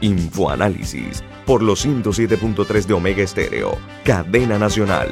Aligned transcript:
Infoanálisis 0.00 1.24
por 1.44 1.62
los 1.62 1.84
107.3 1.84 2.84
de 2.84 2.94
Omega 2.94 3.22
Estéreo, 3.22 3.78
cadena 4.04 4.58
nacional. 4.58 5.08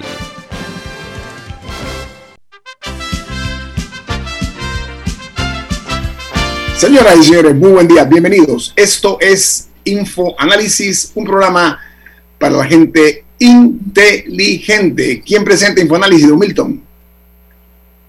Señoras 6.77 7.17
y 7.17 7.25
señores, 7.25 7.55
muy 7.55 7.71
buen 7.71 7.89
día, 7.89 8.05
bienvenidos. 8.05 8.73
Esto 8.77 9.19
es 9.21 9.71
Infoanálisis, 9.85 11.11
un 11.15 11.25
programa 11.25 11.81
para 12.39 12.59
la 12.59 12.65
gente 12.65 13.25
inteligente. 13.39 15.23
¿Quién 15.25 15.43
presenta 15.43 15.81
Infoanálisis, 15.81 16.29
Don 16.29 16.39
Milton? 16.39 16.83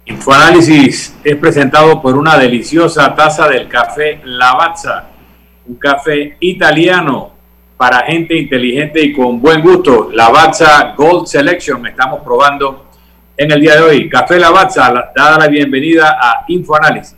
Infoanálisis 0.05 1.13
es 1.23 1.35
presentado 1.37 2.01
por 2.01 2.17
una 2.17 2.37
deliciosa 2.37 3.15
taza 3.15 3.47
del 3.47 3.67
café 3.67 4.19
Lavazza 4.23 5.06
un 5.67 5.75
café 5.75 6.37
italiano 6.39 7.31
para 7.75 8.05
gente 8.05 8.35
inteligente 8.35 9.01
y 9.03 9.13
con 9.13 9.39
buen 9.39 9.61
gusto. 9.61 10.09
Lavazza 10.11 10.93
Gold 10.97 11.27
Selection 11.27 11.85
estamos 11.85 12.21
probando 12.23 12.85
en 13.35 13.51
el 13.51 13.61
día 13.61 13.75
de 13.75 13.81
hoy. 13.81 14.09
Café 14.09 14.39
Lavazza, 14.39 14.91
dada 15.15 15.37
la 15.37 15.47
bienvenida 15.47 16.17
a 16.19 16.45
InfoAnálisis. 16.47 17.15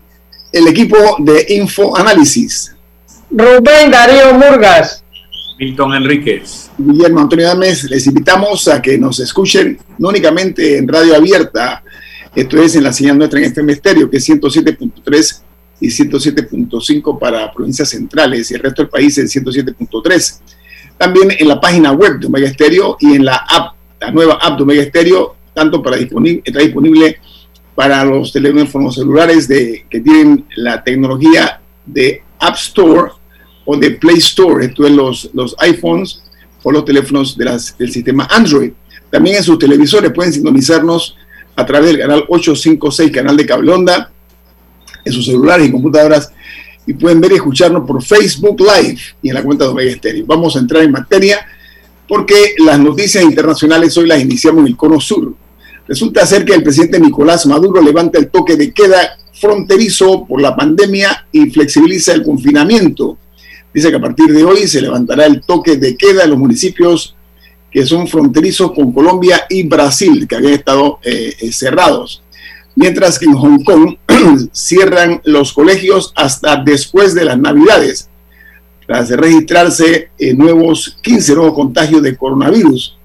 El 0.51 0.67
equipo 0.67 0.97
de 1.19 1.45
InfoAnálisis. 1.49 2.75
Rubén 3.31 3.91
Darío 3.91 4.33
Murgas. 4.33 5.03
Milton 5.59 5.93
Enríquez. 5.93 6.71
Guillermo 6.77 7.19
Antonio 7.19 7.47
Dames, 7.47 7.83
les 7.89 8.07
invitamos 8.07 8.67
a 8.67 8.81
que 8.81 8.97
nos 8.97 9.19
escuchen 9.19 9.77
no 9.97 10.09
únicamente 10.09 10.77
en 10.77 10.87
radio 10.87 11.15
abierta, 11.15 11.83
esto 12.33 12.61
es 12.61 12.75
en 12.75 12.83
la 12.83 12.93
señal 12.93 13.17
nuestra 13.17 13.39
en 13.39 13.45
este 13.45 13.61
misterio, 13.63 14.09
que 14.09 14.17
es 14.17 14.29
107.3 14.29 15.41
y 15.79 15.87
107.5 15.87 17.17
para 17.17 17.51
provincias 17.51 17.89
centrales 17.89 18.51
y 18.51 18.55
el 18.55 18.61
resto 18.61 18.81
del 18.81 18.89
país 18.89 19.17
en 19.17 19.27
107.3. 19.27 20.39
También 20.97 21.31
en 21.37 21.47
la 21.47 21.59
página 21.59 21.91
web 21.91 22.19
de 22.19 22.27
Omega 22.27 22.49
Stereo 22.49 22.97
y 22.99 23.13
en 23.13 23.25
la 23.25 23.35
app, 23.35 23.75
la 24.01 24.11
nueva 24.11 24.37
app 24.41 24.57
de 24.57 24.63
Omega 24.63 24.83
Stereo, 24.83 25.35
tanto 25.53 25.81
para 25.81 25.97
disponible, 25.97 26.41
está 26.43 26.59
disponible 26.59 27.19
para 27.75 28.03
los 28.03 28.33
teléfonos 28.33 28.95
celulares 28.95 29.47
de, 29.47 29.85
que 29.89 30.01
tienen 30.01 30.45
la 30.57 30.83
tecnología 30.83 31.61
de 31.85 32.21
App 32.39 32.55
Store 32.55 33.11
o 33.63 33.77
de 33.77 33.91
Play 33.91 34.17
Store, 34.17 34.65
esto 34.65 34.85
es 34.85 34.91
los, 34.91 35.29
los 35.33 35.55
iPhones 35.59 36.23
o 36.63 36.71
los 36.71 36.83
teléfonos 36.83 37.37
de 37.37 37.45
las, 37.45 37.77
del 37.77 37.91
sistema 37.91 38.27
Android. 38.29 38.71
También 39.09 39.37
en 39.37 39.43
sus 39.43 39.57
televisores 39.57 40.11
pueden 40.11 40.33
sintonizarnos 40.33 41.15
a 41.55 41.65
través 41.65 41.91
del 41.91 41.99
canal 41.99 42.25
856, 42.27 43.11
canal 43.11 43.37
de 43.37 43.45
cable 43.45 43.71
onda, 43.71 44.11
en 45.05 45.13
sus 45.13 45.25
celulares 45.25 45.67
y 45.67 45.71
computadoras 45.71 46.31
y 46.85 46.93
pueden 46.93 47.21
ver 47.21 47.33
y 47.33 47.35
escucharnos 47.35 47.85
por 47.85 48.01
Facebook 48.03 48.59
Live 48.59 48.99
y 49.21 49.29
en 49.29 49.35
la 49.35 49.43
cuenta 49.43 49.65
de 49.65 49.69
Omega 49.69 49.93
Stereo. 49.93 50.25
Vamos 50.25 50.55
a 50.55 50.59
entrar 50.59 50.83
en 50.83 50.91
materia 50.91 51.45
porque 52.07 52.55
las 52.65 52.79
noticias 52.79 53.23
internacionales 53.23 53.95
hoy 53.97 54.07
las 54.07 54.21
iniciamos 54.21 54.61
en 54.61 54.67
el 54.67 54.77
Cono 54.77 54.99
Sur. 54.99 55.33
Resulta 55.87 56.25
ser 56.25 56.45
que 56.45 56.53
el 56.53 56.63
presidente 56.63 56.99
Nicolás 56.99 57.45
Maduro 57.45 57.81
levanta 57.81 58.17
el 58.17 58.29
toque 58.29 58.55
de 58.55 58.71
queda 58.71 59.17
fronterizo 59.39 60.25
por 60.25 60.41
la 60.41 60.55
pandemia 60.55 61.27
y 61.31 61.49
flexibiliza 61.51 62.13
el 62.13 62.23
confinamiento. 62.23 63.17
Dice 63.73 63.89
que 63.89 63.97
a 63.97 64.01
partir 64.01 64.33
de 64.33 64.43
hoy 64.43 64.67
se 64.67 64.81
levantará 64.81 65.25
el 65.25 65.41
toque 65.41 65.77
de 65.77 65.95
queda 65.95 66.23
en 66.23 66.31
los 66.31 66.39
municipios 66.39 67.15
que 67.71 67.85
son 67.85 68.07
fronterizos 68.07 68.71
con 68.71 68.91
Colombia 68.91 69.45
y 69.47 69.61
Brasil, 69.61 70.27
que 70.27 70.35
habían 70.35 70.53
estado 70.53 70.99
eh, 71.03 71.35
eh, 71.39 71.51
cerrados 71.51 72.23
mientras 72.75 73.19
que 73.19 73.25
en 73.25 73.33
Hong 73.33 73.63
Kong 73.63 73.97
cierran 74.51 75.21
los 75.25 75.53
colegios 75.53 76.13
hasta 76.15 76.57
después 76.57 77.13
de 77.13 77.25
las 77.25 77.37
Navidades, 77.37 78.09
tras 78.89 79.11
registrarse 79.11 80.09
nuevos 80.35 80.97
15 81.03 81.35
nuevos 81.35 81.53
contagios 81.53 82.01
de 82.01 82.17
coronavirus. 82.17 82.97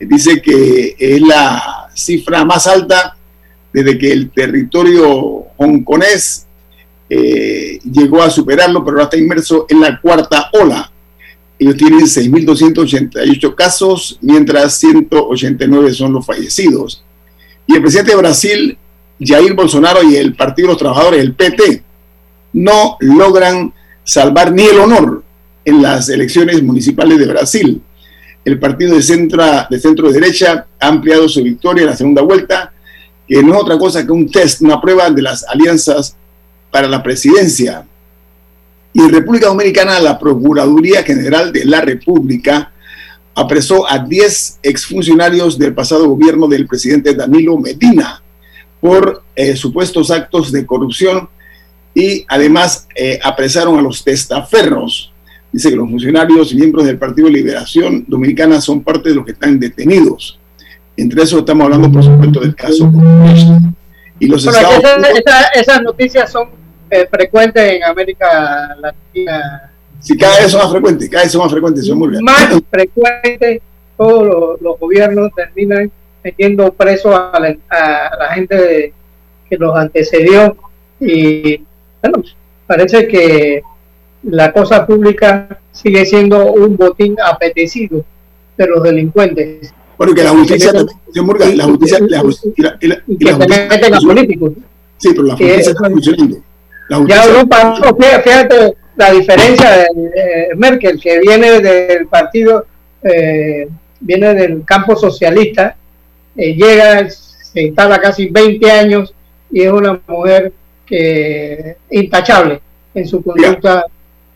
Dice 0.00 0.40
que 0.40 0.96
es 0.98 1.20
la 1.20 1.90
cifra 1.94 2.46
más 2.46 2.66
alta 2.66 3.16
desde 3.70 3.98
que 3.98 4.10
el 4.10 4.30
territorio 4.30 5.08
hongkonés 5.58 6.46
eh, 7.10 7.78
llegó 7.90 8.22
a 8.22 8.30
superarlo, 8.30 8.84
pero 8.84 8.96
ahora 8.96 9.04
está 9.04 9.16
inmerso 9.16 9.66
en 9.68 9.80
la 9.80 10.00
cuarta 10.00 10.50
ola. 10.52 10.90
Ellos 11.58 11.76
tienen 11.76 12.00
6.288 12.00 13.54
casos, 13.54 14.18
mientras 14.22 14.78
189 14.78 15.92
son 15.92 16.12
los 16.12 16.24
fallecidos. 16.24 17.04
Y 17.66 17.74
el 17.74 17.82
presidente 17.82 18.12
de 18.12 18.18
Brasil 18.18 18.78
Jair 19.20 19.54
Bolsonaro 19.54 20.02
y 20.02 20.16
el 20.16 20.34
Partido 20.34 20.68
de 20.68 20.72
los 20.72 20.78
Trabajadores, 20.78 21.20
el 21.20 21.34
PT, 21.34 21.82
no 22.52 22.96
logran 23.00 23.72
salvar 24.04 24.52
ni 24.52 24.64
el 24.64 24.78
honor 24.78 25.22
en 25.64 25.82
las 25.82 26.08
elecciones 26.08 26.62
municipales 26.62 27.18
de 27.18 27.26
Brasil. 27.26 27.82
El 28.44 28.58
partido 28.58 28.94
de 28.94 29.02
centro, 29.02 29.44
de 29.68 29.78
centro 29.78 30.10
derecha 30.10 30.66
ha 30.80 30.88
ampliado 30.88 31.28
su 31.28 31.42
victoria 31.42 31.82
en 31.82 31.90
la 31.90 31.96
segunda 31.96 32.22
vuelta, 32.22 32.72
que 33.26 33.42
no 33.42 33.54
es 33.54 33.60
otra 33.60 33.76
cosa 33.76 34.06
que 34.06 34.12
un 34.12 34.30
test, 34.30 34.62
una 34.62 34.80
prueba 34.80 35.10
de 35.10 35.20
las 35.20 35.44
alianzas 35.46 36.16
para 36.70 36.88
la 36.88 37.02
presidencia. 37.02 37.86
Y 38.94 39.00
en 39.00 39.10
República 39.10 39.48
Dominicana, 39.48 40.00
la 40.00 40.18
Procuraduría 40.18 41.02
General 41.02 41.52
de 41.52 41.66
la 41.66 41.82
República 41.82 42.72
apresó 43.34 43.88
a 43.88 43.98
10 43.98 44.60
exfuncionarios 44.62 45.58
del 45.58 45.74
pasado 45.74 46.08
gobierno 46.08 46.48
del 46.48 46.66
presidente 46.66 47.14
Danilo 47.14 47.58
Medina 47.58 48.22
por 48.80 49.22
eh, 49.34 49.56
supuestos 49.56 50.10
actos 50.10 50.52
de 50.52 50.64
corrupción 50.66 51.28
y 51.94 52.24
además 52.28 52.86
eh, 52.94 53.18
apresaron 53.22 53.78
a 53.78 53.82
los 53.82 54.04
testaferros. 54.04 55.12
Dice 55.50 55.70
que 55.70 55.76
los 55.76 55.88
funcionarios 55.88 56.52
y 56.52 56.56
miembros 56.56 56.84
del 56.84 56.98
Partido 56.98 57.26
de 57.26 57.34
Liberación 57.34 58.04
Dominicana 58.06 58.60
son 58.60 58.82
parte 58.82 59.08
de 59.08 59.14
los 59.14 59.24
que 59.24 59.32
están 59.32 59.58
detenidos. 59.58 60.38
Entre 60.96 61.22
eso 61.22 61.38
estamos 61.38 61.64
hablando, 61.64 61.90
por 61.90 62.04
supuesto, 62.04 62.40
del 62.40 62.54
caso. 62.54 62.92
Y 64.20 64.26
los 64.26 64.44
estados... 64.44 64.82
esas 65.54 65.82
noticias 65.82 66.30
son 66.30 66.50
eh, 66.90 67.06
frecuentes 67.10 67.62
en 67.62 67.84
América 67.84 68.76
Latina. 68.80 69.72
Sí, 70.00 70.16
cada 70.16 70.40
vez 70.40 70.50
son 70.50 70.62
más 70.62 70.70
frecuentes, 70.70 71.08
cada 71.08 71.22
vez 71.24 71.32
son 71.32 71.42
más 71.42 71.50
frecuentes. 71.50 71.86
Son 71.86 71.98
muy 71.98 72.22
más 72.22 72.48
frecuentes, 72.70 73.62
todos 73.96 74.26
los, 74.26 74.60
los 74.60 74.78
gobiernos 74.78 75.30
terminan 75.34 75.90
metiendo 76.22 76.72
preso 76.72 77.14
a 77.14 77.38
la, 77.40 78.34
gente 78.34 78.92
que 79.48 79.56
los 79.56 79.76
antecedió 79.76 80.56
y 81.00 81.62
bueno, 82.02 82.22
parece 82.66 83.08
que 83.08 83.62
la 84.24 84.52
cosa 84.52 84.86
pública 84.86 85.60
sigue 85.72 86.04
siendo 86.04 86.52
un 86.52 86.76
botín 86.76 87.16
apetecido 87.24 88.04
de 88.56 88.66
los 88.66 88.82
delincuentes. 88.82 89.72
Bueno, 89.96 90.14
que 90.14 90.22
la 90.22 90.30
justicia, 90.30 90.72
también, 90.72 91.56
la 91.56 91.64
justicia, 91.64 91.98
la 92.08 92.20
justicia, 92.20 92.76
y 92.80 92.86
la, 92.86 93.02
y 93.06 93.24
la, 93.24 93.38
meten 93.38 93.94
a 93.94 93.98
políticos. 94.00 94.52
Sí, 94.96 95.10
pero 95.10 95.22
la 95.24 95.36
justicia 95.36 95.72
está 95.72 95.90
funcionando. 95.90 96.36
ya 97.06 97.24
Europa, 97.24 97.76
fíjate 98.22 98.76
la 98.98 99.12
diferencia 99.12 99.70
de, 99.70 100.54
Merkel, 100.56 101.00
que 101.00 101.20
viene 101.20 101.60
del 101.60 102.08
partido, 102.08 102.66
eh, 103.02 103.68
viene 104.00 104.34
del 104.34 104.64
campo 104.64 104.96
socialista, 104.96 105.76
eh, 106.38 106.54
llega, 106.54 107.10
se 107.10 107.62
instala 107.62 108.00
casi 108.00 108.28
20 108.28 108.70
años 108.70 109.12
y 109.50 109.62
es 109.62 109.72
una 109.72 110.00
mujer 110.06 110.52
que 110.86 111.76
intachable 111.90 112.60
en 112.94 113.06
su 113.08 113.22
conducta 113.22 113.84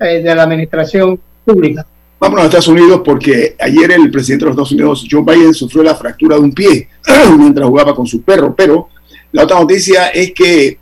eh, 0.01 0.21
de 0.21 0.35
la 0.35 0.43
administración 0.43 1.19
pública. 1.45 1.87
Vámonos 2.19 2.43
a 2.43 2.47
Estados 2.47 2.69
Unidos 2.69 3.03
porque 3.05 3.55
ayer 3.59 3.93
el 3.93 4.11
presidente 4.11 4.45
de 4.45 4.51
los 4.51 4.55
Estados 4.55 4.73
Unidos, 4.73 5.07
Joe 5.09 5.23
Biden, 5.23 5.55
sufrió 5.55 5.85
la 5.85 5.95
fractura 5.95 6.37
de 6.37 6.43
un 6.43 6.53
pie 6.53 6.89
mientras 7.39 7.69
jugaba 7.69 7.95
con 7.95 8.07
su 8.07 8.23
perro. 8.23 8.55
Pero 8.57 8.89
la 9.31 9.45
otra 9.45 9.61
noticia 9.61 10.09
es 10.09 10.33
que 10.33 10.79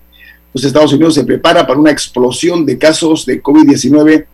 los 0.55 0.65
Estados 0.65 0.93
Unidos 0.95 1.15
se 1.15 1.25
prepara 1.25 1.67
para 1.67 1.79
una 1.79 1.91
explosión 1.91 2.65
de 2.65 2.79
casos 2.79 3.27
de 3.27 3.43
COVID-19 3.43 4.27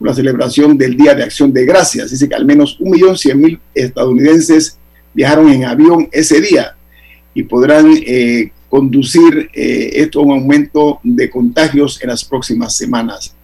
una 0.00 0.14
celebración 0.14 0.78
del 0.78 0.96
Día 0.96 1.14
de 1.14 1.22
Acción 1.22 1.52
de 1.52 1.66
Gracias. 1.66 2.10
Dice 2.10 2.26
que 2.28 2.34
al 2.34 2.46
menos 2.46 2.80
1.100.000 2.80 3.60
estadounidenses 3.74 4.79
viajaron 5.14 5.50
en 5.50 5.64
avión 5.64 6.08
ese 6.12 6.40
día 6.40 6.76
y 7.34 7.42
podrán 7.44 7.92
eh, 8.06 8.50
conducir 8.68 9.50
eh, 9.52 9.90
esto 9.94 10.20
a 10.20 10.22
un 10.22 10.32
aumento 10.32 11.00
de 11.02 11.28
contagios 11.28 12.00
en 12.02 12.08
las 12.08 12.24
próximas 12.24 12.76
semanas. 12.76 13.34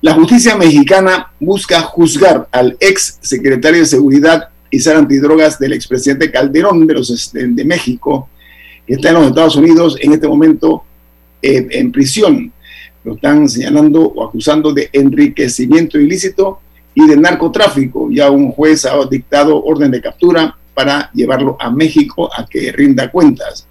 La 0.00 0.14
justicia 0.14 0.56
mexicana 0.56 1.32
busca 1.40 1.80
juzgar 1.80 2.48
al 2.52 2.76
ex 2.78 3.18
secretario 3.20 3.80
de 3.80 3.86
Seguridad 3.86 4.50
y 4.70 4.78
ser 4.78 4.96
antidrogas 4.96 5.58
del 5.58 5.72
expresidente 5.72 6.30
Calderón 6.30 6.86
de, 6.86 6.94
los, 6.94 7.32
México, 7.64 8.28
que 8.86 8.94
está 8.94 9.08
en 9.08 9.14
los 9.14 9.26
Estados 9.28 9.56
Unidos 9.56 9.96
en 10.00 10.12
este 10.12 10.28
momento 10.28 10.84
eh, 11.42 11.66
en 11.70 11.90
prisión. 11.90 12.52
Lo 13.02 13.14
están 13.14 13.48
señalando 13.48 14.02
o 14.02 14.24
acusando 14.24 14.72
de 14.72 14.88
enriquecimiento 14.92 15.98
ilícito 15.98 16.60
y 16.94 17.06
de 17.06 17.16
narcotráfico. 17.16 18.08
Ya 18.10 18.30
un 18.30 18.52
juez 18.52 18.84
ha 18.84 19.04
dictado 19.10 19.62
orden 19.64 19.90
de 19.90 20.00
captura 20.00 20.56
para 20.78 21.10
llevarlo 21.12 21.56
a 21.58 21.70
México 21.72 22.30
a 22.32 22.46
que 22.46 22.70
rinda 22.70 23.10
cuentas. 23.10 23.66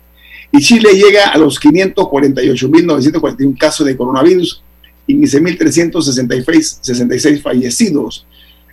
Y 0.51 0.59
Chile 0.59 0.89
llega 0.92 1.30
a 1.30 1.38
los 1.38 1.57
548.941 1.57 3.57
casos 3.57 3.88
de 3.88 3.95
coronavirus 3.95 4.62
y 5.07 5.15
15.366 5.15 7.42
fallecidos, 7.42 8.27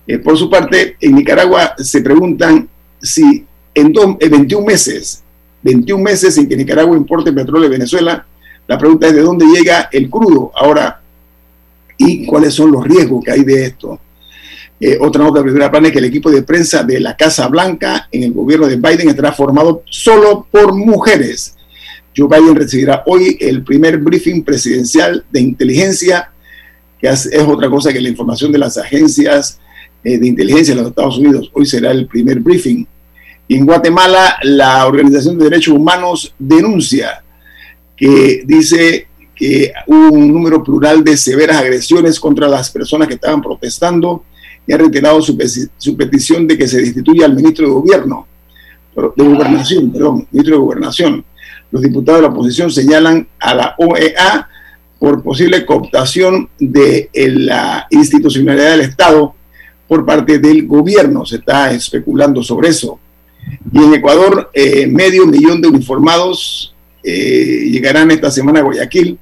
Eh, 0.06 0.18
por 0.18 0.36
su 0.36 0.50
parte, 0.50 0.96
en 1.00 1.14
Nicaragua 1.14 1.74
se 1.78 2.00
preguntan 2.00 2.68
si 3.00 3.44
en, 3.74 3.92
21 3.92 4.66
meses, 4.66 5.22
21 5.62 6.02
meses 6.02 6.36
en 6.38 6.48
que 6.48 6.56
Nicaragua 6.56 6.96
importe 6.96 7.32
petróleo 7.32 7.68
de 7.68 7.76
Venezuela, 7.76 8.26
la 8.66 8.78
pregunta 8.78 9.08
es 9.08 9.14
de 9.14 9.22
dónde 9.22 9.46
llega 9.46 9.88
el 9.92 10.08
crudo 10.08 10.52
ahora 10.54 11.00
y 11.96 12.26
cuáles 12.26 12.54
son 12.54 12.72
los 12.72 12.84
riesgos 12.84 13.24
que 13.24 13.30
hay 13.30 13.44
de 13.44 13.66
esto. 13.66 13.98
Eh, 14.80 14.98
otra 15.00 15.22
nota 15.22 15.38
de 15.38 15.44
primera 15.44 15.70
plana 15.70 15.88
es 15.88 15.92
que 15.92 16.00
el 16.00 16.06
equipo 16.06 16.30
de 16.30 16.42
prensa 16.42 16.82
de 16.82 16.98
la 16.98 17.16
Casa 17.16 17.46
Blanca 17.46 18.08
en 18.10 18.24
el 18.24 18.32
gobierno 18.32 18.66
de 18.66 18.76
Biden 18.76 19.08
estará 19.08 19.32
formado 19.32 19.84
solo 19.88 20.46
por 20.50 20.74
mujeres. 20.74 21.54
Joe 22.16 22.28
Biden 22.28 22.56
recibirá 22.56 23.02
hoy 23.06 23.36
el 23.40 23.62
primer 23.62 23.98
briefing 23.98 24.42
presidencial 24.42 25.24
de 25.30 25.40
inteligencia, 25.40 26.30
que 27.00 27.08
es, 27.08 27.28
otra 27.46 27.70
cosa 27.70 27.92
que 27.92 28.00
la 28.00 28.08
información 28.08 28.52
de 28.52 28.58
las 28.58 28.76
agencias 28.76 29.58
eh, 30.04 30.18
de 30.18 30.26
inteligencia 30.26 30.74
de 30.74 30.80
los 30.80 30.90
Estados 30.90 31.18
Unidos. 31.18 31.50
Hoy 31.54 31.66
será 31.66 31.90
el 31.90 32.06
primer 32.06 32.40
briefing. 32.40 32.86
En 33.48 33.66
Guatemala, 33.66 34.36
la 34.42 34.86
Organización 34.86 35.38
de 35.38 35.44
Derechos 35.44 35.74
Humanos 35.74 36.34
denuncia 36.38 37.22
que 37.96 38.42
dice 38.44 39.08
que 39.34 39.72
hubo 39.86 40.16
un 40.16 40.32
número 40.32 40.62
plural 40.62 41.02
de 41.02 41.16
severas 41.16 41.58
agresiones 41.58 42.20
contra 42.20 42.48
las 42.48 42.70
personas 42.70 43.08
que 43.08 43.14
estaban 43.14 43.42
protestando 43.42 44.24
y 44.66 44.72
ha 44.72 44.78
reiterado 44.78 45.20
su, 45.20 45.36
petición 45.96 46.46
de 46.46 46.56
que 46.56 46.68
se 46.68 46.80
destituya 46.80 47.26
al 47.26 47.34
ministro 47.34 47.66
de 47.66 47.72
Gobierno, 47.72 48.26
de 48.94 49.24
Gobernación, 49.24 49.90
perdón, 49.90 50.26
ministro 50.30 50.56
de 50.56 50.62
Gobernación. 50.62 51.24
Los 51.72 51.82
diputados 51.82 52.20
de 52.20 52.28
la 52.28 52.32
oposición 52.32 52.70
señalan 52.70 53.26
a 53.40 53.54
la 53.54 53.74
OEA 53.78 54.48
por 54.98 55.22
posible 55.22 55.64
cooptación 55.64 56.50
de 56.60 57.10
la 57.12 57.86
institucionalidad 57.90 58.72
del 58.72 58.82
Estado 58.82 59.34
por 59.88 60.04
parte 60.04 60.38
del 60.38 60.66
gobierno. 60.66 61.24
Se 61.24 61.36
está 61.36 61.72
especulando 61.72 62.42
sobre 62.42 62.68
eso. 62.68 63.00
Y 63.72 63.78
en 63.78 63.94
Ecuador, 63.94 64.50
eh, 64.52 64.86
medio 64.86 65.26
millón 65.26 65.62
de 65.62 65.68
uniformados 65.68 66.74
eh, 67.02 67.68
llegarán 67.70 68.10
esta 68.10 68.30
semana 68.30 68.60
a 68.60 68.62
Guayaquil. 68.62 69.18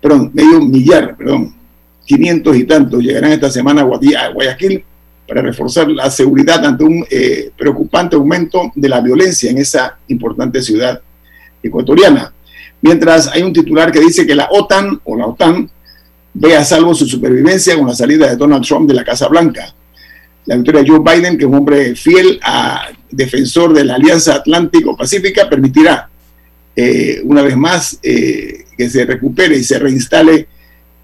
Perdón, 0.00 0.32
medio 0.34 0.60
millar, 0.60 1.16
perdón, 1.16 1.54
500 2.04 2.56
y 2.56 2.64
tantos 2.64 3.02
llegarán 3.02 3.30
esta 3.30 3.50
semana 3.50 3.82
a 3.82 4.28
Guayaquil 4.28 4.84
para 5.28 5.42
reforzar 5.42 5.88
la 5.88 6.10
seguridad 6.10 6.66
ante 6.66 6.82
un 6.82 7.06
eh, 7.08 7.52
preocupante 7.56 8.16
aumento 8.16 8.72
de 8.74 8.88
la 8.88 9.00
violencia 9.00 9.48
en 9.48 9.58
esa 9.58 9.96
importante 10.08 10.60
ciudad 10.60 11.00
ecuatoriana. 11.62 12.32
Mientras 12.80 13.28
hay 13.28 13.42
un 13.42 13.52
titular 13.52 13.92
que 13.92 14.00
dice 14.00 14.26
que 14.26 14.34
la 14.34 14.48
OTAN 14.50 15.00
o 15.04 15.16
la 15.16 15.26
OTAN 15.26 15.70
ve 16.34 16.56
a 16.56 16.64
salvo 16.64 16.94
su 16.94 17.06
supervivencia 17.06 17.76
con 17.76 17.86
la 17.86 17.94
salida 17.94 18.28
de 18.28 18.36
Donald 18.36 18.64
Trump 18.64 18.88
de 18.88 18.94
la 18.94 19.04
Casa 19.04 19.28
Blanca. 19.28 19.74
La 20.46 20.56
victoria 20.56 20.82
de 20.82 20.88
Joe 20.88 20.98
Biden, 20.98 21.38
que 21.38 21.44
es 21.44 21.48
un 21.48 21.54
hombre 21.54 21.94
fiel 21.94 22.40
a 22.42 22.88
defensor 23.10 23.72
de 23.72 23.84
la 23.84 23.94
Alianza 23.94 24.36
Atlántico-Pacífica, 24.36 25.48
permitirá 25.48 26.08
eh, 26.74 27.20
una 27.24 27.42
vez 27.42 27.56
más 27.56 27.98
eh, 28.02 28.64
que 28.76 28.88
se 28.88 29.04
recupere 29.04 29.56
y 29.56 29.62
se 29.62 29.78
reinstale 29.78 30.48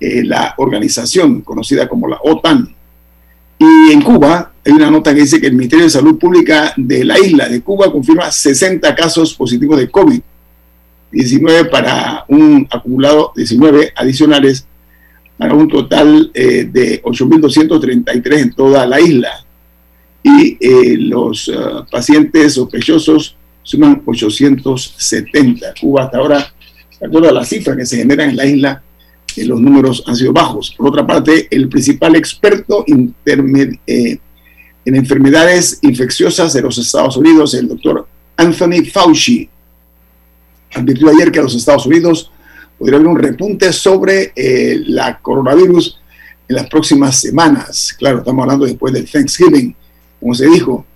eh, 0.00 0.24
la 0.24 0.54
organización 0.56 1.42
conocida 1.42 1.88
como 1.88 2.08
la 2.08 2.18
OTAN. 2.22 2.74
Y 3.58 3.92
en 3.92 4.02
Cuba 4.02 4.52
hay 4.64 4.72
una 4.72 4.90
nota 4.90 5.14
que 5.14 5.20
dice 5.20 5.40
que 5.40 5.48
el 5.48 5.54
Ministerio 5.54 5.84
de 5.84 5.90
Salud 5.90 6.18
Pública 6.18 6.72
de 6.76 7.04
la 7.04 7.18
isla 7.18 7.48
de 7.48 7.60
Cuba 7.60 7.90
confirma 7.90 8.30
60 8.30 8.94
casos 8.94 9.34
positivos 9.34 9.78
de 9.78 9.90
COVID, 9.90 10.20
19 11.10 11.66
para 11.66 12.24
un 12.28 12.66
acumulado, 12.70 13.32
19 13.36 13.92
adicionales 13.96 14.66
para 15.36 15.54
un 15.54 15.68
total 15.68 16.30
eh, 16.34 16.64
de 16.64 17.02
8.233 17.02 18.38
en 18.38 18.52
toda 18.52 18.86
la 18.86 19.00
isla. 19.00 19.44
Y 20.22 20.58
eh, 20.60 20.96
los 20.98 21.50
pacientes 21.90 22.54
sospechosos 22.54 23.36
suman 23.62 24.02
870. 24.04 25.74
Cuba 25.80 26.04
hasta 26.04 26.18
ahora, 26.18 26.52
de 27.00 27.06
acuerdo 27.06 27.28
a 27.28 27.32
las 27.32 27.48
cifras 27.48 27.76
que 27.76 27.86
se 27.86 27.98
generan 27.98 28.30
en 28.30 28.36
la 28.36 28.46
isla, 28.46 28.82
los 29.44 29.60
números 29.60 30.02
han 30.06 30.16
sido 30.16 30.32
bajos. 30.32 30.74
Por 30.76 30.88
otra 30.88 31.06
parte, 31.06 31.46
el 31.50 31.68
principal 31.68 32.16
experto 32.16 32.84
eh, 32.86 34.18
en 34.84 34.94
enfermedades 34.94 35.78
infecciosas 35.82 36.52
de 36.52 36.62
los 36.62 36.78
Estados 36.78 37.16
Unidos, 37.16 37.54
el 37.54 37.68
doctor 37.68 38.06
Anthony 38.36 38.84
Fauci, 38.90 39.48
advirtió 40.74 41.08
ayer 41.08 41.30
que 41.32 41.40
los 41.40 41.54
Estados 41.54 41.86
Unidos 41.86 42.30
podría 42.78 42.96
haber 42.96 43.08
un 43.08 43.18
repunte 43.18 43.72
sobre 43.72 44.32
eh, 44.36 44.80
la 44.86 45.18
coronavirus 45.20 46.00
en 46.48 46.56
las 46.56 46.68
próximas 46.68 47.20
semanas. 47.20 47.94
Claro, 47.98 48.18
estamos 48.18 48.42
hablando 48.42 48.66
después 48.66 48.92
del 48.92 49.10
Thanksgiving, 49.10 49.74
como 50.20 50.34
se 50.34 50.46
dijo. 50.46 50.86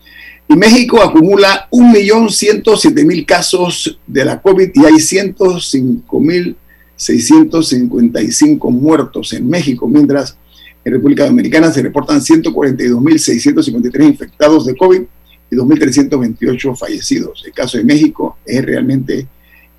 Y 0.49 0.55
México 0.55 1.03
acumula 1.03 1.69
1.107.000 1.71 3.27
casos 3.27 3.99
de 4.07 4.25
la 4.25 4.41
COVID 4.41 4.71
y 4.75 4.85
hay 4.85 4.95
105.000 4.95 6.57
655 7.03 8.71
muertos 8.71 9.33
en 9.33 9.49
México, 9.49 9.89
mientras 9.89 10.37
en 10.85 10.93
República 10.93 11.27
Dominicana 11.27 11.73
se 11.73 11.83
reportan 11.83 12.21
142.653 12.21 14.07
infectados 14.07 14.67
de 14.67 14.77
COVID 14.77 15.03
y 15.51 15.57
2.328 15.57 16.77
fallecidos. 16.77 17.43
El 17.45 17.53
caso 17.53 17.79
de 17.79 17.85
México 17.85 18.39
es 18.47 18.65
realmente 18.65 19.27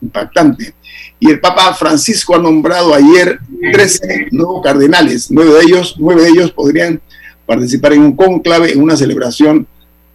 impactante. 0.04 0.74
Y 1.20 1.30
el 1.30 1.40
Papa 1.40 1.74
Francisco 1.74 2.36
ha 2.36 2.40
nombrado 2.40 2.94
ayer 2.94 3.40
13 3.72 4.28
nuevos 4.32 4.64
cardenales. 4.64 5.32
Nueve 5.32 5.54
de 5.54 5.62
ellos, 5.62 5.96
nueve 5.98 6.24
de 6.24 6.30
ellos 6.30 6.52
podrían 6.52 7.02
participar 7.46 7.94
en 7.94 8.02
un 8.02 8.16
conclave, 8.16 8.72
en 8.72 8.82
una 8.82 8.96
celebración 8.96 9.68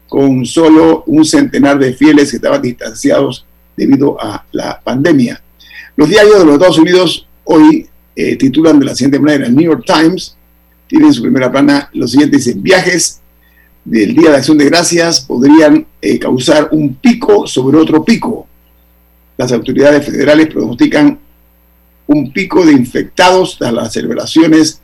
con 0.09 0.47
solo 0.47 1.05
un 1.07 1.25
centenar 1.25 1.79
de 1.79 1.93
fieles 1.93 2.31
que 2.31 2.37
estaban 2.37 2.63
distanciados 2.63 3.45
debido 3.77 4.21
a 4.21 4.45
la 4.53 4.81
pandemia. 4.81 5.43
Los 5.97 6.09
diarios 6.09 6.39
de 6.39 6.45
los 6.45 6.55
Estados 6.55 6.79
Unidos 6.79 7.27
hoy 7.45 7.89
eh, 8.17 8.37
titulan 8.37 8.79
de 8.79 8.87
la 8.87 8.95
siguiente 8.95 9.21
manera, 9.21 9.47
el 9.47 9.55
New 9.55 9.65
York 9.65 9.85
Times 9.87 10.37
tiene 10.87 11.07
en 11.07 11.13
su 11.13 11.23
primera 11.23 11.53
plana 11.53 11.91
lo 11.93 12.09
siguiente, 12.09 12.39
dice, 12.39 12.55
viajes 12.57 13.21
del 13.85 14.15
Día 14.15 14.31
de 14.31 14.37
Acción 14.37 14.59
de 14.59 14.65
Gracias 14.65 15.21
podrían 15.21 15.87
eh, 16.01 16.19
causar 16.19 16.69
un 16.73 16.95
pico 16.97 17.47
sobre 17.47 17.79
otro 17.79 18.05
pico. 18.05 18.47
Las 19.39 19.53
autoridades 19.53 20.05
federales 20.05 20.49
pronostican 20.49 21.19
un 22.09 22.33
pico 22.33 22.67
de 22.67 22.73
infectados 22.73 23.57
tras 23.57 23.73
las 23.73 23.93
celebraciones 23.93 24.83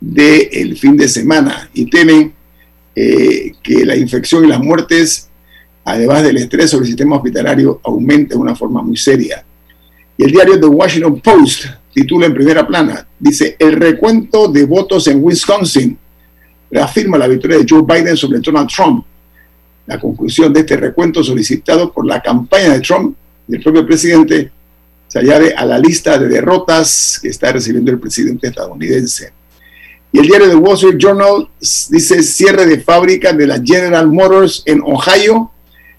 del 0.00 0.76
fin 0.76 0.96
de 0.96 1.08
semana 1.08 1.70
y 1.72 1.86
temen 1.86 2.34
eh, 2.96 3.52
que 3.62 3.86
la 3.86 3.94
infección 3.94 4.44
y 4.44 4.48
las 4.48 4.58
muertes, 4.58 5.28
además 5.84 6.24
del 6.24 6.38
estrés 6.38 6.70
sobre 6.70 6.86
el 6.86 6.88
sistema 6.88 7.16
hospitalario, 7.16 7.80
aumente 7.84 8.34
de 8.34 8.40
una 8.40 8.56
forma 8.56 8.82
muy 8.82 8.96
seria. 8.96 9.44
Y 10.16 10.24
el 10.24 10.32
diario 10.32 10.58
The 10.58 10.66
Washington 10.66 11.20
Post 11.20 11.66
titula 11.94 12.26
en 12.26 12.34
primera 12.34 12.66
plana, 12.66 13.06
dice, 13.16 13.54
el 13.60 13.74
recuento 13.74 14.48
de 14.48 14.64
votos 14.64 15.06
en 15.06 15.22
Wisconsin 15.22 15.96
reafirma 16.68 17.16
la 17.16 17.28
victoria 17.28 17.58
de 17.58 17.66
Joe 17.68 17.82
Biden 17.82 18.16
sobre 18.16 18.40
Donald 18.40 18.68
Trump. 18.68 19.06
La 19.86 20.00
conclusión 20.00 20.52
de 20.52 20.60
este 20.60 20.76
recuento 20.76 21.22
solicitado 21.22 21.92
por 21.92 22.06
la 22.06 22.20
campaña 22.20 22.70
de 22.72 22.80
Trump 22.80 23.16
y 23.48 23.56
el 23.56 23.62
propio 23.62 23.86
presidente 23.86 24.50
se 25.08 25.18
añade 25.18 25.54
a 25.54 25.64
la 25.66 25.78
lista 25.78 26.18
de 26.18 26.28
derrotas 26.28 27.18
que 27.20 27.28
está 27.28 27.52
recibiendo 27.52 27.90
el 27.90 28.00
presidente 28.00 28.48
estadounidense. 28.48 29.32
Y 30.10 30.18
el 30.18 30.26
diario 30.26 30.48
The 30.48 30.56
Wall 30.56 30.74
Street 30.74 30.98
Journal 30.98 31.48
dice 31.60 32.22
cierre 32.22 32.66
de 32.66 32.80
fábrica 32.80 33.32
de 33.32 33.46
la 33.46 33.60
General 33.62 34.06
Motors 34.08 34.62
en 34.66 34.82
Ohio 34.82 35.50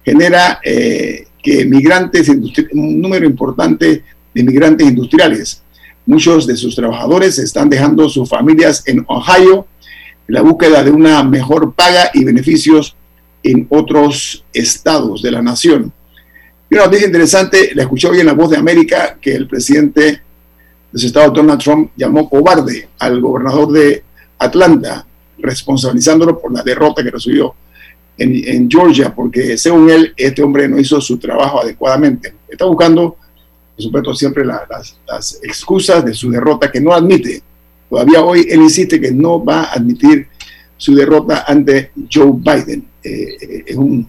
genera 0.03 0.59
eh, 0.63 1.27
que 1.41 1.65
migrantes, 1.65 2.29
un 2.29 3.01
número 3.01 3.25
importante 3.25 4.03
de 4.33 4.43
migrantes 4.43 4.87
industriales. 4.87 5.61
Muchos 6.05 6.45
de 6.45 6.55
sus 6.55 6.75
trabajadores 6.75 7.37
están 7.39 7.69
dejando 7.69 8.09
sus 8.09 8.29
familias 8.29 8.83
en 8.85 9.05
Ohio 9.07 9.67
en 10.27 10.35
la 10.35 10.41
búsqueda 10.41 10.83
de 10.83 10.91
una 10.91 11.23
mejor 11.23 11.73
paga 11.73 12.11
y 12.13 12.23
beneficios 12.23 12.95
en 13.43 13.67
otros 13.69 14.43
estados 14.53 15.21
de 15.21 15.31
la 15.31 15.41
nación. 15.41 15.91
Una 16.73 16.85
noticia 16.85 17.05
interesante, 17.05 17.69
la 17.75 17.83
escuché 17.83 18.07
hoy 18.07 18.21
en 18.21 18.25
La 18.25 18.33
Voz 18.33 18.49
de 18.49 18.57
América, 18.57 19.19
que 19.21 19.35
el 19.35 19.47
presidente 19.47 20.01
de 20.01 20.21
los 20.91 21.03
estados 21.03 21.31
Donald 21.31 21.61
Trump 21.61 21.91
llamó 21.95 22.27
cobarde 22.27 22.89
al 22.97 23.21
gobernador 23.21 23.71
de 23.71 24.03
Atlanta, 24.39 25.05
responsabilizándolo 25.37 26.41
por 26.41 26.51
la 26.51 26.63
derrota 26.63 27.03
que 27.03 27.11
recibió 27.11 27.53
en, 28.17 28.67
Georgia, 28.71 29.13
porque 29.13 29.55
según 29.55 29.87
él, 29.91 30.13
este 30.17 30.41
hombre 30.41 30.67
no 30.67 30.79
hizo 30.79 30.99
su 30.99 31.19
trabajo 31.19 31.61
adecuadamente. 31.61 32.33
Está 32.49 32.65
buscando, 32.65 33.17
por 33.75 33.83
supuesto, 33.83 34.15
siempre 34.15 34.43
las, 34.43 34.97
excusas 35.43 36.03
de 36.03 36.15
su 36.15 36.31
derrota 36.31 36.71
que 36.71 36.81
no 36.81 36.91
admite. 36.91 37.43
Todavía 37.87 38.23
hoy 38.23 38.47
él 38.49 38.63
insiste 38.63 38.99
que 38.99 39.11
no 39.11 39.45
va 39.45 39.65
a 39.65 39.73
admitir 39.73 40.27
su 40.75 40.95
derrota 40.95 41.45
ante 41.47 41.91
Joe 42.11 42.31
Biden. 42.33 42.87
Eh, 43.03 43.37
eh, 43.39 43.63
es 43.67 43.75
un, 43.75 44.07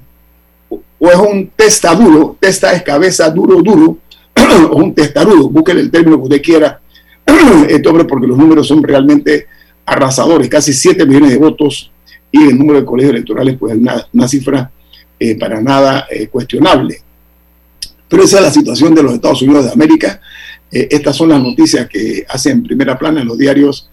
o 0.98 1.08
es 1.08 1.16
un 1.16 1.50
testaduro, 1.56 2.36
testa 2.40 2.72
es 2.72 2.82
cabeza 2.82 3.30
duro, 3.30 3.60
duro, 3.62 3.98
o 4.70 4.76
un 4.76 4.94
testarudo, 4.94 5.48
búsquele 5.48 5.80
el 5.80 5.90
término 5.90 6.16
que 6.16 6.22
usted 6.22 6.42
quiera, 6.42 6.80
este 7.68 7.88
hombre, 7.88 8.04
porque 8.04 8.26
los 8.26 8.38
números 8.38 8.66
son 8.66 8.82
realmente 8.82 9.46
arrasadores, 9.86 10.48
casi 10.48 10.72
7 10.72 11.04
millones 11.06 11.30
de 11.30 11.38
votos 11.38 11.90
y 12.30 12.48
el 12.48 12.58
número 12.58 12.80
de 12.80 12.86
colegios 12.86 13.14
electorales, 13.14 13.56
pues 13.58 13.74
es 13.74 13.80
una, 14.12 14.28
cifra 14.28 14.70
eh, 15.18 15.38
para 15.38 15.60
nada 15.60 16.06
eh, 16.10 16.28
cuestionable. 16.28 17.00
Pero 18.08 18.24
esa 18.24 18.38
es 18.38 18.42
la 18.42 18.50
situación 18.50 18.94
de 18.94 19.02
los 19.02 19.14
Estados 19.14 19.42
Unidos 19.42 19.66
de 19.66 19.72
América. 19.72 20.20
Eh, 20.70 20.88
estas 20.90 21.16
son 21.16 21.28
las 21.28 21.40
noticias 21.40 21.88
que 21.88 22.24
hacen 22.28 22.62
primera 22.62 22.98
plana 22.98 23.20
en 23.20 23.28
los 23.28 23.38
diarios 23.38 23.90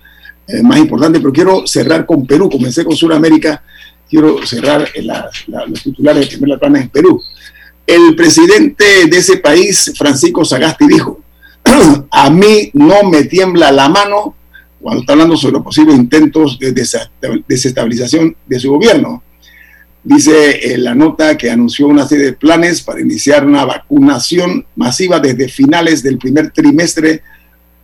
más 0.63 0.79
importantes, 0.79 1.21
pero 1.21 1.31
quiero 1.31 1.65
cerrar 1.65 2.05
con 2.05 2.25
Perú. 2.25 2.49
Comencé 2.49 2.83
con 2.83 2.93
Sudamérica, 2.93 3.63
quiero 4.11 4.45
cerrar 4.45 4.89
los 5.67 5.81
titulares 5.81 6.29
de 6.29 6.37
primera 6.37 6.59
plana 6.59 6.81
en 6.81 6.89
Perú. 6.89 7.23
El 7.87 8.13
presidente 8.13 9.07
de 9.09 9.17
ese 9.17 9.37
país, 9.37 9.93
Francisco 9.97 10.43
Sagasti, 10.43 10.85
dijo, 10.85 11.21
a 12.11 12.29
mí 12.29 12.69
no 12.73 13.03
me 13.09 13.23
tiembla 13.23 13.71
la 13.71 13.87
mano 13.87 14.35
cuando 14.81 15.01
está 15.01 15.13
hablando 15.13 15.37
sobre 15.37 15.53
los 15.53 15.63
posibles 15.63 15.95
intentos 15.95 16.59
de 16.59 16.73
desestabilización 17.47 18.35
de 18.45 18.59
su 18.59 18.69
gobierno. 18.71 19.23
Dice 20.03 20.73
en 20.73 20.83
la 20.83 20.95
nota 20.95 21.37
que 21.37 21.49
anunció 21.49 21.87
una 21.87 22.07
serie 22.07 22.25
de 22.25 22.33
planes 22.33 22.81
para 22.81 22.99
iniciar 22.99 23.45
una 23.45 23.63
vacunación 23.63 24.65
masiva 24.75 25.19
desde 25.19 25.47
finales 25.47 26.03
del 26.03 26.17
primer 26.17 26.51
trimestre 26.51 27.21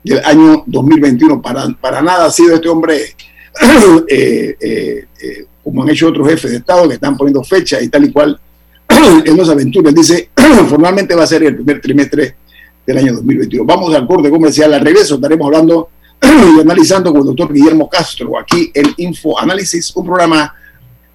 del 0.03 0.25
año 0.25 0.63
2021. 0.65 1.41
Para, 1.41 2.01
nada 2.01 2.25
ha 2.25 2.31
sido 2.31 2.55
este 2.55 2.67
hombre, 2.67 2.97
eh, 4.09 4.57
eh, 4.59 5.05
eh, 5.21 5.45
como 5.67 5.83
han 5.83 5.89
hecho 5.89 6.07
otros 6.07 6.29
jefes 6.29 6.51
de 6.51 6.57
Estado 6.57 6.87
que 6.87 6.93
están 6.93 7.17
poniendo 7.17 7.43
fecha 7.43 7.81
y 7.81 7.89
tal 7.89 8.05
y 8.05 8.11
cual 8.13 8.39
en 9.25 9.35
los 9.35 9.49
aventuras. 9.49 9.93
Dice, 9.93 10.29
formalmente 10.69 11.13
va 11.13 11.23
a 11.23 11.27
ser 11.27 11.43
el 11.43 11.55
primer 11.55 11.81
trimestre 11.81 12.37
del 12.85 12.97
año 12.97 13.15
2021. 13.15 13.65
Vamos 13.65 13.93
al 13.93 14.07
corte 14.07 14.29
comercial. 14.29 14.73
Al 14.73 14.79
regreso 14.79 15.15
estaremos 15.15 15.45
hablando 15.45 15.89
y 16.23 16.61
analizando 16.61 17.11
con 17.11 17.19
el 17.19 17.27
doctor 17.27 17.51
Guillermo 17.51 17.89
Castro 17.89 18.39
aquí 18.39 18.71
en 18.73 18.93
Info 18.95 19.37
Análisis, 19.37 19.93
un 19.93 20.05
programa 20.05 20.55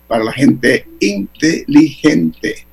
para 0.06 0.23
la 0.23 0.32
gente 0.32 0.87
inteligente. 1.00 2.66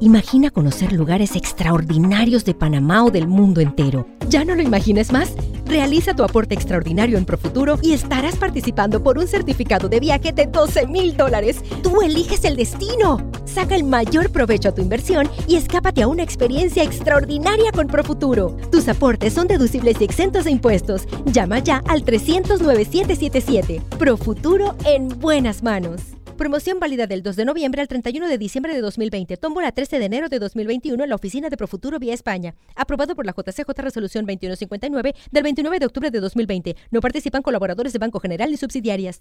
Imagina 0.00 0.50
conocer 0.50 0.92
lugares 0.92 1.36
extraordinarios 1.36 2.44
de 2.44 2.54
Panamá 2.54 3.04
o 3.04 3.10
del 3.10 3.28
mundo 3.28 3.60
entero. 3.60 4.06
¿Ya 4.28 4.44
no 4.44 4.54
lo 4.54 4.62
imagines 4.62 5.12
más? 5.12 5.32
Realiza 5.66 6.14
tu 6.14 6.24
aporte 6.24 6.54
extraordinario 6.54 7.16
en 7.16 7.24
Profuturo 7.24 7.78
y 7.80 7.92
estarás 7.92 8.36
participando 8.36 9.02
por 9.02 9.18
un 9.18 9.28
certificado 9.28 9.88
de 9.88 10.00
viaje 10.00 10.32
de 10.32 10.46
12 10.46 10.88
mil 10.88 11.16
dólares. 11.16 11.62
Tú 11.82 12.02
eliges 12.02 12.44
el 12.44 12.56
destino. 12.56 13.18
Saca 13.44 13.76
el 13.76 13.84
mayor 13.84 14.30
provecho 14.30 14.70
a 14.70 14.74
tu 14.74 14.82
inversión 14.82 15.28
y 15.46 15.56
escápate 15.56 16.02
a 16.02 16.08
una 16.08 16.22
experiencia 16.22 16.82
extraordinaria 16.82 17.70
con 17.72 17.86
Profuturo. 17.86 18.56
Tus 18.72 18.88
aportes 18.88 19.32
son 19.32 19.46
deducibles 19.46 20.00
y 20.00 20.04
exentos 20.04 20.44
de 20.44 20.50
impuestos. 20.50 21.06
Llama 21.26 21.60
ya 21.60 21.82
al 21.88 22.02
300 22.02 22.60
9777. 22.60 23.80
Profuturo 23.98 24.74
en 24.84 25.08
buenas 25.08 25.62
manos. 25.62 26.00
Promoción 26.36 26.80
válida 26.80 27.06
del 27.06 27.22
2 27.22 27.36
de 27.36 27.44
noviembre 27.44 27.80
al 27.80 27.86
31 27.86 28.26
de 28.26 28.38
diciembre 28.38 28.74
de 28.74 28.80
2020. 28.80 29.36
Tómbola 29.36 29.70
13 29.70 30.00
de 30.00 30.04
enero 30.04 30.28
de 30.28 30.40
2021 30.40 31.04
en 31.04 31.08
la 31.08 31.14
oficina 31.14 31.48
de 31.48 31.56
Profuturo 31.56 32.00
vía 32.00 32.12
España. 32.12 32.56
Aprobado 32.74 33.14
por 33.14 33.24
la 33.24 33.32
JCJ 33.32 33.70
Resolución 33.76 34.26
2159 34.26 35.14
del 35.30 35.42
29 35.44 35.78
de 35.78 35.86
octubre 35.86 36.10
de 36.10 36.18
2020. 36.18 36.76
No 36.90 37.00
participan 37.00 37.42
colaboradores 37.42 37.92
de 37.92 38.00
Banco 38.00 38.18
General 38.18 38.50
ni 38.50 38.56
subsidiarias. 38.56 39.20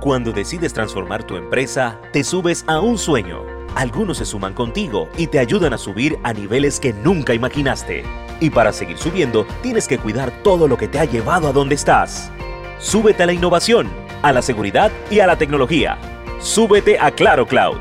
Cuando 0.00 0.30
decides 0.30 0.72
transformar 0.72 1.26
tu 1.26 1.36
empresa, 1.36 2.00
te 2.12 2.22
subes 2.22 2.64
a 2.68 2.78
un 2.78 2.96
sueño. 2.96 3.44
Algunos 3.74 4.18
se 4.18 4.24
suman 4.24 4.54
contigo 4.54 5.08
y 5.18 5.26
te 5.26 5.40
ayudan 5.40 5.72
a 5.72 5.78
subir 5.78 6.16
a 6.22 6.32
niveles 6.32 6.78
que 6.78 6.92
nunca 6.92 7.34
imaginaste. 7.34 8.04
Y 8.38 8.50
para 8.50 8.72
seguir 8.72 8.98
subiendo, 8.98 9.46
tienes 9.62 9.88
que 9.88 9.98
cuidar 9.98 10.32
todo 10.44 10.68
lo 10.68 10.76
que 10.76 10.86
te 10.86 11.00
ha 11.00 11.06
llevado 11.06 11.48
a 11.48 11.52
donde 11.52 11.74
estás. 11.74 12.30
Súbete 12.78 13.24
a 13.24 13.26
la 13.26 13.32
innovación, 13.32 13.88
a 14.22 14.32
la 14.32 14.42
seguridad 14.42 14.92
y 15.10 15.18
a 15.18 15.26
la 15.26 15.36
tecnología. 15.36 15.98
Súbete 16.42 16.98
a 16.98 17.12
Claro 17.12 17.46
Cloud, 17.46 17.78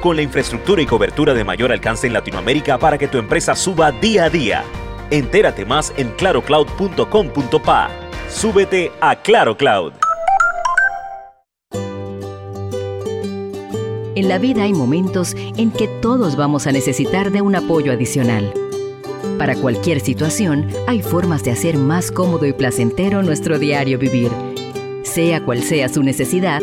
con 0.00 0.14
la 0.14 0.22
infraestructura 0.22 0.80
y 0.80 0.86
cobertura 0.86 1.34
de 1.34 1.42
mayor 1.42 1.72
alcance 1.72 2.06
en 2.06 2.12
Latinoamérica 2.12 2.78
para 2.78 2.96
que 2.96 3.08
tu 3.08 3.18
empresa 3.18 3.56
suba 3.56 3.90
día 3.90 4.26
a 4.26 4.30
día. 4.30 4.62
Entérate 5.10 5.64
más 5.64 5.92
en 5.96 6.12
clarocloud.com.pa. 6.12 7.90
Súbete 8.30 8.92
a 9.00 9.16
Claro 9.16 9.56
Cloud. 9.56 9.94
En 14.14 14.28
la 14.28 14.38
vida 14.38 14.62
hay 14.62 14.72
momentos 14.72 15.34
en 15.34 15.72
que 15.72 15.88
todos 16.00 16.36
vamos 16.36 16.68
a 16.68 16.72
necesitar 16.72 17.32
de 17.32 17.42
un 17.42 17.56
apoyo 17.56 17.90
adicional. 17.90 18.54
Para 19.38 19.56
cualquier 19.56 19.98
situación, 19.98 20.68
hay 20.86 21.02
formas 21.02 21.42
de 21.42 21.50
hacer 21.50 21.78
más 21.78 22.12
cómodo 22.12 22.46
y 22.46 22.52
placentero 22.52 23.24
nuestro 23.24 23.58
diario 23.58 23.98
vivir. 23.98 24.30
Sea 25.02 25.44
cual 25.44 25.64
sea 25.64 25.88
su 25.88 26.04
necesidad, 26.04 26.62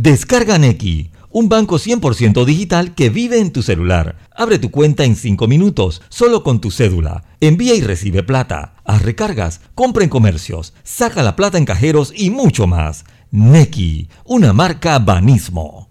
Descarga 0.00 0.58
Neki, 0.58 1.10
un 1.32 1.48
banco 1.48 1.76
100% 1.76 2.44
digital 2.44 2.94
que 2.94 3.10
vive 3.10 3.40
en 3.40 3.52
tu 3.52 3.62
celular. 3.62 4.14
Abre 4.30 4.60
tu 4.60 4.70
cuenta 4.70 5.02
en 5.02 5.16
5 5.16 5.48
minutos, 5.48 6.02
solo 6.08 6.44
con 6.44 6.60
tu 6.60 6.70
cédula. 6.70 7.24
Envía 7.40 7.74
y 7.74 7.80
recibe 7.80 8.22
plata. 8.22 8.76
Haz 8.84 9.02
recargas, 9.02 9.60
compra 9.74 10.04
en 10.04 10.08
comercios, 10.08 10.72
saca 10.84 11.24
la 11.24 11.34
plata 11.34 11.58
en 11.58 11.64
cajeros 11.64 12.12
y 12.14 12.30
mucho 12.30 12.68
más. 12.68 13.06
Neki, 13.32 14.08
una 14.24 14.52
marca 14.52 15.00
Banismo. 15.00 15.88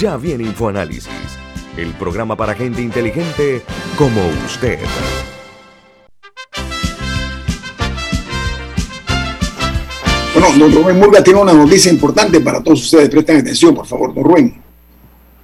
Ya 0.00 0.16
viene 0.16 0.44
InfoAnálisis, 0.44 1.10
el 1.76 1.92
programa 1.96 2.34
para 2.34 2.54
gente 2.54 2.80
inteligente 2.80 3.62
como 3.98 4.26
usted. 4.46 4.78
Bueno, 10.38 10.56
don 10.56 10.72
Rubén 10.72 11.00
Murga 11.00 11.20
tiene 11.22 11.40
una 11.40 11.52
noticia 11.52 11.90
importante 11.90 12.40
para 12.40 12.62
todos 12.62 12.84
ustedes. 12.84 13.08
Presten 13.08 13.38
atención, 13.38 13.74
por 13.74 13.86
favor, 13.86 14.14
don 14.14 14.22
Rubén. 14.22 14.54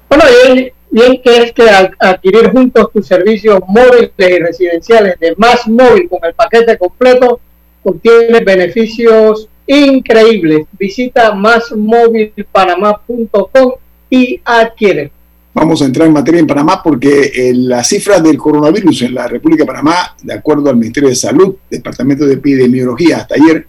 Bueno, 0.09 0.25
bien, 0.45 0.71
bien 0.89 1.21
que 1.21 1.37
es 1.39 1.53
que 1.53 1.69
al 1.69 1.91
adquirir 1.99 2.53
juntos 2.53 2.93
tus 2.93 3.05
servicios 3.05 3.59
móviles 3.67 4.13
y 4.17 4.39
residenciales 4.39 5.19
de 5.19 5.35
Más 5.37 5.67
Móvil 5.67 6.09
con 6.09 6.21
el 6.23 6.33
paquete 6.35 6.79
completo, 6.79 7.41
obtienes 7.83 8.45
beneficios 8.45 9.49
increíbles. 9.67 10.69
Visita 10.79 11.35
másmóvilpanamá.com 11.35 13.73
y 14.11 14.41
adquiere. 14.45 15.11
Vamos 15.55 15.83
a 15.83 15.87
entrar 15.87 16.07
en 16.07 16.15
materia 16.15 16.39
en 16.39 16.47
Panamá 16.47 16.81
porque 16.81 17.33
eh, 17.35 17.53
las 17.53 17.89
cifras 17.89 18.23
del 18.23 18.37
coronavirus 18.37 19.03
en 19.03 19.15
la 19.15 19.27
República 19.27 19.65
de 19.65 19.67
Panamá, 19.67 20.15
de 20.23 20.35
acuerdo 20.35 20.71
al 20.71 20.77
Ministerio 20.77 21.09
de 21.09 21.17
Salud, 21.17 21.57
Departamento 21.69 22.25
de 22.27 22.35
Epidemiología, 22.35 23.17
hasta 23.17 23.35
ayer 23.35 23.67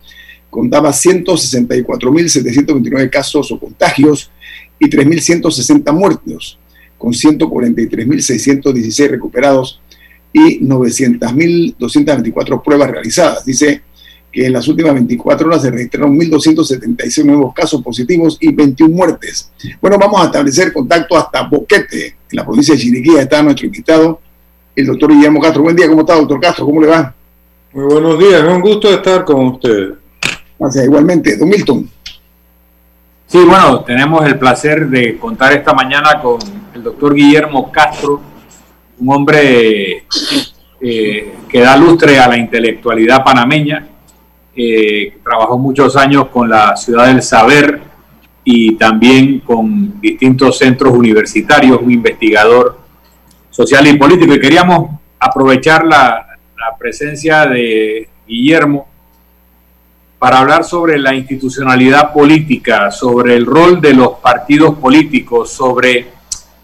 contaba 0.49 0.91
164.729 0.91 3.09
casos 3.09 3.51
o 3.51 3.59
contagios 3.59 4.31
y 4.79 4.89
3.160 4.89 5.93
muertos, 5.93 6.57
con 6.97 7.11
143.616 7.13 9.09
recuperados 9.09 9.81
y 10.31 10.59
900.224 10.59 12.63
pruebas 12.63 12.91
realizadas. 12.91 13.43
Dice 13.45 13.81
que 14.31 14.45
en 14.47 14.53
las 14.53 14.67
últimas 14.67 14.93
24 14.93 15.47
horas 15.47 15.61
se 15.61 15.69
registraron 15.71 16.19
1.276 16.19 17.23
nuevos 17.23 17.53
casos 17.53 17.81
positivos 17.81 18.37
y 18.41 18.53
21 18.53 18.93
muertes. 18.93 19.49
Bueno, 19.81 19.97
vamos 19.97 20.21
a 20.21 20.25
establecer 20.25 20.73
contacto 20.73 21.17
hasta 21.17 21.43
Boquete, 21.43 22.07
en 22.07 22.35
la 22.35 22.43
provincia 22.43 22.75
de 22.75 22.81
Chiriquí. 22.81 23.15
Está 23.15 23.41
nuestro 23.41 23.65
invitado, 23.65 24.19
el 24.75 24.87
doctor 24.87 25.13
Guillermo 25.13 25.39
Castro. 25.39 25.63
Buen 25.63 25.77
día, 25.77 25.87
¿cómo 25.87 26.01
está, 26.01 26.15
doctor 26.15 26.41
Castro? 26.41 26.65
¿Cómo 26.65 26.81
le 26.81 26.87
va? 26.87 27.15
Muy 27.71 27.85
buenos 27.85 28.19
días, 28.19 28.43
es 28.43 28.49
un 28.49 28.59
gusto 28.61 28.89
estar 28.89 29.23
con 29.23 29.45
usted. 29.47 29.93
Gracias, 30.57 30.85
igualmente. 30.85 31.37
Don 31.37 31.49
Milton. 31.49 31.89
Sí, 33.27 33.39
bueno, 33.43 33.81
tenemos 33.81 34.25
el 34.25 34.37
placer 34.37 34.87
de 34.87 35.17
contar 35.17 35.51
esta 35.53 35.73
mañana 35.73 36.21
con 36.21 36.39
el 36.73 36.83
doctor 36.83 37.13
Guillermo 37.13 37.71
Castro, 37.71 38.21
un 38.99 39.13
hombre 39.13 40.05
eh, 40.79 41.33
que 41.49 41.59
da 41.59 41.75
lustre 41.75 42.19
a 42.19 42.27
la 42.27 42.37
intelectualidad 42.37 43.23
panameña. 43.23 43.87
Eh, 44.55 45.17
trabajó 45.23 45.57
muchos 45.57 45.97
años 45.97 46.27
con 46.27 46.49
la 46.49 46.77
Ciudad 46.77 47.07
del 47.07 47.21
Saber 47.21 47.81
y 48.43 48.75
también 48.75 49.39
con 49.39 49.99
distintos 49.99 50.59
centros 50.59 50.93
universitarios, 50.93 51.81
un 51.81 51.91
investigador 51.91 52.79
social 53.49 53.87
y 53.87 53.97
político. 53.97 54.33
Y 54.35 54.39
queríamos 54.39 54.91
aprovechar 55.19 55.83
la, 55.83 56.27
la 56.57 56.77
presencia 56.77 57.47
de 57.47 58.07
Guillermo 58.27 58.87
para 60.25 60.39
hablar 60.39 60.63
sobre 60.63 60.97
la 60.97 61.13
institucionalidad 61.13 62.11
política, 62.11 62.89
sobre 62.89 63.35
el 63.35 63.45
rol 63.45 63.79
de 63.79 63.93
los 63.93 64.13
partidos 64.23 64.73
políticos, 64.79 65.51
sobre 65.53 66.07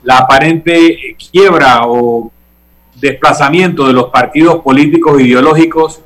la 0.01 0.18
aparente 0.18 1.15
quiebra 1.32 1.82
o 1.86 2.32
desplazamiento 2.96 3.86
de 3.86 3.94
los 3.94 4.06
partidos 4.06 4.63
políticos 4.63 5.22
ideológicos 5.22 6.01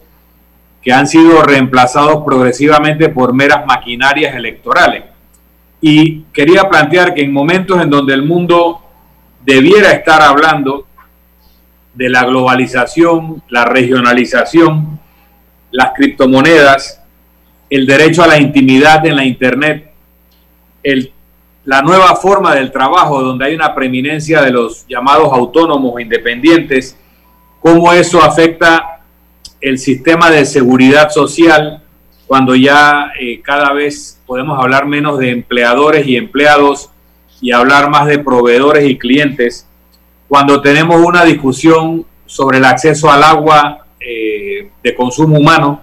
que 0.81 0.91
han 0.91 1.07
sido 1.07 1.43
reemplazados 1.43 2.25
progresivamente 2.25 3.07
por 3.07 3.33
meras 3.33 3.65
maquinarias 3.65 4.35
electorales. 4.35 5.05
Y 5.79 6.23
quería 6.33 6.67
plantear 6.67 7.13
que 7.13 7.21
en 7.21 7.31
momentos 7.31 7.81
en 7.81 7.89
donde 7.89 8.15
el 8.15 8.23
mundo 8.23 8.81
debiera 9.45 9.91
estar 9.91 10.21
hablando 10.21 10.87
de 11.93 12.09
la 12.09 12.25
globalización, 12.25 13.41
la 13.47 13.63
regionalización, 13.63 14.99
las 15.71 15.93
criptomonedas, 15.95 17.01
el 17.69 17.85
derecho 17.85 18.23
a 18.23 18.27
la 18.27 18.39
intimidad 18.39 19.05
en 19.05 19.15
la 19.15 19.25
Internet, 19.25 19.91
la 21.63 21.81
nueva 21.81 22.15
forma 22.15 22.53
del 22.53 22.71
trabajo 22.71 23.21
donde 23.21 23.45
hay 23.45 23.55
una 23.55 23.73
preeminencia 23.73 24.41
de 24.41 24.51
los 24.51 24.85
llamados 24.87 25.33
autónomos 25.33 25.93
o 25.95 25.99
independientes, 25.99 26.97
cómo 27.59 27.91
eso 27.91 28.21
afecta 28.23 29.01
el 29.59 29.79
sistema 29.79 30.29
de 30.29 30.45
seguridad 30.45 31.09
social 31.09 31.81
cuando 32.27 32.55
ya 32.55 33.11
eh, 33.19 33.41
cada 33.41 33.73
vez 33.73 34.21
podemos 34.25 34.59
hablar 34.59 34.85
menos 34.85 35.19
de 35.19 35.31
empleadores 35.31 36.07
y 36.07 36.17
empleados 36.17 36.89
y 37.41 37.51
hablar 37.51 37.89
más 37.89 38.07
de 38.07 38.19
proveedores 38.19 38.89
y 38.89 38.97
clientes, 38.97 39.67
cuando 40.27 40.61
tenemos 40.61 41.01
una 41.05 41.23
discusión 41.23 42.05
sobre 42.25 42.57
el 42.57 42.65
acceso 42.65 43.11
al 43.11 43.23
agua 43.23 43.85
eh, 43.99 44.69
de 44.83 44.95
consumo 44.95 45.37
humano, 45.37 45.81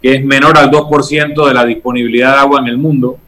que 0.00 0.14
es 0.14 0.24
menor 0.24 0.56
al 0.58 0.70
2% 0.70 1.46
de 1.46 1.54
la 1.54 1.64
disponibilidad 1.64 2.34
de 2.34 2.38
agua 2.38 2.60
en 2.60 2.68
el 2.68 2.78
mundo, 2.78 3.18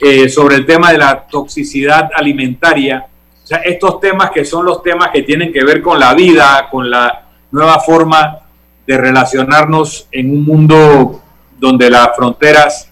eh, 0.00 0.28
sobre 0.28 0.56
el 0.56 0.66
tema 0.66 0.92
de 0.92 0.98
la 0.98 1.26
toxicidad 1.26 2.10
alimentaria, 2.14 3.06
o 3.42 3.46
sea, 3.46 3.58
estos 3.58 4.00
temas 4.00 4.30
que 4.30 4.44
son 4.44 4.66
los 4.66 4.82
temas 4.82 5.10
que 5.10 5.22
tienen 5.22 5.52
que 5.52 5.64
ver 5.64 5.80
con 5.80 5.98
la 5.98 6.14
vida, 6.14 6.68
con 6.70 6.90
la 6.90 7.26
nueva 7.50 7.78
forma 7.78 8.40
de 8.86 8.98
relacionarnos 8.98 10.08
en 10.10 10.30
un 10.30 10.44
mundo 10.44 11.22
donde 11.56 11.88
las 11.88 12.10
fronteras 12.14 12.90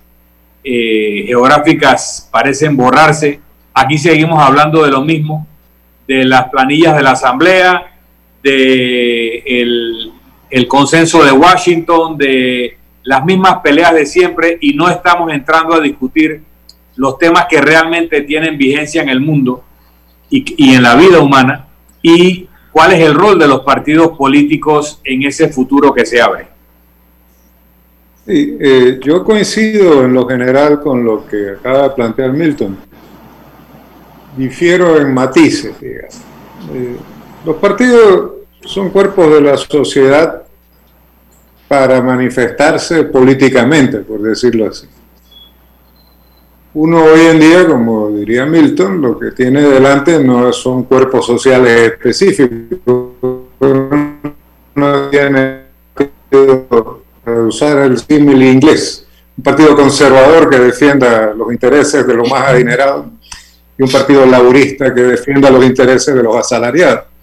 eh, 0.63 1.25
geográficas 1.27 2.29
parecen 2.31 2.77
borrarse. 2.77 3.41
Aquí 3.75 3.99
seguimos 3.99 4.43
hablando 4.43 4.85
de 4.85 4.91
lo 4.91 5.03
mismo, 5.03 5.47
de 6.07 6.25
las 6.25 6.49
planillas 6.49 6.97
de 6.97 7.03
la 7.03 7.11
Asamblea, 7.11 7.93
de 8.43 9.43
el 10.51 10.69
consenso 10.69 11.25
de 11.25 11.33
Washington, 11.33 12.17
de 12.17 12.79
las 13.05 13.25
mismas 13.25 13.59
peleas 13.63 13.95
de 13.95 14.07
siempre 14.07 14.59
y 14.61 14.75
no 14.75 14.89
estamos 14.89 15.33
entrando 15.33 15.75
a 15.75 15.81
discutir 15.81 16.43
los 16.97 17.19
temas 17.19 17.47
que 17.49 17.61
realmente 17.61 18.23
tienen 18.23 18.57
vigencia 18.57 19.03
en 19.03 19.09
el 19.09 19.21
mundo 19.21 19.63
y, 20.31 20.75
en 20.75 20.83
la 20.83 20.97
vida 20.97 21.21
humana 21.21 21.69
y 22.03 22.49
cuál 22.73 22.93
es 22.93 23.01
el 23.01 23.15
rol 23.15 23.39
de 23.39 23.47
los 23.47 23.61
partidos 23.61 24.17
políticos 24.17 25.01
en 25.05 25.23
ese 25.25 25.49
futuro 25.49 25.93
que 25.93 26.07
se 26.07 26.21
abre. 26.21 26.47
Eh, 28.27 28.99
yo 29.03 29.23
coincido 29.23 30.05
en 30.05 30.15
lo 30.15 30.27
general 30.27 30.81
con 30.81 31.05
lo 31.05 31.27
que 31.27 31.51
acaba 31.51 31.83
de 31.83 31.91
plantear 31.91 32.33
Milton. 32.33 32.79
Difiero 34.35 34.99
en 34.99 35.13
matices, 35.13 35.79
digamos. 35.79 36.17
Eh, 36.73 36.97
los 37.45 37.57
partidos 37.57 38.33
son 38.65 38.89
cuerpos 38.89 39.31
de 39.31 39.43
la 39.43 39.59
sociedad 39.59 40.44
para 41.75 42.01
manifestarse 42.01 43.03
políticamente, 43.03 43.99
por 43.99 44.23
decirlo 44.23 44.69
así. 44.69 44.87
Uno 46.75 47.03
hoy 47.03 47.23
en 47.23 47.41
día, 47.41 47.67
como 47.67 48.11
diría 48.11 48.47
Milton, 48.47 49.03
lo 49.03 49.19
que 49.19 49.33
tiene 49.33 49.61
delante 49.61 50.23
no 50.23 50.53
son 50.53 50.85
cuerpos 50.85 51.27
sociales 51.27 51.93
específicos, 51.93 53.09
no 54.77 55.09
tiene 55.11 55.65
que 55.97 56.65
usar 57.27 57.79
el 57.79 57.99
símil 57.99 58.41
inglés, 58.45 59.05
un 59.37 59.43
partido 59.43 59.75
conservador 59.75 60.49
que 60.49 60.61
defienda 60.61 61.35
los 61.35 61.53
intereses 61.53 62.07
de 62.07 62.15
los 62.15 62.31
más 62.31 62.51
adinerados 62.51 63.07
y 63.77 63.83
un 63.83 63.91
partido 63.91 64.25
laborista 64.25 64.95
que 64.95 65.03
defienda 65.03 65.51
los 65.51 65.65
intereses 65.65 66.15
de 66.15 66.23
los 66.23 66.37
asalariados 66.37 67.14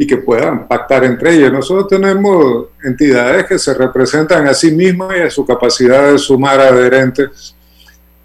y 0.00 0.06
que 0.06 0.16
puedan 0.16 0.66
pactar 0.66 1.04
entre 1.04 1.34
ellos. 1.34 1.52
Nosotros 1.52 1.86
tenemos 1.88 2.68
entidades 2.82 3.44
que 3.44 3.58
se 3.58 3.74
representan 3.74 4.46
a 4.46 4.54
sí 4.54 4.72
mismas 4.72 5.14
y 5.14 5.20
a 5.20 5.30
su 5.30 5.44
capacidad 5.44 6.10
de 6.10 6.18
sumar 6.18 6.58
adherentes 6.58 7.54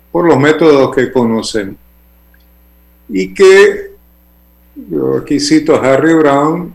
por 0.09 0.25
los 0.25 0.39
métodos 0.39 0.95
que 0.95 1.11
conocen. 1.11 1.77
Y 3.09 3.33
que, 3.33 3.91
yo 4.89 5.17
aquí 5.17 5.37
cito 5.37 5.75
a 5.75 5.79
Harry 5.79 6.13
Brown, 6.13 6.73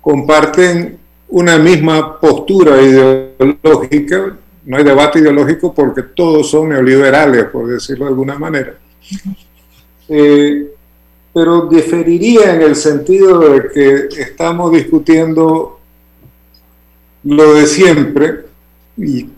comparten 0.00 0.98
una 1.28 1.56
misma 1.58 2.18
postura 2.18 2.82
ideológica, 2.82 4.36
no 4.64 4.78
hay 4.78 4.82
debate 4.82 5.20
ideológico 5.20 5.72
porque 5.72 6.02
todos 6.02 6.50
son 6.50 6.70
neoliberales, 6.70 7.44
por 7.44 7.68
decirlo 7.68 8.06
de 8.06 8.10
alguna 8.10 8.36
manera 8.36 8.74
pero 11.32 11.66
diferiría 11.66 12.54
en 12.54 12.62
el 12.62 12.76
sentido 12.76 13.38
de 13.38 13.68
que 13.68 14.20
estamos 14.20 14.72
discutiendo 14.72 15.80
lo 17.24 17.54
de 17.54 17.66
siempre 17.66 18.40
y 18.96 19.28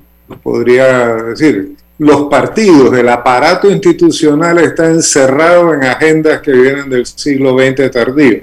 podría 0.42 1.14
decir, 1.14 1.76
los 1.98 2.22
partidos, 2.22 2.96
el 2.98 3.08
aparato 3.08 3.70
institucional 3.70 4.58
está 4.58 4.90
encerrado 4.90 5.72
en 5.74 5.84
agendas 5.84 6.40
que 6.40 6.52
vienen 6.52 6.90
del 6.90 7.06
siglo 7.06 7.56
XX 7.56 7.90
tardío. 7.90 8.42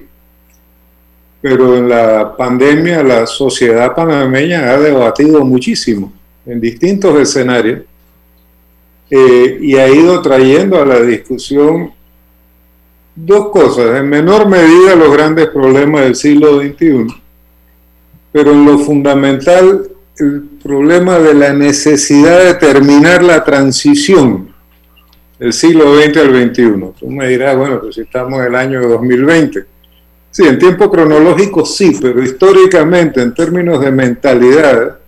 Pero 1.41 1.75
en 1.75 1.89
la 1.89 2.37
pandemia 2.37 3.03
la 3.03 3.27
sociedad 3.27 3.93
panameña 3.93 4.71
ha 4.71 4.79
debatido 4.79 5.43
muchísimo 5.43 6.13
en 6.45 6.61
distintos 6.61 7.19
escenarios 7.19 7.81
eh, 9.09 9.57
y 9.59 9.75
ha 9.75 9.89
ido 9.89 10.21
trayendo 10.21 10.81
a 10.81 10.85
la 10.85 11.01
discusión 11.01 11.91
dos 13.15 13.50
cosas, 13.50 14.00
en 14.00 14.10
menor 14.10 14.47
medida 14.47 14.95
los 14.95 15.12
grandes 15.12 15.47
problemas 15.47 16.04
del 16.04 16.15
siglo 16.15 16.62
XXI, 16.62 17.08
pero 18.32 18.52
en 18.52 18.65
lo 18.65 18.80
fundamental 18.80 19.89
el 20.17 20.43
problema 20.62 21.19
de 21.19 21.34
la 21.34 21.54
necesidad 21.54 22.43
de 22.43 22.54
terminar 22.56 23.24
la 23.24 23.43
transición 23.43 24.54
del 25.39 25.54
siglo 25.54 26.00
XX 26.00 26.17
al 26.17 26.50
XXI. 26.50 26.63
Tú 27.00 27.10
me 27.10 27.28
dirás, 27.28 27.58
bueno, 27.58 27.80
pues 27.80 27.95
si 27.95 28.02
estamos 28.02 28.39
en 28.39 28.45
el 28.47 28.56
año 28.56 28.88
2020. 28.88 29.65
Sí, 30.30 30.43
en 30.47 30.60
tiempo 30.60 30.89
cronológico 30.89 31.65
sí, 31.65 31.97
pero 32.02 32.24
históricamente, 32.24 33.21
en 33.21 33.34
términos 33.34 33.82
de 33.82 33.91
mentalidad, 33.91 35.00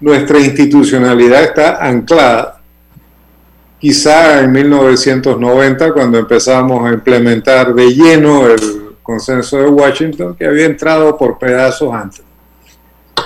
nuestra 0.00 0.38
institucionalidad 0.38 1.42
está 1.42 1.84
anclada 1.84 2.53
quizá 3.84 4.40
en 4.40 4.50
1990, 4.50 5.92
cuando 5.92 6.16
empezamos 6.16 6.88
a 6.88 6.94
implementar 6.94 7.74
de 7.74 7.92
lleno 7.92 8.46
el 8.46 8.94
consenso 9.02 9.58
de 9.58 9.66
Washington, 9.66 10.34
que 10.34 10.46
había 10.46 10.64
entrado 10.64 11.18
por 11.18 11.38
pedazos 11.38 11.92
antes. 11.92 12.22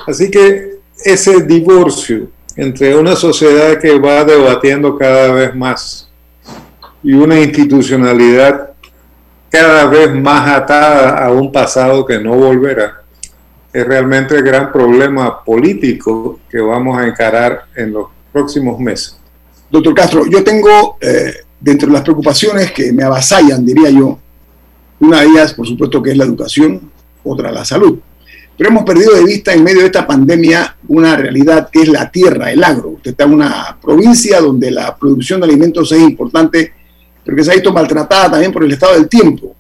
Así 0.04 0.28
que 0.28 0.80
ese 1.04 1.44
divorcio 1.44 2.30
entre 2.56 2.96
una 2.96 3.14
sociedad 3.14 3.78
que 3.78 4.00
va 4.00 4.24
debatiendo 4.24 4.98
cada 4.98 5.30
vez 5.30 5.54
más 5.54 6.10
y 7.04 7.12
una 7.12 7.38
institucionalidad 7.38 8.70
cada 9.50 9.86
vez 9.86 10.12
más 10.12 10.48
atada 10.48 11.24
a 11.24 11.30
un 11.30 11.52
pasado 11.52 12.04
que 12.04 12.18
no 12.18 12.34
volverá, 12.34 13.04
es 13.72 13.86
realmente 13.86 14.34
el 14.34 14.42
gran 14.42 14.72
problema 14.72 15.44
político 15.44 16.40
que 16.50 16.60
vamos 16.60 16.98
a 16.98 17.06
encarar 17.06 17.66
en 17.76 17.92
los 17.92 18.08
próximos 18.32 18.80
meses. 18.80 19.17
Doctor 19.70 19.94
Castro, 19.94 20.24
yo 20.30 20.42
tengo 20.42 20.96
eh, 21.00 21.34
dentro 21.60 21.88
de 21.88 21.94
las 21.94 22.02
preocupaciones 22.02 22.72
que 22.72 22.92
me 22.92 23.02
avasallan, 23.02 23.64
diría 23.64 23.90
yo, 23.90 24.18
una 25.00 25.20
de 25.20 25.26
ellas, 25.26 25.54
por 25.54 25.66
supuesto, 25.66 26.02
que 26.02 26.12
es 26.12 26.16
la 26.16 26.24
educación, 26.24 26.90
otra 27.22 27.52
la 27.52 27.64
salud. 27.64 27.98
Pero 28.56 28.70
hemos 28.70 28.84
perdido 28.84 29.14
de 29.14 29.24
vista 29.24 29.52
en 29.52 29.62
medio 29.62 29.80
de 29.80 29.86
esta 29.86 30.06
pandemia 30.06 30.76
una 30.88 31.14
realidad 31.16 31.68
que 31.70 31.82
es 31.82 31.88
la 31.88 32.10
tierra, 32.10 32.50
el 32.50 32.64
agro. 32.64 32.88
Usted 32.90 33.12
está 33.12 33.24
en 33.24 33.34
una 33.34 33.78
provincia 33.80 34.40
donde 34.40 34.70
la 34.70 34.96
producción 34.96 35.40
de 35.40 35.46
alimentos 35.46 35.92
es 35.92 36.00
importante, 36.00 36.72
pero 37.24 37.36
que 37.36 37.44
se 37.44 37.52
ha 37.52 37.54
visto 37.54 37.72
maltratada 37.72 38.32
también 38.32 38.52
por 38.52 38.64
el 38.64 38.72
estado 38.72 38.94
del 38.94 39.08
tiempo. 39.08 39.54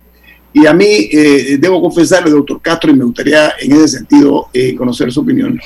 Y 0.52 0.66
a 0.66 0.72
mí, 0.72 1.08
eh, 1.12 1.58
debo 1.60 1.80
confesarle, 1.80 2.30
doctor 2.30 2.60
Castro, 2.60 2.90
y 2.90 2.94
me 2.94 3.04
gustaría 3.04 3.52
en 3.60 3.72
ese 3.72 3.88
sentido 3.88 4.48
eh, 4.52 4.74
conocer 4.74 5.12
su 5.12 5.20
opinión. 5.20 5.60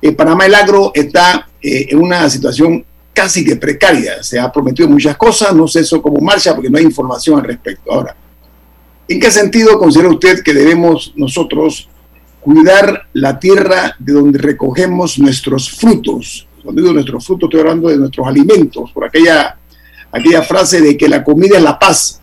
En 0.00 0.14
Panamá 0.14 0.46
el 0.46 0.54
agro 0.54 0.92
está 0.94 1.48
eh, 1.60 1.86
en 1.88 1.98
una 1.98 2.30
situación 2.30 2.84
casi 3.18 3.44
que 3.44 3.56
precaria. 3.56 4.22
Se 4.22 4.38
ha 4.38 4.52
prometido 4.52 4.88
muchas 4.88 5.16
cosas, 5.16 5.52
no 5.52 5.66
sé 5.66 5.80
eso 5.80 6.00
cómo 6.00 6.20
marcha 6.20 6.54
porque 6.54 6.70
no 6.70 6.78
hay 6.78 6.84
información 6.84 7.36
al 7.40 7.44
respecto. 7.44 7.92
Ahora, 7.92 8.14
¿en 9.08 9.18
qué 9.18 9.28
sentido 9.28 9.76
considera 9.76 10.08
usted 10.08 10.40
que 10.44 10.54
debemos 10.54 11.12
nosotros 11.16 11.88
cuidar 12.40 13.08
la 13.14 13.40
tierra 13.40 13.96
de 13.98 14.12
donde 14.12 14.38
recogemos 14.38 15.18
nuestros 15.18 15.68
frutos? 15.68 16.46
Cuando 16.62 16.80
digo 16.80 16.94
nuestros 16.94 17.26
frutos, 17.26 17.48
estoy 17.48 17.60
hablando 17.60 17.88
de 17.88 17.96
nuestros 17.96 18.24
alimentos, 18.24 18.92
por 18.92 19.04
aquella, 19.04 19.58
aquella 20.12 20.42
frase 20.42 20.80
de 20.80 20.96
que 20.96 21.08
la 21.08 21.24
comida 21.24 21.56
es 21.56 21.62
la 21.64 21.76
paz. 21.76 22.20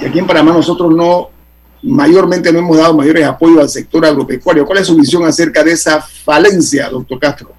Y 0.00 0.04
aquí 0.04 0.18
en 0.18 0.26
Panamá 0.26 0.52
nosotros 0.52 0.92
no, 0.92 1.30
mayormente 1.80 2.52
no 2.52 2.58
hemos 2.58 2.76
dado 2.76 2.94
mayores 2.94 3.24
apoyos 3.24 3.60
al 3.60 3.68
sector 3.68 4.04
agropecuario. 4.04 4.66
¿Cuál 4.66 4.80
es 4.80 4.88
su 4.88 4.96
visión 4.96 5.24
acerca 5.24 5.62
de 5.62 5.70
esa 5.70 6.00
falencia, 6.02 6.88
doctor 6.88 7.20
Castro? 7.20 7.52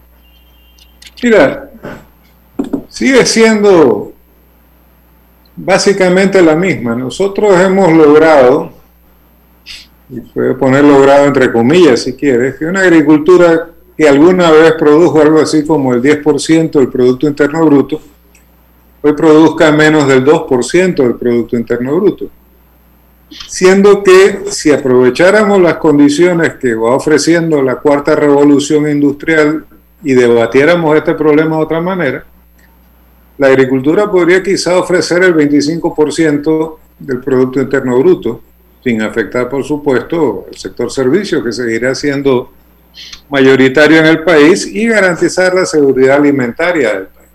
Mira, 1.24 1.72
sigue 2.96 3.26
siendo 3.26 4.14
básicamente 5.54 6.42
la 6.42 6.56
misma. 6.56 6.96
Nosotros 6.96 7.60
hemos 7.60 7.92
logrado, 7.92 8.72
y 10.10 10.22
puede 10.22 10.54
poner 10.54 10.86
logrado 10.86 11.26
entre 11.26 11.52
comillas 11.52 12.04
si 12.04 12.14
quieres, 12.14 12.56
que 12.56 12.66
una 12.66 12.80
agricultura 12.80 13.68
que 13.98 14.08
alguna 14.08 14.50
vez 14.50 14.76
produjo 14.80 15.22
algo 15.22 15.42
así 15.42 15.66
como 15.66 15.94
el 15.94 16.02
10% 16.02 16.72
del 16.72 16.88
Producto 16.88 17.28
Interno 17.28 17.66
Bruto, 17.66 18.00
hoy 19.02 19.12
produzca 19.12 19.74
menos 19.74 20.08
del 20.08 20.24
2% 20.24 20.96
del 20.96 21.16
Producto 21.16 21.58
Interno 21.58 21.98
Bruto. 21.98 22.30
Siendo 23.50 24.04
que 24.04 24.46
si 24.52 24.72
aprovecháramos 24.72 25.62
las 25.62 25.76
condiciones 25.78 26.54
que 26.54 26.74
va 26.76 26.96
ofreciendo 26.96 27.62
la 27.62 27.76
cuarta 27.76 28.16
revolución 28.16 28.90
industrial 28.90 29.66
y 30.02 30.14
debatiéramos 30.14 30.96
este 30.96 31.14
problema 31.14 31.58
de 31.58 31.64
otra 31.64 31.82
manera, 31.82 32.26
la 33.38 33.48
agricultura 33.48 34.10
podría 34.10 34.42
quizá 34.42 34.78
ofrecer 34.78 35.24
el 35.24 35.36
25% 35.36 36.78
del 37.00 37.20
Producto 37.20 37.60
Interno 37.60 38.00
Bruto, 38.00 38.42
sin 38.84 39.02
afectar, 39.02 39.50
por 39.50 39.64
supuesto, 39.64 40.46
el 40.50 40.58
sector 40.58 40.92
servicio, 40.92 41.44
que 41.44 41.52
seguirá 41.52 41.94
siendo 41.96 42.52
mayoritario 43.30 44.00
en 44.00 44.06
el 44.06 44.24
país, 44.24 44.66
y 44.68 44.88
garantizar 44.88 45.54
la 45.54 45.66
seguridad 45.66 46.18
alimentaria 46.18 46.94
del 46.94 47.08
país. 47.08 47.30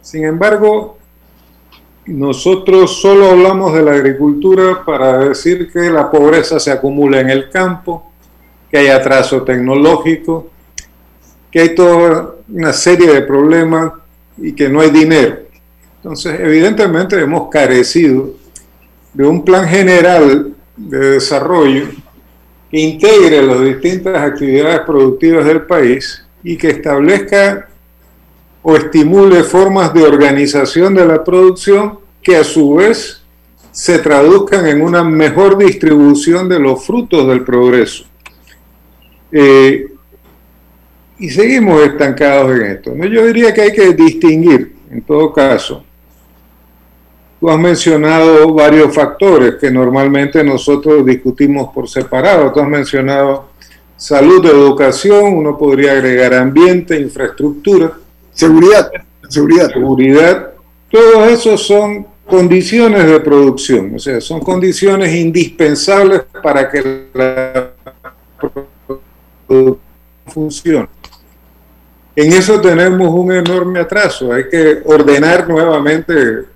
Sin 0.00 0.24
embargo, 0.24 0.96
nosotros 2.06 3.02
solo 3.02 3.30
hablamos 3.30 3.74
de 3.74 3.82
la 3.82 3.92
agricultura 3.92 4.82
para 4.86 5.18
decir 5.18 5.70
que 5.70 5.90
la 5.90 6.10
pobreza 6.10 6.58
se 6.58 6.70
acumula 6.70 7.20
en 7.20 7.28
el 7.28 7.50
campo, 7.50 8.10
que 8.70 8.78
hay 8.78 8.86
atraso 8.88 9.42
tecnológico, 9.42 10.48
que 11.50 11.60
hay 11.60 11.74
toda 11.74 12.36
una 12.48 12.72
serie 12.72 13.12
de 13.12 13.20
problemas 13.22 13.92
y 14.40 14.52
que 14.52 14.68
no 14.68 14.80
hay 14.80 14.90
dinero. 14.90 15.38
Entonces, 15.96 16.38
evidentemente 16.40 17.20
hemos 17.20 17.48
carecido 17.50 18.34
de 19.12 19.26
un 19.26 19.44
plan 19.44 19.66
general 19.68 20.54
de 20.76 20.98
desarrollo 20.98 21.86
que 22.70 22.78
integre 22.78 23.42
las 23.42 23.62
distintas 23.62 24.16
actividades 24.16 24.80
productivas 24.80 25.44
del 25.44 25.62
país 25.62 26.24
y 26.42 26.56
que 26.56 26.68
establezca 26.68 27.68
o 28.62 28.76
estimule 28.76 29.42
formas 29.42 29.92
de 29.94 30.02
organización 30.02 30.94
de 30.94 31.06
la 31.06 31.24
producción 31.24 31.98
que 32.22 32.36
a 32.36 32.44
su 32.44 32.74
vez 32.74 33.22
se 33.72 33.98
traduzcan 33.98 34.66
en 34.66 34.82
una 34.82 35.02
mejor 35.02 35.56
distribución 35.56 36.48
de 36.48 36.58
los 36.58 36.84
frutos 36.84 37.26
del 37.28 37.44
progreso. 37.44 38.04
Eh, 39.30 39.86
y 41.18 41.28
seguimos 41.30 41.82
estancados 41.82 42.56
en 42.56 42.62
esto. 42.66 42.94
Yo 42.96 43.26
diría 43.26 43.52
que 43.52 43.62
hay 43.62 43.72
que 43.72 43.92
distinguir, 43.92 44.76
en 44.90 45.02
todo 45.02 45.32
caso. 45.32 45.84
Tú 47.40 47.48
has 47.48 47.58
mencionado 47.58 48.52
varios 48.52 48.94
factores 48.94 49.54
que 49.60 49.70
normalmente 49.70 50.42
nosotros 50.42 51.06
discutimos 51.06 51.72
por 51.72 51.88
separado. 51.88 52.52
Tú 52.52 52.60
has 52.60 52.68
mencionado 52.68 53.50
salud, 53.96 54.44
educación, 54.44 55.34
uno 55.34 55.56
podría 55.56 55.92
agregar 55.92 56.34
ambiente, 56.34 56.98
infraestructura. 56.98 57.92
Seguridad, 58.32 58.90
seguridad. 59.28 59.70
Seguridad. 59.72 60.50
Todos 60.90 61.28
esos 61.30 61.64
son 61.64 62.06
condiciones 62.26 63.06
de 63.06 63.20
producción, 63.20 63.94
o 63.94 63.98
sea, 63.98 64.20
son 64.20 64.40
condiciones 64.40 65.14
indispensables 65.14 66.22
para 66.42 66.70
que 66.70 67.06
la 67.14 67.70
producción 68.38 69.78
funcione. 70.26 70.97
En 72.20 72.32
eso 72.32 72.60
tenemos 72.60 73.10
un 73.10 73.30
enorme 73.30 73.78
atraso. 73.78 74.32
Hay 74.32 74.48
que 74.48 74.82
ordenar 74.84 75.48
nuevamente 75.48 76.46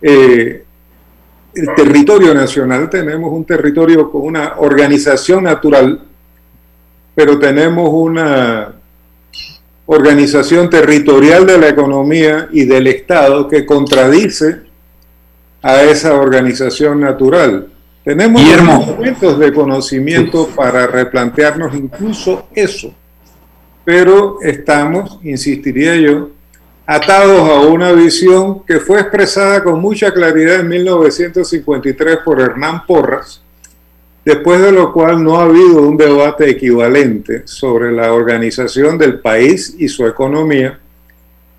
eh, 0.00 0.64
el 1.54 1.74
territorio 1.76 2.32
nacional. 2.32 2.88
Tenemos 2.88 3.30
un 3.30 3.44
territorio 3.44 4.10
con 4.10 4.22
una 4.22 4.54
organización 4.56 5.44
natural, 5.44 6.00
pero 7.14 7.38
tenemos 7.38 7.90
una 7.92 8.72
organización 9.84 10.70
territorial 10.70 11.46
de 11.46 11.58
la 11.58 11.68
economía 11.68 12.48
y 12.50 12.64
del 12.64 12.86
Estado 12.86 13.46
que 13.46 13.66
contradice 13.66 14.62
a 15.60 15.82
esa 15.82 16.14
organización 16.14 17.00
natural. 17.00 17.68
Tenemos 18.02 18.40
momentos 18.86 19.38
de 19.38 19.52
conocimiento 19.52 20.48
para 20.56 20.86
replantearnos 20.86 21.74
incluso 21.74 22.48
eso 22.54 22.94
pero 23.84 24.38
estamos, 24.42 25.18
insistiría 25.22 25.96
yo, 25.96 26.30
atados 26.86 27.48
a 27.50 27.60
una 27.60 27.92
visión 27.92 28.64
que 28.64 28.80
fue 28.80 29.00
expresada 29.00 29.62
con 29.62 29.80
mucha 29.80 30.12
claridad 30.12 30.60
en 30.60 30.68
1953 30.68 32.18
por 32.24 32.40
Hernán 32.40 32.86
Porras, 32.86 33.42
después 34.24 34.60
de 34.60 34.72
lo 34.72 34.92
cual 34.92 35.22
no 35.22 35.38
ha 35.38 35.44
habido 35.44 35.82
un 35.82 35.96
debate 35.96 36.48
equivalente 36.48 37.42
sobre 37.46 37.92
la 37.92 38.12
organización 38.12 38.96
del 38.96 39.20
país 39.20 39.74
y 39.78 39.88
su 39.88 40.06
economía 40.06 40.78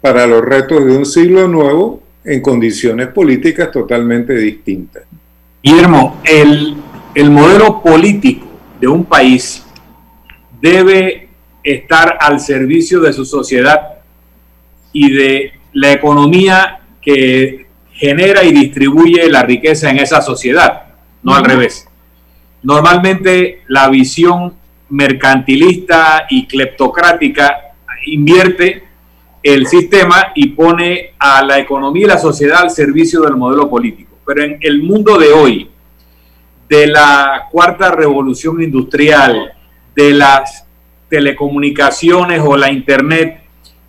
para 0.01 0.27
los 0.27 0.43
retos 0.43 0.85
de 0.85 0.97
un 0.97 1.05
siglo 1.05 1.47
nuevo 1.47 2.01
en 2.23 2.41
condiciones 2.41 3.07
políticas 3.09 3.71
totalmente 3.71 4.33
distintas. 4.33 5.03
Guillermo, 5.63 6.21
el, 6.23 6.75
el 7.13 7.29
modelo 7.31 7.81
político 7.81 8.45
de 8.79 8.87
un 8.87 9.05
país 9.05 9.63
debe 10.61 11.24
estar 11.65 12.17
al 12.21 12.39
servicio 12.39 13.01
de 13.01 13.11
su 13.11 13.25
sociedad 13.25 13.95
y 14.93 15.11
de 15.11 15.51
la 15.73 15.91
economía 15.91 16.79
que 17.01 17.65
genera 17.91 18.43
y 18.43 18.53
distribuye 18.53 19.29
la 19.29 19.43
riqueza 19.43 19.89
en 19.89 19.97
esa 19.97 20.21
sociedad, 20.21 20.83
no 21.23 21.33
al 21.33 21.43
revés. 21.43 21.87
Normalmente 22.61 23.63
la 23.67 23.89
visión 23.89 24.53
mercantilista 24.89 26.27
y 26.29 26.45
cleptocrática 26.45 27.73
invierte 28.05 28.83
el 29.41 29.67
sistema 29.67 30.31
y 30.35 30.49
pone 30.49 31.13
a 31.17 31.43
la 31.43 31.59
economía 31.59 32.05
y 32.05 32.09
la 32.09 32.17
sociedad 32.17 32.61
al 32.61 32.71
servicio 32.71 33.21
del 33.21 33.35
modelo 33.35 33.69
político. 33.69 34.17
Pero 34.25 34.43
en 34.43 34.57
el 34.61 34.83
mundo 34.83 35.17
de 35.17 35.31
hoy, 35.31 35.69
de 36.69 36.87
la 36.87 37.47
cuarta 37.51 37.91
revolución 37.91 38.61
industrial, 38.61 39.53
de 39.95 40.11
las 40.11 40.64
telecomunicaciones 41.09 42.41
o 42.43 42.57
la 42.57 42.71
Internet, 42.71 43.43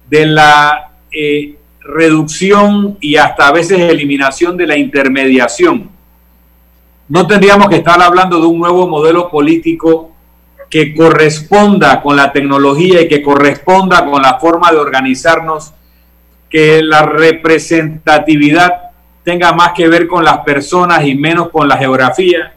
de 0.08 0.26
la 0.26 0.92
eh, 1.10 1.56
reducción 1.80 2.98
y 3.00 3.16
hasta 3.16 3.48
a 3.48 3.52
veces 3.52 3.78
eliminación 3.78 4.56
de 4.56 4.66
la 4.66 4.76
intermediación. 4.76 5.90
No 7.08 7.26
tendríamos 7.26 7.68
que 7.68 7.76
estar 7.76 8.00
hablando 8.02 8.40
de 8.40 8.46
un 8.46 8.58
nuevo 8.58 8.88
modelo 8.88 9.30
político 9.30 10.12
que 10.68 10.94
corresponda 10.94 12.02
con 12.02 12.16
la 12.16 12.32
tecnología 12.32 13.00
y 13.00 13.08
que 13.08 13.22
corresponda 13.22 14.04
con 14.04 14.20
la 14.20 14.38
forma 14.38 14.72
de 14.72 14.78
organizarnos, 14.78 15.72
que 16.50 16.82
la 16.82 17.02
representatividad 17.02 18.72
tenga 19.22 19.52
más 19.52 19.72
que 19.72 19.88
ver 19.88 20.08
con 20.08 20.24
las 20.24 20.38
personas 20.38 21.04
y 21.06 21.14
menos 21.14 21.50
con 21.50 21.68
la 21.68 21.76
geografía 21.76 22.55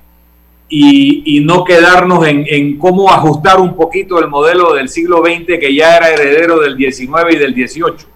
y, 0.70 1.42
no 1.44 1.64
quedarnos 1.64 2.26
en, 2.28 2.78
cómo 2.78 3.12
ajustar 3.12 3.60
un 3.60 3.76
poquito 3.76 4.20
el 4.20 4.28
modelo 4.28 4.74
del 4.74 4.88
siglo 4.88 5.24
XX 5.24 5.60
que 5.60 5.74
ya 5.74 5.98
era 5.98 6.10
heredero 6.10 6.60
del 6.60 6.78
XIX 6.78 7.10
y 7.32 7.36
del 7.38 7.54
XVIII. 7.54 8.08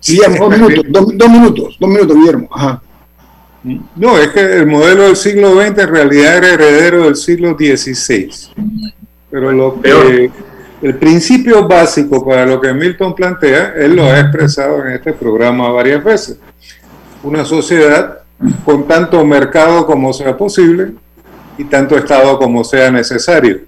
Sí, 0.00 0.20
dos 0.38 0.50
minutos, 0.50 0.84
dos, 1.16 1.30
minutos, 1.30 1.76
dos 1.80 1.88
minutos, 1.88 2.16
Guillermo. 2.16 2.48
No, 3.96 4.18
es 4.18 4.28
que 4.28 4.40
el 4.40 4.66
modelo 4.66 5.04
del 5.04 5.16
siglo 5.16 5.60
XX 5.60 5.78
en 5.78 5.88
realidad 5.88 6.36
era 6.36 6.54
heredero 6.54 7.04
del 7.04 7.16
siglo 7.16 7.56
XVI. 7.56 8.30
Pero 9.30 9.52
lo 9.52 9.80
que, 9.80 10.30
el 10.80 10.94
principio 10.94 11.66
básico 11.66 12.24
para 12.24 12.46
lo 12.46 12.60
que 12.60 12.72
Milton 12.72 13.14
plantea, 13.14 13.74
él 13.76 13.96
lo 13.96 14.04
ha 14.04 14.20
expresado 14.20 14.84
en 14.84 14.92
este 14.92 15.12
programa 15.12 15.70
varias 15.70 16.04
veces. 16.04 16.38
Una 17.22 17.44
sociedad 17.44 18.20
con 18.64 18.86
tanto 18.86 19.24
mercado 19.24 19.86
como 19.86 20.12
sea 20.12 20.36
posible, 20.36 20.92
y 21.58 21.64
tanto 21.64 21.98
Estado 21.98 22.38
como 22.38 22.64
sea 22.64 22.90
necesario. 22.90 23.60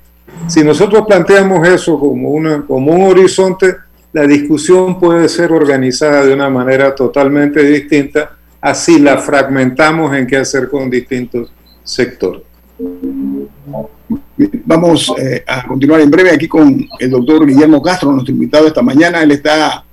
Si 0.46 0.62
nosotros 0.64 1.05
planteamos 1.07 1.66
eso 1.68 1.98
como, 1.98 2.31
una, 2.31 2.62
como 2.62 2.92
un 2.92 3.11
horizonte, 3.11 3.76
la 4.12 4.26
discusión 4.26 4.98
puede 4.98 5.29
ser 5.29 5.53
organizada 5.53 6.24
de 6.24 6.33
una 6.33 6.48
manera 6.48 6.94
totalmente 6.94 7.62
distinta, 7.62 8.37
así 8.61 8.98
la 8.98 9.18
fragmentamos 9.18 10.16
en 10.16 10.26
qué 10.26 10.38
hacer 10.38 10.68
con 10.68 10.88
distintos 10.88 11.53
sectores. 11.83 12.42
Vamos 14.64 15.12
eh, 15.18 15.44
a 15.46 15.66
continuar 15.66 16.00
en 16.00 16.11
breve 16.11 16.31
aquí 16.31 16.48
con 16.48 16.88
el 16.98 17.11
doctor 17.11 17.46
Guillermo 17.46 17.83
Castro, 17.83 18.11
nuestro 18.11 18.33
invitado 18.33 18.66
esta 18.66 18.83
mañana. 18.83 19.22
Él 19.22 19.33
está 19.33 19.85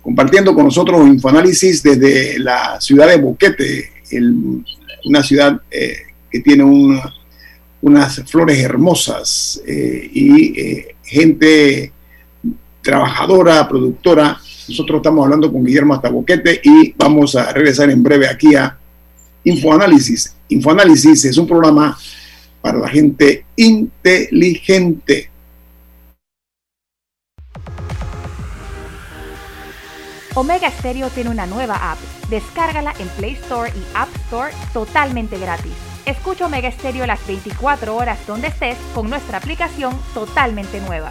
compartiendo 0.00 0.54
con 0.54 0.64
nosotros 0.64 1.06
infoanálisis 1.06 1.82
desde 1.82 2.38
la 2.38 2.80
ciudad 2.80 3.08
de 3.08 3.16
Boquete, 3.16 3.90
una 5.04 5.22
ciudad 5.22 5.60
eh, 5.70 5.96
que 6.30 6.40
tiene 6.40 6.64
un 6.64 7.00
unas 7.80 8.22
flores 8.26 8.58
hermosas 8.58 9.60
eh, 9.66 10.10
y 10.12 10.60
eh, 10.60 10.96
gente 11.04 11.92
trabajadora, 12.82 13.68
productora. 13.68 14.40
Nosotros 14.68 14.98
estamos 14.98 15.24
hablando 15.24 15.52
con 15.52 15.64
Guillermo 15.64 15.94
Ataboquete 15.94 16.60
y 16.62 16.92
vamos 16.96 17.36
a 17.36 17.52
regresar 17.52 17.90
en 17.90 18.02
breve 18.02 18.28
aquí 18.28 18.54
a 18.54 18.76
Infoanálisis. 19.44 20.34
Infoanálisis 20.48 21.24
es 21.24 21.38
un 21.38 21.46
programa 21.46 21.96
para 22.60 22.78
la 22.78 22.88
gente 22.88 23.44
inteligente. 23.56 25.30
Omega 30.34 30.70
Stereo 30.70 31.08
tiene 31.10 31.30
una 31.30 31.46
nueva 31.46 31.92
app. 31.92 31.98
Descárgala 32.30 32.94
en 32.98 33.08
Play 33.08 33.32
Store 33.32 33.72
y 33.74 33.82
App 33.94 34.08
Store 34.26 34.52
totalmente 34.72 35.38
gratis. 35.38 35.72
Escucha 36.08 36.46
Omega 36.46 36.68
Estéreo 36.68 37.06
las 37.06 37.26
24 37.26 37.94
horas 37.94 38.26
donde 38.26 38.48
estés 38.48 38.78
con 38.94 39.10
nuestra 39.10 39.36
aplicación 39.36 39.94
totalmente 40.14 40.80
nueva. 40.80 41.10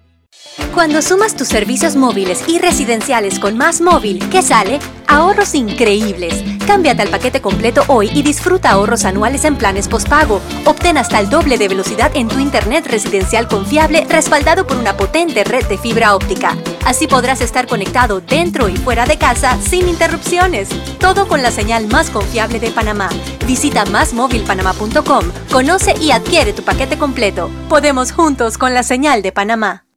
Cuando 0.73 1.01
sumas 1.01 1.35
tus 1.35 1.49
servicios 1.49 1.95
móviles 1.95 2.43
y 2.47 2.57
residenciales 2.57 3.39
con 3.39 3.57
Más 3.57 3.81
Móvil, 3.81 4.27
¿qué 4.29 4.41
sale? 4.41 4.79
Ahorros 5.05 5.53
increíbles. 5.53 6.43
Cámbiate 6.65 7.01
al 7.01 7.09
paquete 7.09 7.41
completo 7.41 7.83
hoy 7.87 8.09
y 8.13 8.23
disfruta 8.23 8.71
ahorros 8.71 9.03
anuales 9.03 9.43
en 9.43 9.57
planes 9.57 9.89
postpago. 9.89 10.41
Obtén 10.65 10.97
hasta 10.97 11.19
el 11.19 11.29
doble 11.29 11.57
de 11.57 11.67
velocidad 11.67 12.11
en 12.15 12.29
tu 12.29 12.39
internet 12.39 12.87
residencial 12.87 13.49
confiable 13.49 14.05
respaldado 14.09 14.65
por 14.65 14.77
una 14.77 14.95
potente 14.95 15.43
red 15.43 15.65
de 15.65 15.77
fibra 15.77 16.15
óptica. 16.15 16.55
Así 16.85 17.05
podrás 17.05 17.41
estar 17.41 17.67
conectado 17.67 18.21
dentro 18.21 18.69
y 18.69 18.77
fuera 18.77 19.05
de 19.05 19.17
casa 19.17 19.59
sin 19.61 19.89
interrupciones. 19.89 20.69
Todo 20.99 21.27
con 21.27 21.41
la 21.43 21.51
señal 21.51 21.87
más 21.87 22.09
confiable 22.09 22.61
de 22.61 22.71
Panamá. 22.71 23.09
Visita 23.45 23.83
másmóvilpanamá.com, 23.85 25.25
conoce 25.51 25.93
y 25.99 26.11
adquiere 26.11 26.53
tu 26.53 26.63
paquete 26.63 26.97
completo. 26.97 27.51
Podemos 27.67 28.13
juntos 28.13 28.57
con 28.57 28.73
la 28.73 28.83
señal 28.83 29.21
de 29.21 29.33
Panamá. 29.33 29.90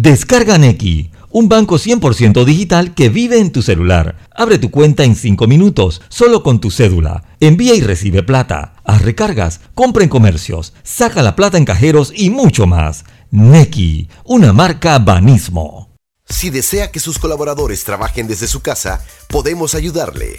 Descarga 0.00 0.58
Neki, 0.58 1.10
un 1.32 1.48
banco 1.48 1.74
100% 1.74 2.44
digital 2.44 2.94
que 2.94 3.08
vive 3.08 3.40
en 3.40 3.50
tu 3.50 3.62
celular. 3.62 4.16
Abre 4.30 4.58
tu 4.58 4.70
cuenta 4.70 5.02
en 5.02 5.16
5 5.16 5.48
minutos, 5.48 6.02
solo 6.08 6.44
con 6.44 6.60
tu 6.60 6.70
cédula. 6.70 7.24
Envía 7.40 7.74
y 7.74 7.80
recibe 7.80 8.22
plata. 8.22 8.74
Haz 8.84 9.02
recargas, 9.02 9.60
compra 9.74 10.04
en 10.04 10.08
comercios, 10.08 10.72
saca 10.84 11.20
la 11.20 11.34
plata 11.34 11.58
en 11.58 11.64
cajeros 11.64 12.12
y 12.14 12.30
mucho 12.30 12.68
más. 12.68 13.06
Neki, 13.32 14.08
una 14.24 14.52
marca 14.52 15.00
Banismo. 15.00 15.88
Si 16.28 16.50
desea 16.50 16.92
que 16.92 17.00
sus 17.00 17.18
colaboradores 17.18 17.82
trabajen 17.82 18.28
desde 18.28 18.46
su 18.46 18.60
casa, 18.60 19.04
podemos 19.26 19.74
ayudarle. 19.74 20.38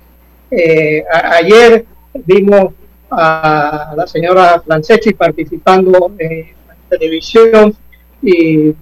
ayer 1.34 1.84
vimos 2.26 2.74
a 3.10 3.94
la 3.96 4.08
señora 4.08 4.62
Franceschi 4.66 5.14
participando 5.14 6.12
en 6.20 6.58
televisión 6.90 7.76
y 8.22 8.74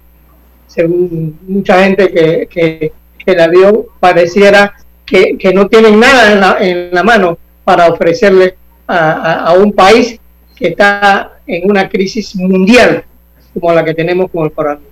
según 0.66 1.38
mucha 1.46 1.84
gente 1.84 2.10
que, 2.10 2.92
que, 3.24 3.34
la 3.34 3.48
vio, 3.48 3.88
pareciera 3.98 4.74
que, 5.04 5.36
no 5.52 5.66
tienen 5.68 5.98
nada 5.98 6.32
en 6.32 6.40
la, 6.40 6.58
en 6.60 6.94
la 6.94 7.02
mano 7.02 7.38
para 7.64 7.88
ofrecerle 7.88 8.56
a, 8.86 9.54
un 9.58 9.72
país 9.72 10.20
que 10.54 10.68
está 10.68 11.40
en 11.46 11.68
una 11.70 11.88
crisis 11.88 12.36
mundial 12.36 13.04
como 13.52 13.72
la 13.72 13.84
que 13.84 13.94
tenemos 13.94 14.30
con 14.30 14.44
el 14.44 14.52
coronavirus. 14.52 14.90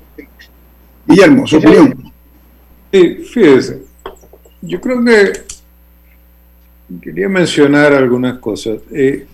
Guillermo, 1.06 1.46
su 1.46 1.58
opinión. 1.58 2.12
Sí, 2.92 3.14
fíjese, 3.32 3.82
yo 4.62 4.80
creo 4.80 5.04
que 5.04 5.32
quería 7.02 7.28
mencionar 7.28 7.92
algunas 7.92 8.38
cosas. 8.38 8.78
Eh, 8.92 9.26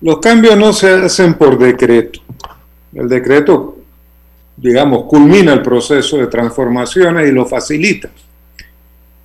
los 0.00 0.18
cambios 0.18 0.56
no 0.56 0.72
se 0.72 0.90
hacen 0.90 1.34
por 1.34 1.58
decreto. 1.58 2.20
El 2.94 3.08
decreto, 3.08 3.78
digamos, 4.56 5.04
culmina 5.04 5.52
el 5.52 5.62
proceso 5.62 6.18
de 6.18 6.26
transformaciones 6.26 7.28
y 7.28 7.32
lo 7.32 7.46
facilita. 7.46 8.10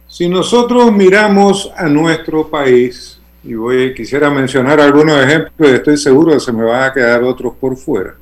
Si 0.07 0.29
nosotros 0.29 0.91
miramos 0.91 1.71
a 1.75 1.87
nuestro 1.87 2.47
país, 2.47 3.19
y 3.43 3.53
voy, 3.53 3.93
quisiera 3.93 4.29
mencionar 4.29 4.79
algunos 4.79 5.23
ejemplos, 5.23 5.69
estoy 5.69 5.97
seguro 5.97 6.33
que 6.33 6.39
se 6.39 6.51
me 6.51 6.63
van 6.63 6.89
a 6.89 6.93
quedar 6.93 7.23
otros 7.23 7.53
por 7.59 7.75
fuera. 7.75 8.15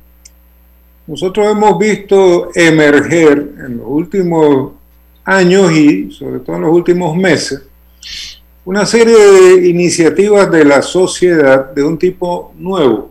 Nosotros 1.06 1.46
hemos 1.46 1.78
visto 1.78 2.48
emerger 2.54 3.52
en 3.64 3.78
los 3.78 3.86
últimos 3.86 4.72
años 5.24 5.70
y 5.72 6.10
sobre 6.10 6.40
todo 6.40 6.56
en 6.56 6.62
los 6.62 6.72
últimos 6.72 7.16
meses 7.16 7.62
una 8.64 8.86
serie 8.86 9.14
de 9.14 9.68
iniciativas 9.68 10.50
de 10.50 10.64
la 10.64 10.80
sociedad 10.80 11.70
de 11.74 11.82
un 11.82 11.98
tipo 11.98 12.52
nuevo. 12.56 13.10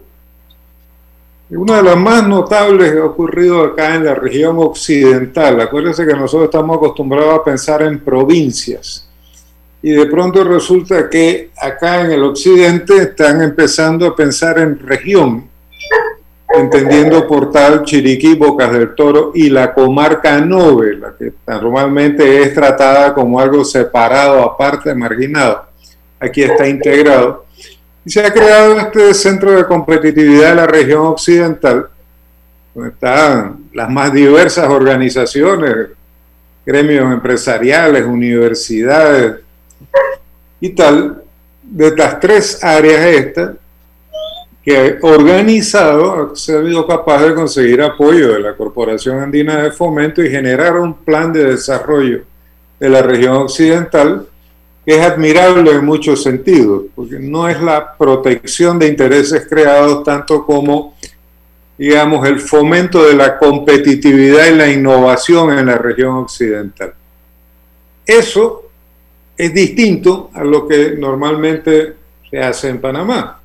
Una 1.50 1.78
de 1.78 1.84
las 1.84 1.98
más 1.98 2.28
notables 2.28 2.92
que 2.92 3.00
ha 3.00 3.06
ocurrido 3.06 3.64
acá 3.64 3.96
en 3.96 4.06
la 4.06 4.16
región 4.16 4.58
occidental. 4.60 5.62
Acuérdense 5.62 6.06
que 6.06 6.14
nosotros 6.14 6.46
estamos 6.46 6.78
acostumbrados 6.78 7.36
a 7.36 7.44
pensar 7.44 7.84
en 7.84 8.00
provincias. 8.00 9.08
Y 9.82 9.92
de 9.92 10.06
pronto 10.06 10.44
resulta 10.44 11.10
que 11.10 11.52
acá 11.62 12.02
en 12.02 12.12
el 12.12 12.24
occidente 12.24 12.98
están 12.98 13.42
empezando 13.42 14.08
a 14.08 14.16
pensar 14.16 14.58
en 14.60 14.80
región 14.80 15.50
entendiendo 16.54 17.28
por 17.28 17.52
tal 17.52 17.84
Chiriquí, 17.84 18.36
Bocas 18.36 18.72
del 18.72 18.94
Toro 18.96 19.32
y 19.34 19.50
la 19.50 19.74
comarca 19.74 20.40
Nove, 20.40 20.96
la 20.98 21.14
que 21.18 21.34
normalmente 21.48 22.44
es 22.44 22.54
tratada 22.54 23.14
como 23.14 23.40
algo 23.40 23.66
separado, 23.66 24.42
aparte, 24.42 24.94
marginado. 24.94 25.66
Aquí 26.20 26.44
está 26.44 26.68
integrado. 26.68 27.46
Y 28.06 28.12
se 28.12 28.26
ha 28.26 28.34
creado 28.34 28.78
este 28.78 29.14
centro 29.14 29.52
de 29.52 29.66
competitividad 29.66 30.50
de 30.50 30.56
la 30.56 30.68
región 30.68 31.06
occidental, 31.06 31.88
donde 32.74 32.90
están 32.90 33.66
las 33.74 33.90
más 33.90 34.12
diversas 34.12 34.70
organizaciones, 34.70 35.90
gremios 36.66 37.12
empresariales, 37.12 38.06
universidades 38.06 39.40
y 40.60 40.70
tal. 40.70 41.22
De 41.62 41.88
estas 41.88 42.20
tres 42.20 42.64
áreas 42.64 43.06
estas, 43.06 43.52
que 44.64 44.98
organizado 45.02 46.32
ha 46.32 46.36
sido 46.36 46.88
capaz 46.88 47.24
de 47.24 47.36
conseguir 47.36 47.82
apoyo 47.82 48.34
de 48.34 48.40
la 48.40 48.56
Corporación 48.56 49.20
Andina 49.20 49.62
de 49.62 49.72
Fomento 49.72 50.24
y 50.24 50.30
generar 50.30 50.78
un 50.78 50.94
plan 50.94 51.34
de 51.34 51.46
desarrollo 51.46 52.24
de 52.80 52.90
la 52.90 53.02
región 53.02 53.36
occidental 53.36 54.28
que 54.86 54.96
es 54.96 55.02
admirable 55.02 55.72
en 55.72 55.86
muchos 55.86 56.24
sentidos, 56.24 56.84
porque 56.94 57.18
no 57.20 57.48
es 57.48 57.62
la 57.62 57.96
protección 57.98 58.78
de 58.78 58.88
intereses 58.88 59.48
creados 59.50 60.04
tanto 60.04 60.46
como, 60.46 60.96
digamos, 61.78 62.28
el 62.28 62.40
fomento 62.40 63.04
de 63.06 63.14
la 63.14 63.38
competitividad 63.38 64.48
y 64.48 64.56
la 64.56 64.70
innovación 64.70 65.58
en 65.58 65.68
la 65.68 65.78
región 65.78 66.16
occidental. 66.16 66.94
Eso 68.06 68.64
es 69.38 69.54
distinto 69.54 70.30
a 70.34 70.44
lo 70.44 70.68
que 70.68 70.96
normalmente 70.98 71.94
se 72.30 72.40
hace 72.40 72.70
en 72.70 72.82
Panamá. 72.82 73.40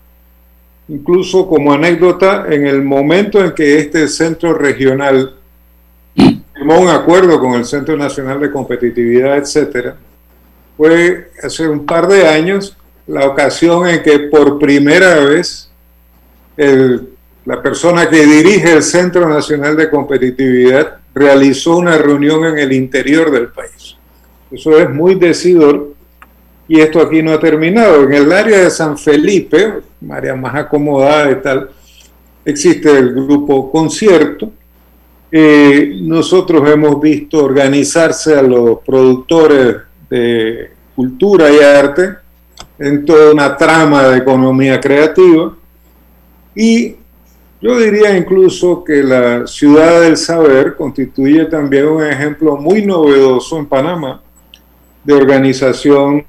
Incluso 0.88 1.46
como 1.46 1.72
anécdota, 1.72 2.46
en 2.48 2.66
el 2.66 2.82
momento 2.82 3.44
en 3.44 3.52
que 3.52 3.78
este 3.78 4.08
centro 4.08 4.54
regional 4.54 5.36
firmó 6.14 6.80
un 6.80 6.88
acuerdo 6.88 7.38
con 7.38 7.54
el 7.54 7.64
Centro 7.64 7.96
Nacional 7.96 8.40
de 8.40 8.50
Competitividad, 8.50 9.36
etcétera, 9.36 9.96
fue 10.78 11.32
hace 11.42 11.68
un 11.68 11.84
par 11.84 12.06
de 12.06 12.28
años 12.28 12.76
la 13.08 13.26
ocasión 13.26 13.88
en 13.88 14.00
que 14.00 14.20
por 14.20 14.60
primera 14.60 15.16
vez 15.16 15.68
la 16.56 17.60
persona 17.60 18.08
que 18.08 18.24
dirige 18.24 18.72
el 18.72 18.82
Centro 18.84 19.28
Nacional 19.28 19.76
de 19.76 19.90
Competitividad 19.90 20.98
realizó 21.12 21.78
una 21.78 21.98
reunión 21.98 22.44
en 22.44 22.58
el 22.58 22.72
interior 22.72 23.30
del 23.32 23.48
país. 23.48 23.96
Eso 24.52 24.78
es 24.78 24.88
muy 24.88 25.16
decidor 25.16 25.94
y 26.68 26.80
esto 26.80 27.00
aquí 27.00 27.22
no 27.22 27.32
ha 27.32 27.40
terminado. 27.40 28.04
En 28.04 28.12
el 28.12 28.30
área 28.30 28.60
de 28.60 28.70
San 28.70 28.96
Felipe, 28.96 29.80
área 30.08 30.36
más 30.36 30.54
acomodada 30.54 31.32
y 31.32 31.42
tal, 31.42 31.70
existe 32.44 32.90
el 32.90 33.14
grupo 33.14 33.70
Concierto. 33.72 34.52
Eh, 35.30 35.98
nosotros 36.02 36.68
hemos 36.70 37.00
visto 37.00 37.44
organizarse 37.44 38.36
a 38.36 38.42
los 38.42 38.78
productores 38.86 39.87
de 40.08 40.70
cultura 40.94 41.50
y 41.50 41.58
arte 41.58 42.16
en 42.78 43.04
toda 43.04 43.32
una 43.32 43.56
trama 43.56 44.08
de 44.08 44.18
economía 44.18 44.80
creativa. 44.80 45.54
Y 46.54 46.96
yo 47.60 47.78
diría 47.78 48.16
incluso 48.16 48.84
que 48.84 49.02
la 49.02 49.46
ciudad 49.46 50.02
del 50.02 50.16
saber 50.16 50.76
constituye 50.76 51.44
también 51.46 51.88
un 51.88 52.04
ejemplo 52.04 52.56
muy 52.56 52.84
novedoso 52.84 53.58
en 53.58 53.66
Panamá 53.66 54.22
de 55.02 55.14
organización 55.14 56.24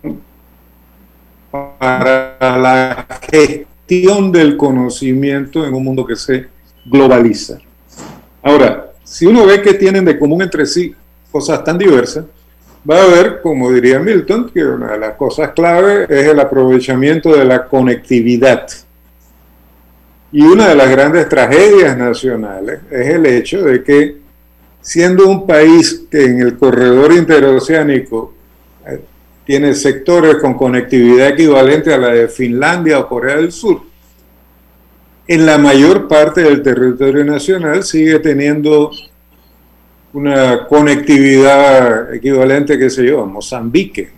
para 1.51 2.37
la 2.39 3.07
gestión 3.31 4.31
del 4.31 4.55
conocimiento 4.57 5.65
en 5.65 5.73
un 5.73 5.83
mundo 5.83 6.05
que 6.05 6.15
se 6.15 6.47
globaliza. 6.85 7.57
Ahora, 8.41 8.91
si 9.03 9.25
uno 9.25 9.45
ve 9.45 9.61
que 9.61 9.73
tienen 9.73 10.05
de 10.05 10.17
común 10.17 10.41
entre 10.41 10.65
sí 10.65 10.95
cosas 11.31 11.63
tan 11.63 11.77
diversas, 11.77 12.25
va 12.87 13.03
a 13.03 13.07
ver, 13.07 13.41
como 13.41 13.71
diría 13.71 13.99
Milton, 13.99 14.49
que 14.53 14.63
una 14.63 14.93
de 14.93 14.99
las 14.99 15.15
cosas 15.15 15.51
clave 15.51 16.05
es 16.09 16.27
el 16.27 16.39
aprovechamiento 16.39 17.35
de 17.35 17.45
la 17.45 17.65
conectividad. 17.67 18.67
Y 20.31 20.43
una 20.43 20.67
de 20.67 20.75
las 20.75 20.89
grandes 20.89 21.27
tragedias 21.27 21.97
nacionales 21.97 22.81
es 22.91 23.07
el 23.07 23.25
hecho 23.25 23.63
de 23.63 23.83
que, 23.83 24.17
siendo 24.81 25.27
un 25.27 25.47
país 25.47 26.05
que 26.09 26.23
en 26.23 26.41
el 26.41 26.57
corredor 26.57 27.11
interoceánico 27.13 28.33
tiene 29.45 29.73
sectores 29.73 30.35
con 30.35 30.53
conectividad 30.53 31.29
equivalente 31.29 31.91
a 31.91 31.97
la 31.97 32.09
de 32.09 32.27
Finlandia 32.27 32.99
o 32.99 33.07
Corea 33.07 33.37
del 33.37 33.51
Sur. 33.51 33.81
En 35.27 35.45
la 35.45 35.57
mayor 35.57 36.07
parte 36.07 36.41
del 36.41 36.61
territorio 36.61 37.25
nacional 37.25 37.83
sigue 37.83 38.19
teniendo 38.19 38.91
una 40.13 40.67
conectividad 40.67 42.13
equivalente, 42.13 42.77
qué 42.77 42.89
sé 42.89 43.05
yo, 43.05 43.21
a 43.21 43.25
Mozambique. 43.25 44.09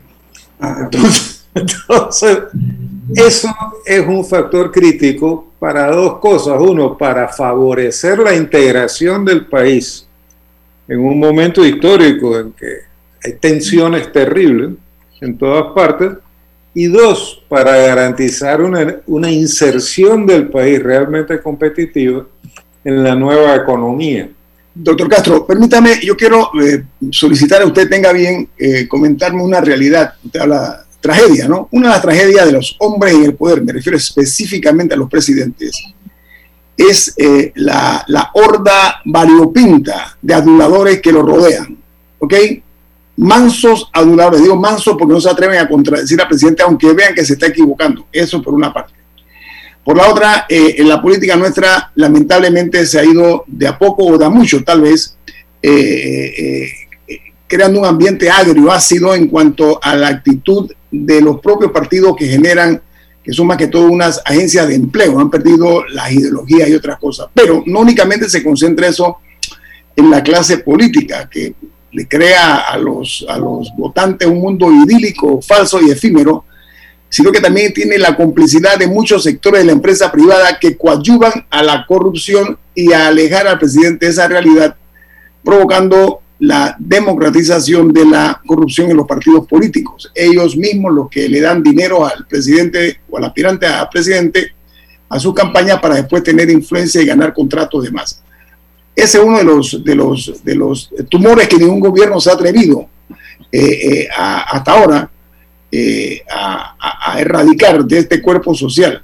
Ah, 0.60 0.90
entonces, 1.56 2.40
eso 3.16 3.50
es 3.86 4.08
un 4.08 4.26
factor 4.26 4.72
crítico 4.72 5.54
para 5.60 5.92
dos 5.92 6.20
cosas. 6.20 6.60
Uno, 6.60 6.98
para 6.98 7.28
favorecer 7.28 8.20
la 8.20 8.36
integración 8.36 9.26
del 9.26 9.46
país 9.46 10.08
en 10.88 11.00
un 11.00 11.20
momento 11.20 11.66
histórico 11.66 12.38
en 12.40 12.52
que 12.54 12.80
hay 13.24 13.34
tensiones 13.34 14.12
terribles 14.12 14.72
en 15.22 15.38
todas 15.38 15.72
partes, 15.74 16.12
y 16.74 16.88
dos, 16.88 17.44
para 17.50 17.76
garantizar 17.78 18.62
una, 18.62 19.32
inserción 19.32 20.26
del 20.26 20.50
país 20.50 20.82
realmente 20.82 21.40
competitiva 21.42 22.26
en 22.84 23.04
la 23.04 23.14
nueva 23.14 23.56
economía. 23.56 24.30
Doctor 24.74 25.10
Castro, 25.10 25.46
permítame, 25.46 26.00
yo 26.02 26.16
quiero 26.16 26.50
eh, 26.62 26.84
solicitar 27.12 27.62
a 27.62 27.66
usted, 27.66 27.90
tenga 27.90 28.14
bien, 28.14 28.50
eh, 28.58 28.88
comentarme 28.88 29.44
una 29.44 29.60
realidad. 29.60 30.14
Usted 30.24 30.40
habla 30.40 30.86
tragedia, 31.00 31.48
¿no? 31.48 31.68
Una 31.72 31.88
de 31.88 31.94
las 31.94 32.02
tragedias 32.02 32.46
de 32.46 32.52
los 32.54 32.76
hombres 32.80 33.14
en 33.16 33.24
el 33.26 33.36
poder, 33.36 33.62
me 33.64 33.74
refiero 33.74 33.98
específicamente 33.98 34.94
a 34.94 34.98
los 34.98 35.10
presidentes, 35.10 35.72
es 36.78 37.14
eh, 37.18 37.52
la, 37.56 38.04
la 38.08 38.32
horda 38.34 39.02
variopinta 39.06 40.18
de 40.22 40.34
aduladores 40.34 41.02
que 41.02 41.12
lo 41.12 41.22
rodean, 41.22 41.78
¿ok? 42.20 42.34
mansos 43.18 43.90
aduladores. 43.94 44.42
Digo 44.42 44.56
mansos 44.56 44.96
porque 44.98 45.14
no 45.14 45.22
se 45.22 45.30
atreven 45.30 45.60
a 45.60 45.68
contradecir 45.68 46.20
al 46.20 46.28
presidente, 46.28 46.64
aunque 46.64 46.92
vean 46.94 47.14
que 47.14 47.24
se 47.24 47.34
está 47.34 47.48
equivocando. 47.48 48.08
Eso 48.12 48.42
por 48.42 48.54
una 48.54 48.74
parte. 48.74 48.94
Por 49.84 49.98
la 49.98 50.10
otra, 50.10 50.46
eh, 50.48 50.76
en 50.78 50.88
la 50.88 51.02
política 51.02 51.36
nuestra, 51.36 51.92
lamentablemente, 51.96 52.86
se 52.86 53.00
ha 53.00 53.04
ido 53.04 53.44
de 53.48 53.68
a 53.68 53.78
poco 53.78 54.06
o 54.06 54.18
de 54.18 54.26
a 54.26 54.30
mucho, 54.30 54.64
tal 54.64 54.82
vez, 54.82 55.18
eh, 55.62 56.34
eh, 57.08 57.18
creando 57.48 57.80
un 57.80 57.86
ambiente 57.86 58.30
agrio, 58.30 58.72
ácido 58.72 59.16
en 59.16 59.28
cuanto 59.28 59.80
a 59.82 59.96
la 59.96 60.08
actitud 60.08 60.72
de 60.92 61.22
los 61.22 61.40
propios 61.40 61.72
partidos 61.72 62.16
que 62.16 62.28
generan, 62.28 62.82
que 63.24 63.34
son 63.34 63.48
más 63.48 63.58
que 63.58 63.68
todo 63.68 63.86
unas 63.86 64.22
agencias 64.24 64.68
de 64.68 64.76
empleo, 64.76 65.20
han 65.20 65.30
perdido 65.30 65.84
las 65.88 66.12
ideologías 66.12 66.70
y 66.70 66.76
otras 66.76 67.00
cosas. 67.00 67.28
Pero 67.34 67.64
no 67.66 67.80
únicamente 67.80 68.30
se 68.30 68.44
concentra 68.44 68.88
eso 68.88 69.18
en 69.96 70.10
la 70.12 70.22
clase 70.22 70.60
política, 70.60 71.28
que 71.30 71.56
le 71.92 72.08
crea 72.08 72.60
a 72.60 72.78
los, 72.78 73.26
a 73.28 73.38
los 73.38 73.70
votantes 73.76 74.28
un 74.28 74.40
mundo 74.40 74.72
idílico, 74.72 75.42
falso 75.42 75.82
y 75.82 75.90
efímero, 75.90 76.46
sino 77.12 77.30
que 77.34 77.42
también 77.42 77.74
tiene 77.74 77.98
la 77.98 78.16
complicidad 78.16 78.80
de 78.80 78.88
muchos 78.88 79.24
sectores 79.24 79.60
de 79.60 79.66
la 79.66 79.74
empresa 79.74 80.10
privada 80.10 80.58
que 80.58 80.78
coadyuvan 80.78 81.46
a 81.50 81.62
la 81.62 81.86
corrupción 81.86 82.58
y 82.74 82.94
a 82.94 83.08
alejar 83.08 83.48
al 83.48 83.60
presidente 83.60 84.06
de 84.06 84.14
esa 84.14 84.30
realidad, 84.30 84.78
provocando 85.44 86.22
la 86.40 86.74
democratización 86.80 87.92
de 87.92 88.06
la 88.06 88.42
corrupción 88.48 88.90
en 88.90 88.96
los 88.96 89.06
partidos 89.06 89.46
políticos. 89.46 90.10
Ellos 90.16 90.56
mismos 90.56 90.94
los 90.94 91.10
que 91.10 91.28
le 91.28 91.42
dan 91.42 91.62
dinero 91.62 92.06
al 92.06 92.26
presidente 92.26 93.02
o 93.10 93.18
al 93.18 93.26
aspirante 93.26 93.68
a 93.68 93.90
presidente 93.90 94.54
a 95.10 95.20
su 95.20 95.34
campaña 95.34 95.82
para 95.82 95.96
después 95.96 96.24
tener 96.24 96.50
influencia 96.50 97.02
y 97.02 97.06
ganar 97.06 97.34
contratos 97.34 97.84
de 97.84 97.92
más. 97.92 98.24
Ese 98.96 99.18
es 99.18 99.24
uno 99.24 99.38
de 99.38 99.44
los, 99.44 99.84
de 99.84 99.96
los, 99.96 100.42
de 100.46 100.56
los 100.56 100.90
tumores 101.10 101.50
que 101.50 101.58
ningún 101.58 101.82
gobierno 101.82 102.22
se 102.22 102.30
ha 102.30 102.34
atrevido 102.36 102.88
eh, 103.52 104.06
eh, 104.06 104.08
hasta 104.16 104.72
ahora 104.72 105.11
eh, 105.72 106.22
a, 106.30 107.18
erradicar 107.20 107.84
de 107.86 108.00
este 108.00 108.22
cuerpo 108.22 108.54
social. 108.54 109.04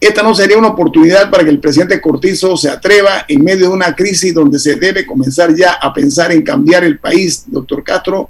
Esta 0.00 0.22
no 0.22 0.34
sería 0.34 0.58
una 0.58 0.68
oportunidad 0.68 1.30
para 1.30 1.44
que 1.44 1.50
el 1.50 1.60
presidente 1.60 2.00
Cortizo 2.00 2.56
se 2.56 2.68
atreva 2.68 3.24
en 3.26 3.42
medio 3.42 3.68
de 3.68 3.74
una 3.74 3.94
crisis 3.94 4.34
donde 4.34 4.58
se 4.58 4.76
debe 4.76 5.06
comenzar 5.06 5.54
ya 5.54 5.74
a 5.74 5.92
pensar 5.92 6.32
en 6.32 6.42
cambiar 6.42 6.84
el 6.84 6.98
país. 6.98 7.44
Doctor 7.46 7.82
Castro, 7.82 8.28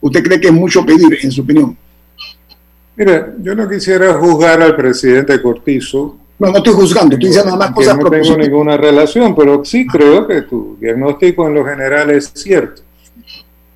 ¿usted 0.00 0.22
cree 0.22 0.40
que 0.40 0.48
es 0.48 0.54
mucho 0.54 0.84
pedir, 0.86 1.18
en 1.20 1.30
su 1.30 1.42
opinión? 1.42 1.76
Mira, 2.96 3.34
yo 3.42 3.54
no 3.54 3.68
quisiera 3.68 4.14
juzgar 4.14 4.62
al 4.62 4.76
presidente 4.76 5.40
Cortizo 5.42 6.20
no, 6.40 6.50
no 6.50 6.56
estoy 6.56 6.72
juzgando, 6.72 7.16
estoy 7.16 7.28
diciendo 7.28 7.52
nada 7.52 7.66
más 7.66 7.74
cosas 7.74 7.98
No 7.98 8.08
tengo 8.08 8.36
ninguna 8.38 8.76
relación, 8.78 9.36
pero 9.36 9.62
sí 9.62 9.86
creo 9.86 10.26
que 10.26 10.40
tu 10.42 10.78
diagnóstico 10.80 11.46
en 11.46 11.54
lo 11.54 11.66
general 11.66 12.10
es 12.10 12.32
cierto. 12.34 12.80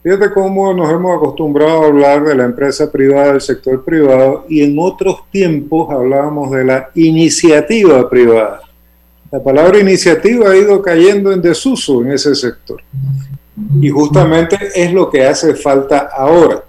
Fíjate 0.04 0.34
cómo 0.34 0.74
nos 0.74 0.92
hemos 0.92 1.16
acostumbrado 1.16 1.82
a 1.82 1.86
hablar 1.86 2.24
de 2.24 2.34
la 2.34 2.44
empresa 2.44 2.92
privada, 2.92 3.32
del 3.32 3.40
sector 3.40 3.82
privado, 3.82 4.44
y 4.50 4.62
en 4.62 4.78
otros 4.78 5.22
tiempos 5.30 5.90
hablábamos 5.90 6.50
de 6.50 6.62
la 6.62 6.90
iniciativa 6.94 8.06
privada. 8.10 8.60
La 9.32 9.42
palabra 9.42 9.78
iniciativa 9.78 10.50
ha 10.50 10.56
ido 10.56 10.82
cayendo 10.82 11.32
en 11.32 11.40
desuso 11.40 12.02
en 12.02 12.12
ese 12.12 12.34
sector. 12.34 12.82
Y 13.80 13.88
justamente 13.88 14.58
es 14.74 14.92
lo 14.92 15.08
que 15.08 15.24
hace 15.24 15.54
falta 15.54 16.10
ahora. 16.14 16.62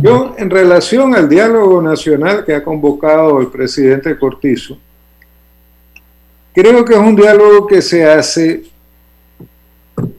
Yo, 0.00 0.32
en 0.38 0.50
relación 0.50 1.16
al 1.16 1.28
diálogo 1.28 1.82
nacional 1.82 2.44
que 2.44 2.54
ha 2.54 2.62
convocado 2.62 3.40
el 3.40 3.48
presidente 3.48 4.16
Cortizo, 4.16 4.78
creo 6.54 6.84
que 6.84 6.92
es 6.92 7.00
un 7.00 7.16
diálogo 7.16 7.66
que 7.66 7.82
se 7.82 8.08
hace 8.08 8.70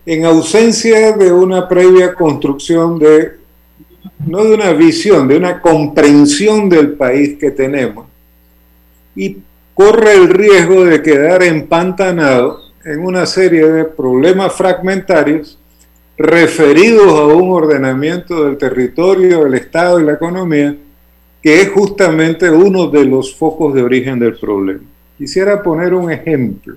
en 0.05 0.25
ausencia 0.25 1.13
de 1.13 1.31
una 1.31 1.67
previa 1.67 2.13
construcción 2.13 2.97
de, 2.97 3.33
no 4.25 4.43
de 4.43 4.53
una 4.53 4.73
visión, 4.73 5.27
de 5.27 5.37
una 5.37 5.61
comprensión 5.61 6.69
del 6.69 6.93
país 6.93 7.37
que 7.39 7.51
tenemos, 7.51 8.07
y 9.15 9.37
corre 9.73 10.13
el 10.13 10.29
riesgo 10.29 10.85
de 10.85 11.01
quedar 11.01 11.43
empantanado 11.43 12.59
en 12.83 12.99
una 13.05 13.25
serie 13.25 13.67
de 13.67 13.85
problemas 13.85 14.53
fragmentarios 14.53 15.57
referidos 16.17 17.07
a 17.07 17.25
un 17.25 17.51
ordenamiento 17.51 18.45
del 18.45 18.57
territorio, 18.57 19.43
del 19.43 19.55
Estado 19.55 19.99
y 19.99 20.03
la 20.03 20.13
economía, 20.13 20.75
que 21.41 21.61
es 21.61 21.69
justamente 21.69 22.49
uno 22.49 22.87
de 22.87 23.05
los 23.05 23.35
focos 23.35 23.73
de 23.73 23.81
origen 23.81 24.19
del 24.19 24.37
problema. 24.37 24.83
Quisiera 25.17 25.61
poner 25.61 25.93
un 25.93 26.11
ejemplo. 26.11 26.75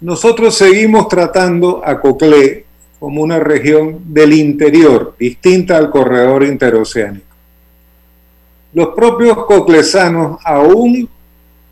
Nosotros 0.00 0.54
seguimos 0.54 1.08
tratando 1.08 1.82
a 1.84 2.00
Coclé 2.00 2.64
como 2.98 3.22
una 3.22 3.38
región 3.38 4.00
del 4.06 4.32
interior, 4.32 5.14
distinta 5.18 5.76
al 5.76 5.90
corredor 5.90 6.44
interoceánico. 6.44 7.24
Los 8.72 8.88
propios 8.88 9.44
coclesanos 9.46 10.38
aún 10.44 11.08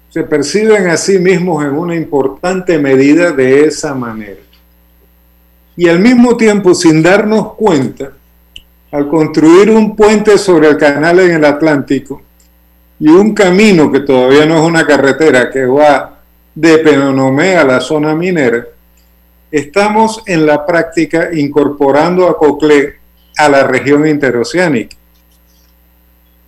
se 0.08 0.22
perciben 0.22 0.88
a 0.88 0.96
sí 0.96 1.18
mismos 1.18 1.64
en 1.64 1.72
una 1.72 1.94
importante 1.94 2.78
medida 2.78 3.32
de 3.32 3.64
esa 3.64 3.94
manera 3.94 4.40
y 5.76 5.88
al 5.88 5.98
mismo 5.98 6.36
tiempo, 6.36 6.74
sin 6.74 7.02
darnos 7.02 7.54
cuenta, 7.54 8.12
al 8.92 9.08
construir 9.08 9.70
un 9.70 9.96
puente 9.96 10.38
sobre 10.38 10.68
el 10.68 10.78
canal 10.78 11.18
en 11.18 11.32
el 11.32 11.44
Atlántico 11.44 12.22
y 13.00 13.08
un 13.08 13.34
camino 13.34 13.90
que 13.90 14.00
todavía 14.00 14.46
no 14.46 14.56
es 14.56 14.62
una 14.62 14.86
carretera 14.86 15.50
que 15.50 15.66
va 15.66 16.13
de 16.54 16.78
Penonomé 16.78 17.56
a 17.56 17.64
la 17.64 17.80
zona 17.80 18.14
minera, 18.14 18.66
estamos 19.50 20.22
en 20.26 20.46
la 20.46 20.64
práctica 20.64 21.30
incorporando 21.32 22.28
a 22.28 22.36
Coclé 22.36 22.96
a 23.36 23.48
la 23.48 23.64
región 23.64 24.06
interoceánica 24.06 24.96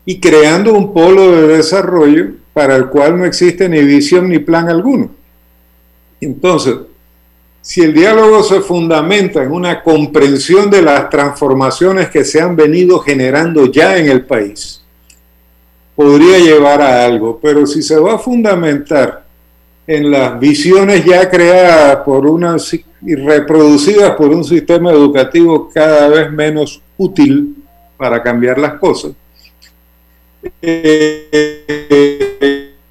y 0.04 0.20
creando 0.20 0.72
un 0.72 0.92
polo 0.92 1.32
de 1.32 1.56
desarrollo 1.56 2.30
para 2.52 2.76
el 2.76 2.86
cual 2.86 3.18
no 3.18 3.24
existe 3.24 3.68
ni 3.68 3.80
visión 3.82 4.28
ni 4.28 4.38
plan 4.38 4.68
alguno. 4.68 5.10
Entonces, 6.20 6.76
si 7.60 7.82
el 7.82 7.92
diálogo 7.92 8.44
se 8.44 8.60
fundamenta 8.60 9.42
en 9.42 9.50
una 9.50 9.82
comprensión 9.82 10.70
de 10.70 10.82
las 10.82 11.10
transformaciones 11.10 12.08
que 12.10 12.24
se 12.24 12.40
han 12.40 12.54
venido 12.54 13.00
generando 13.00 13.66
ya 13.66 13.98
en 13.98 14.08
el 14.08 14.24
país, 14.24 14.82
podría 15.96 16.38
llevar 16.38 16.80
a 16.80 17.04
algo, 17.04 17.40
pero 17.42 17.66
si 17.66 17.82
se 17.82 17.98
va 17.98 18.14
a 18.14 18.18
fundamentar 18.18 19.25
en 19.86 20.10
las 20.10 20.38
visiones 20.40 21.04
ya 21.04 21.30
creadas 21.30 21.96
por 22.04 22.26
unas 22.26 22.74
y 22.74 23.14
reproducidas 23.14 24.12
por 24.12 24.30
un 24.30 24.42
sistema 24.42 24.90
educativo 24.90 25.70
cada 25.72 26.08
vez 26.08 26.32
menos 26.32 26.82
útil 26.96 27.56
para 27.96 28.22
cambiar 28.22 28.58
las 28.58 28.74
cosas, 28.74 29.12
eh, 30.60 31.26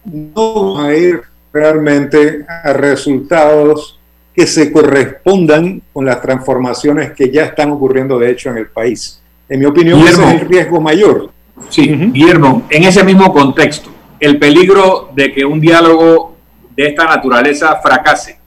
no 0.06 0.74
va 0.76 0.86
a 0.88 0.96
ir 0.96 1.22
realmente 1.52 2.46
a 2.48 2.74
resultados 2.74 4.00
que 4.34 4.48
se 4.48 4.72
correspondan 4.72 5.82
con 5.94 6.06
las 6.06 6.22
transformaciones 6.22 7.12
que 7.12 7.32
ya 7.32 7.46
están 7.46 7.72
ocurriendo 7.72 8.20
de 8.20 8.32
hecho 8.32 8.50
en 8.50 8.58
el 8.58 8.68
país. 8.68 9.22
En 9.48 9.60
mi 9.60 9.66
opinión, 9.66 10.00
ese 10.02 10.24
es 10.24 10.42
el 10.42 10.48
riesgo 10.48 10.82
mayor. 10.82 11.30
Sí, 11.70 11.88
Guillermo, 11.88 12.64
en 12.70 12.84
ese 12.84 13.04
mismo 13.04 13.32
contexto, 13.32 13.90
el 14.20 14.38
peligro 14.38 15.10
de 15.16 15.32
que 15.32 15.46
un 15.46 15.62
diálogo 15.62 16.35
de 16.76 16.88
esta 16.88 17.06
naturaleza 17.06 17.80
fracase 17.82 18.38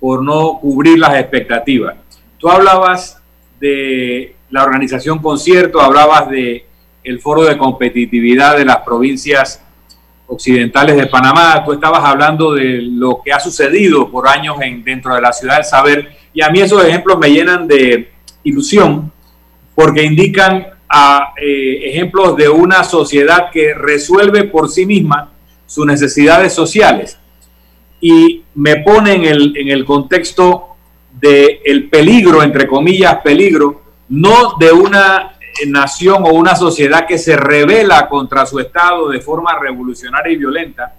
por 0.00 0.22
no 0.22 0.58
cubrir 0.60 0.98
las 0.98 1.14
expectativas. 1.14 1.94
Tú 2.38 2.50
hablabas 2.50 3.22
de 3.60 4.34
la 4.50 4.64
organización 4.64 5.20
concierto, 5.20 5.80
hablabas 5.80 6.28
de 6.28 6.66
el 7.04 7.20
foro 7.20 7.42
de 7.44 7.56
competitividad 7.56 8.56
de 8.56 8.64
las 8.64 8.78
provincias 8.78 9.62
occidentales 10.26 10.96
de 10.96 11.06
Panamá. 11.06 11.62
Tú 11.64 11.72
estabas 11.72 12.04
hablando 12.04 12.52
de 12.52 12.80
lo 12.82 13.20
que 13.24 13.32
ha 13.32 13.40
sucedido 13.40 14.10
por 14.10 14.28
años 14.28 14.56
en, 14.60 14.82
dentro 14.82 15.14
de 15.14 15.20
la 15.20 15.32
ciudad 15.32 15.56
del 15.56 15.64
saber 15.64 16.16
y 16.32 16.42
a 16.42 16.48
mí 16.48 16.60
esos 16.60 16.84
ejemplos 16.84 17.18
me 17.18 17.30
llenan 17.30 17.68
de 17.68 18.10
ilusión 18.42 19.12
porque 19.74 20.02
indican 20.02 20.66
eh, 21.40 21.80
ejemplos 21.84 22.36
de 22.36 22.48
una 22.48 22.82
sociedad 22.84 23.50
que 23.50 23.72
resuelve 23.74 24.44
por 24.44 24.68
sí 24.68 24.84
misma 24.84 25.30
sus 25.66 25.86
necesidades 25.86 26.52
sociales 26.52 27.18
y 28.02 28.42
me 28.56 28.78
pone 28.78 29.14
en 29.14 29.24
el, 29.24 29.56
en 29.56 29.68
el 29.68 29.84
contexto 29.84 30.76
del 31.12 31.60
el 31.64 31.88
peligro, 31.88 32.42
entre 32.42 32.66
comillas, 32.66 33.20
peligro, 33.22 33.80
no 34.08 34.56
de 34.58 34.72
una 34.72 35.38
nación 35.68 36.24
o 36.24 36.30
una 36.30 36.56
sociedad 36.56 37.06
que 37.06 37.16
se 37.16 37.36
revela 37.36 38.08
contra 38.08 38.44
su 38.44 38.58
Estado 38.58 39.08
de 39.08 39.20
forma 39.20 39.56
revolucionaria 39.56 40.32
y 40.32 40.36
violenta, 40.36 40.94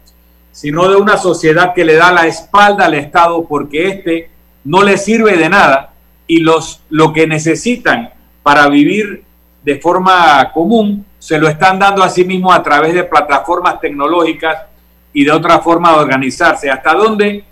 sino 0.51 0.87
de 0.87 0.95
una 0.95 1.17
sociedad 1.17 1.73
que 1.73 1.83
le 1.83 1.95
da 1.95 2.13
la 2.13 2.25
espalda 2.25 2.85
al 2.85 2.93
Estado 2.93 3.45
porque 3.49 3.89
éste 3.89 4.29
no 4.63 4.81
le 4.81 4.97
sirve 4.97 5.35
de 5.35 5.49
nada 5.49 5.93
y 6.25 6.39
los, 6.39 6.83
lo 6.89 7.11
que 7.11 7.27
necesitan 7.27 8.13
para 8.43 8.69
vivir 8.69 9.25
de 9.61 9.79
forma 9.79 10.51
común 10.53 11.05
se 11.19 11.37
lo 11.37 11.49
están 11.49 11.79
dando 11.79 12.01
a 12.01 12.09
sí 12.09 12.23
mismos 12.23 12.55
a 12.55 12.63
través 12.63 12.93
de 12.93 13.03
plataformas 13.03 13.81
tecnológicas 13.81 14.72
y 15.13 15.23
de 15.23 15.31
otra 15.31 15.59
forma 15.59 15.93
de 15.93 15.99
organizarse. 15.99 16.69
¿Hasta 16.69 16.93
dónde 16.93 17.43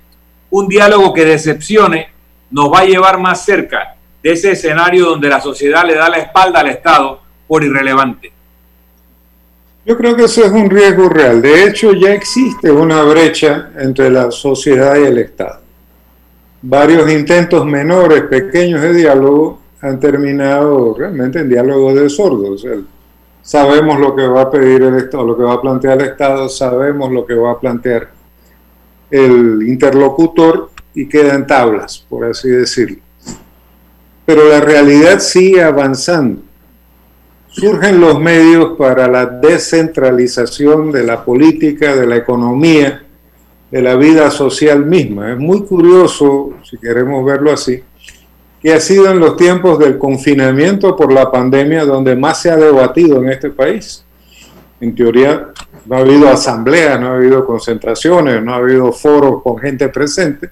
un 0.49 0.68
diálogo 0.68 1.14
que 1.14 1.26
decepcione 1.26 2.09
nos 2.51 2.72
va 2.72 2.80
a 2.80 2.86
llevar 2.86 3.20
más 3.20 3.43
cerca 3.45 3.95
de 4.22 4.32
ese 4.32 4.51
escenario 4.51 5.05
donde 5.05 5.30
la 5.30 5.41
sociedad 5.41 5.86
le 5.86 5.95
da 5.95 6.09
la 6.09 6.18
espalda 6.18 6.59
al 6.59 6.70
Estado 6.70 7.22
por 7.47 7.64
irrelevante. 7.64 8.32
Yo 9.84 9.97
creo 9.97 10.16
que 10.16 10.26
eso 10.26 10.45
es 10.45 10.51
un 10.51 10.70
riesgo 10.70 11.09
real. 11.09 11.41
De 11.41 11.66
hecho, 11.66 11.91
ya 11.93 12.14
existe 12.14 12.72
una 12.72 13.01
brecha 13.03 13.72
entre 13.80 14.12
la 14.12 14.30
sociedad 14.30 14.95
y 14.95 15.05
el 15.05 15.18
Estado. 15.18 15.59
Varios 16.62 17.12
intentos 17.12 17.66
menores, 17.66 18.24
pequeños 18.24 18.82
de 18.82 18.93
diálogo 18.93 19.59
han 19.82 19.99
terminado 19.99 20.93
realmente 20.95 21.39
en 21.39 21.49
diálogo 21.49 21.95
de 21.95 22.07
sordos. 22.09 22.64
Sabemos 23.42 24.00
lo 24.00 24.16
que 24.16 24.28
va 24.28 24.42
a 24.42 24.52
pedir 24.52 24.84
el 24.84 24.96
Estado, 24.98 25.26
lo 25.26 25.38
que 25.38 25.44
va 25.44 25.54
a 25.54 25.62
plantear 25.62 26.02
el 26.02 26.10
Estado, 26.10 26.48
sabemos 26.50 27.12
lo 27.12 27.26
que 27.26 27.34
va 27.34 27.52
a 27.52 27.60
plantear 27.60 28.10
el 29.10 29.64
interlocutor 29.68 30.70
y 30.94 31.08
queda 31.08 31.36
en 31.36 31.48
tablas, 31.48 32.06
por 32.10 32.26
así 32.26 32.50
decirlo. 32.50 32.98
Pero 34.26 34.48
la 34.48 34.62
realidad 34.62 35.20
sigue 35.20 35.64
avanzando. 35.64 36.42
Surgen 37.48 38.00
los 38.00 38.18
medios 38.18 38.78
para 38.78 39.10
la 39.10 39.26
descentralización 39.26 40.92
de 40.92 41.04
la 41.04 41.26
política, 41.26 41.96
de 41.96 42.08
la 42.08 42.16
economía, 42.16 43.04
de 43.70 43.82
la 43.82 43.96
vida 43.96 44.32
social 44.32 44.86
misma. 44.86 45.34
Es 45.34 45.38
muy 45.38 45.66
curioso, 45.66 46.54
si 46.64 46.78
queremos 46.78 47.26
verlo 47.26 47.52
así, 47.52 47.84
que 48.62 48.72
ha 48.72 48.80
sido 48.80 49.09
en 49.09 49.20
los 49.20 49.36
tiempos 49.38 49.80
del 49.80 49.97
confinamiento 49.97 50.95
por 50.95 51.12
la 51.12 51.32
pandemia 51.32 51.84
donde 51.84 52.16
más 52.16 52.41
se 52.41 52.51
ha 52.51 52.55
debatido 52.55 53.18
en 53.18 53.30
este 53.30 53.49
país. 53.49 54.05
En 54.80 54.93
teoría, 54.93 55.49
no 55.86 55.95
ha 55.95 55.99
habido 55.99 56.30
asambleas, 56.30 56.99
no 56.99 57.07
ha 57.07 57.16
habido 57.16 57.45
concentraciones, 57.45 58.41
no 58.43 58.53
ha 58.53 58.57
habido 58.57 58.91
foros 58.91 59.41
con 59.41 59.57
gente 59.57 59.89
presente, 59.89 60.51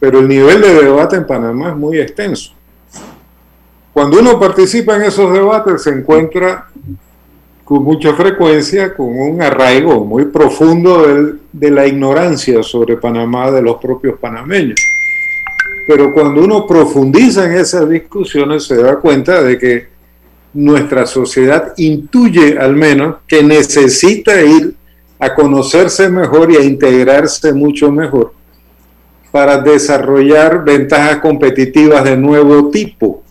pero 0.00 0.20
el 0.20 0.28
nivel 0.28 0.62
de 0.62 0.84
debate 0.84 1.16
en 1.16 1.26
Panamá 1.26 1.70
es 1.70 1.76
muy 1.76 1.98
extenso. 1.98 2.52
Cuando 3.92 4.20
uno 4.20 4.38
participa 4.38 4.96
en 4.96 5.02
esos 5.02 5.30
debates 5.32 5.82
se 5.82 5.90
encuentra 5.90 6.68
con 7.64 7.82
mucha 7.82 8.14
frecuencia 8.14 8.94
con 8.94 9.08
un 9.08 9.42
arraigo 9.42 10.02
muy 10.02 10.26
profundo 10.26 11.04
de 11.52 11.70
la 11.70 11.86
ignorancia 11.86 12.62
sobre 12.62 12.96
Panamá 12.96 13.50
de 13.50 13.60
los 13.60 13.76
propios 13.76 14.18
panameños. 14.18 14.80
Pero 15.88 16.12
cuando 16.12 16.44
uno 16.44 16.66
profundiza 16.66 17.46
en 17.46 17.54
esas 17.54 17.88
discusiones 17.88 18.64
se 18.64 18.76
da 18.76 18.96
cuenta 18.96 19.42
de 19.42 19.58
que 19.58 19.88
nuestra 20.52 21.06
sociedad 21.06 21.72
intuye 21.78 22.58
al 22.58 22.76
menos 22.76 23.16
que 23.26 23.42
necesita 23.42 24.40
ir 24.42 24.74
a 25.18 25.34
conocerse 25.34 26.10
mejor 26.10 26.52
y 26.52 26.56
a 26.56 26.62
integrarse 26.62 27.54
mucho 27.54 27.90
mejor 27.90 28.34
para 29.32 29.58
desarrollar 29.62 30.62
ventajas 30.62 31.20
competitivas 31.20 32.04
de 32.04 32.16
nuevo 32.16 32.70
tipo 32.70 33.22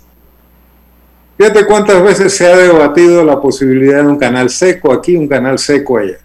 Fíjate 1.37 1.67
cuántas 1.67 2.01
veces 2.01 2.33
se 2.33 2.51
ha 2.51 2.57
debatido 2.57 3.23
la 3.23 3.39
posibilidad 3.39 4.01
de 4.01 4.07
un 4.07 4.17
canal 4.17 4.49
seco 4.49 4.91
aquí, 4.91 5.15
un 5.15 5.27
canal 5.27 5.59
seco 5.59 5.99
allá. 5.99 6.17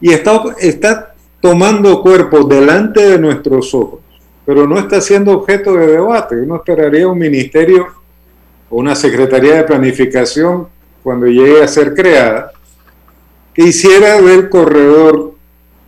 Y 0.00 0.12
está, 0.12 0.40
está 0.60 1.14
tomando 1.40 2.00
cuerpo 2.00 2.44
delante 2.44 3.00
de 3.00 3.18
nuestros 3.18 3.74
ojos, 3.74 3.98
pero 4.44 4.66
no 4.66 4.78
está 4.78 5.00
siendo 5.00 5.32
objeto 5.32 5.74
de 5.74 5.86
debate. 5.86 6.36
Uno 6.36 6.56
esperaría 6.56 7.06
un 7.06 7.18
ministerio 7.18 7.86
o 8.68 8.76
una 8.76 8.94
secretaría 8.94 9.56
de 9.56 9.64
planificación 9.64 10.68
cuando 11.02 11.26
llegue 11.26 11.62
a 11.62 11.68
ser 11.68 11.94
creada 11.94 12.52
que 13.54 13.62
hiciera 13.62 14.20
del 14.20 14.48
corredor 14.48 15.34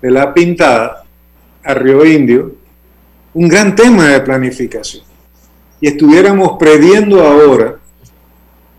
de 0.02 0.10
la 0.10 0.34
pintada 0.34 1.04
a 1.62 1.74
Río 1.74 2.04
Indio 2.04 2.52
un 3.32 3.48
gran 3.48 3.74
tema 3.74 4.08
de 4.08 4.20
planificación. 4.20 5.02
Y 5.80 5.88
estuviéramos 5.88 6.56
previendo 6.58 7.22
ahora 7.22 7.76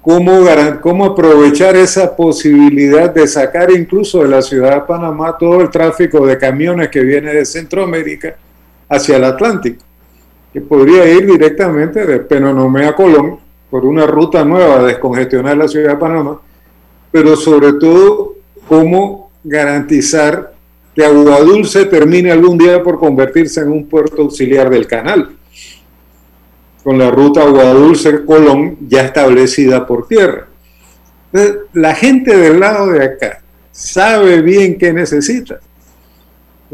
cómo, 0.02 0.46
cómo 0.82 1.06
aprovechar 1.06 1.76
esa 1.76 2.16
posibilidad 2.16 3.10
de 3.14 3.28
sacar 3.28 3.72
incluso 3.72 4.22
de 4.22 4.30
la 4.30 4.42
ciudad 4.42 4.76
de 4.76 4.82
Panamá 4.82 5.36
todo 5.38 5.62
el 5.62 5.70
tráfico 5.70 6.26
de 6.26 6.38
camiones 6.38 6.90
que 6.90 7.02
viene 7.02 7.34
de 7.34 7.46
Centroamérica 7.46 8.38
hacia 8.90 9.18
el 9.18 9.24
Atlántico, 9.24 9.84
que 10.54 10.62
podría 10.62 11.10
ir 11.12 11.26
directamente 11.26 12.06
de 12.06 12.20
Penonomé 12.20 12.86
a 12.86 12.96
Colón 12.96 13.40
por 13.70 13.86
una 13.86 14.06
ruta 14.06 14.46
nueva 14.46 14.84
descongestionar 14.84 15.58
la 15.58 15.68
ciudad 15.68 15.92
de 15.92 15.98
Panamá, 15.98 16.40
pero 17.12 17.36
sobre 17.36 17.74
todo 17.74 18.36
cómo 18.68 19.32
garantizar 19.44 20.54
que 20.94 21.04
Agua 21.04 21.42
Dulce 21.42 21.86
termine 21.86 22.32
algún 22.32 22.58
día 22.58 22.82
por 22.82 23.00
convertirse 23.00 23.62
en 23.62 23.72
un 23.72 23.88
puerto 23.88 24.22
auxiliar 24.22 24.70
del 24.70 24.88
canal 24.88 25.36
con 26.86 27.00
la 27.00 27.10
ruta 27.10 27.42
Aguadulce-Colón 27.42 28.78
ya 28.88 29.02
establecida 29.02 29.88
por 29.88 30.08
tierra. 30.08 30.46
la 31.74 31.96
gente 31.96 32.38
del 32.38 32.60
lado 32.60 32.92
de 32.92 33.04
acá 33.04 33.42
sabe 33.72 34.44
bien 34.44 34.78
qué 34.78 34.94
necesita. 34.94 35.60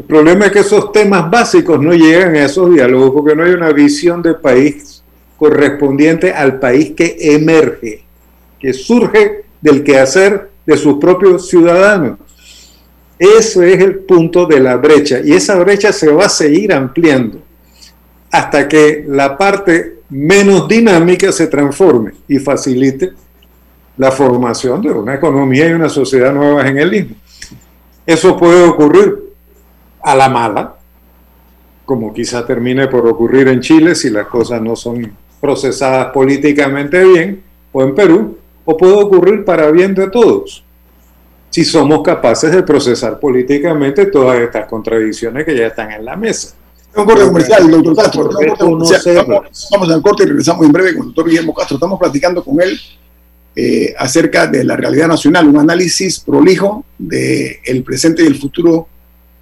El 0.02 0.08
problema 0.08 0.46
es 0.46 0.52
que 0.52 0.58
esos 0.58 0.90
temas 0.90 1.30
básicos 1.30 1.80
no 1.80 1.92
llegan 1.92 2.34
a 2.34 2.46
esos 2.46 2.74
diálogos 2.74 3.12
porque 3.12 3.36
no 3.36 3.44
hay 3.44 3.52
una 3.52 3.70
visión 3.72 4.20
de 4.20 4.34
país 4.34 5.00
correspondiente 5.36 6.32
al 6.32 6.58
país 6.58 6.90
que 6.96 7.16
emerge, 7.20 8.04
que 8.58 8.72
surge 8.72 9.44
del 9.60 9.84
quehacer 9.84 10.50
de 10.66 10.76
sus 10.76 10.98
propios 10.98 11.48
ciudadanos. 11.48 12.18
Ese 13.16 13.74
es 13.74 13.80
el 13.80 14.00
punto 14.00 14.44
de 14.44 14.58
la 14.58 14.76
brecha 14.76 15.20
y 15.24 15.34
esa 15.34 15.54
brecha 15.60 15.92
se 15.92 16.10
va 16.12 16.26
a 16.26 16.28
seguir 16.28 16.72
ampliando 16.72 17.40
hasta 18.28 18.66
que 18.66 19.04
la 19.06 19.38
parte 19.38 19.98
menos 20.10 20.66
dinámica 20.66 21.30
se 21.30 21.46
transforme 21.46 22.10
y 22.26 22.40
facilite 22.40 23.12
la 23.96 24.10
formación 24.10 24.82
de 24.82 24.90
una 24.90 25.14
economía 25.14 25.68
y 25.68 25.72
una 25.72 25.88
sociedad 25.88 26.34
nueva 26.34 26.66
en 26.66 26.78
el 26.78 26.90
mismo. 26.90 27.16
Eso 28.04 28.36
puede 28.36 28.64
ocurrir 28.64 29.31
a 30.02 30.16
la 30.16 30.28
mala, 30.28 30.74
como 31.84 32.12
quizá 32.12 32.46
termine 32.46 32.88
por 32.88 33.06
ocurrir 33.06 33.48
en 33.48 33.60
Chile 33.60 33.94
si 33.94 34.10
las 34.10 34.26
cosas 34.26 34.60
no 34.60 34.76
son 34.76 35.12
procesadas 35.40 36.12
políticamente 36.12 37.04
bien, 37.04 37.42
o 37.72 37.82
en 37.82 37.94
Perú, 37.94 38.38
o 38.64 38.76
puede 38.76 38.94
ocurrir 38.94 39.44
para 39.44 39.70
bien 39.70 39.94
de 39.94 40.08
todos, 40.08 40.64
si 41.50 41.64
somos 41.64 42.02
capaces 42.02 42.52
de 42.52 42.62
procesar 42.62 43.18
políticamente 43.18 44.06
todas 44.06 44.40
estas 44.40 44.66
contradicciones 44.66 45.44
que 45.44 45.56
ya 45.56 45.66
están 45.66 45.90
en 45.92 46.04
la 46.04 46.16
mesa. 46.16 46.54
Un 46.94 47.06
corte 47.06 47.24
comercial, 47.24 47.70
doctor 47.70 47.96
Castro. 47.96 48.30
Vamos, 49.70 49.90
al 49.90 50.02
corte 50.02 50.24
y 50.24 50.26
regresamos 50.26 50.66
en 50.66 50.72
breve 50.72 50.92
con 50.92 51.02
el 51.02 51.06
doctor 51.08 51.28
Guillermo 51.28 51.54
Castro. 51.54 51.76
Estamos 51.76 51.98
platicando 51.98 52.44
con 52.44 52.60
él 52.60 52.78
eh, 53.56 53.94
acerca 53.98 54.46
de 54.46 54.62
la 54.64 54.76
realidad 54.76 55.08
nacional, 55.08 55.48
un 55.48 55.58
análisis 55.58 56.20
prolijo 56.20 56.84
del 56.98 57.56
el 57.64 57.82
presente 57.82 58.22
y 58.22 58.26
el 58.26 58.38
futuro 58.38 58.88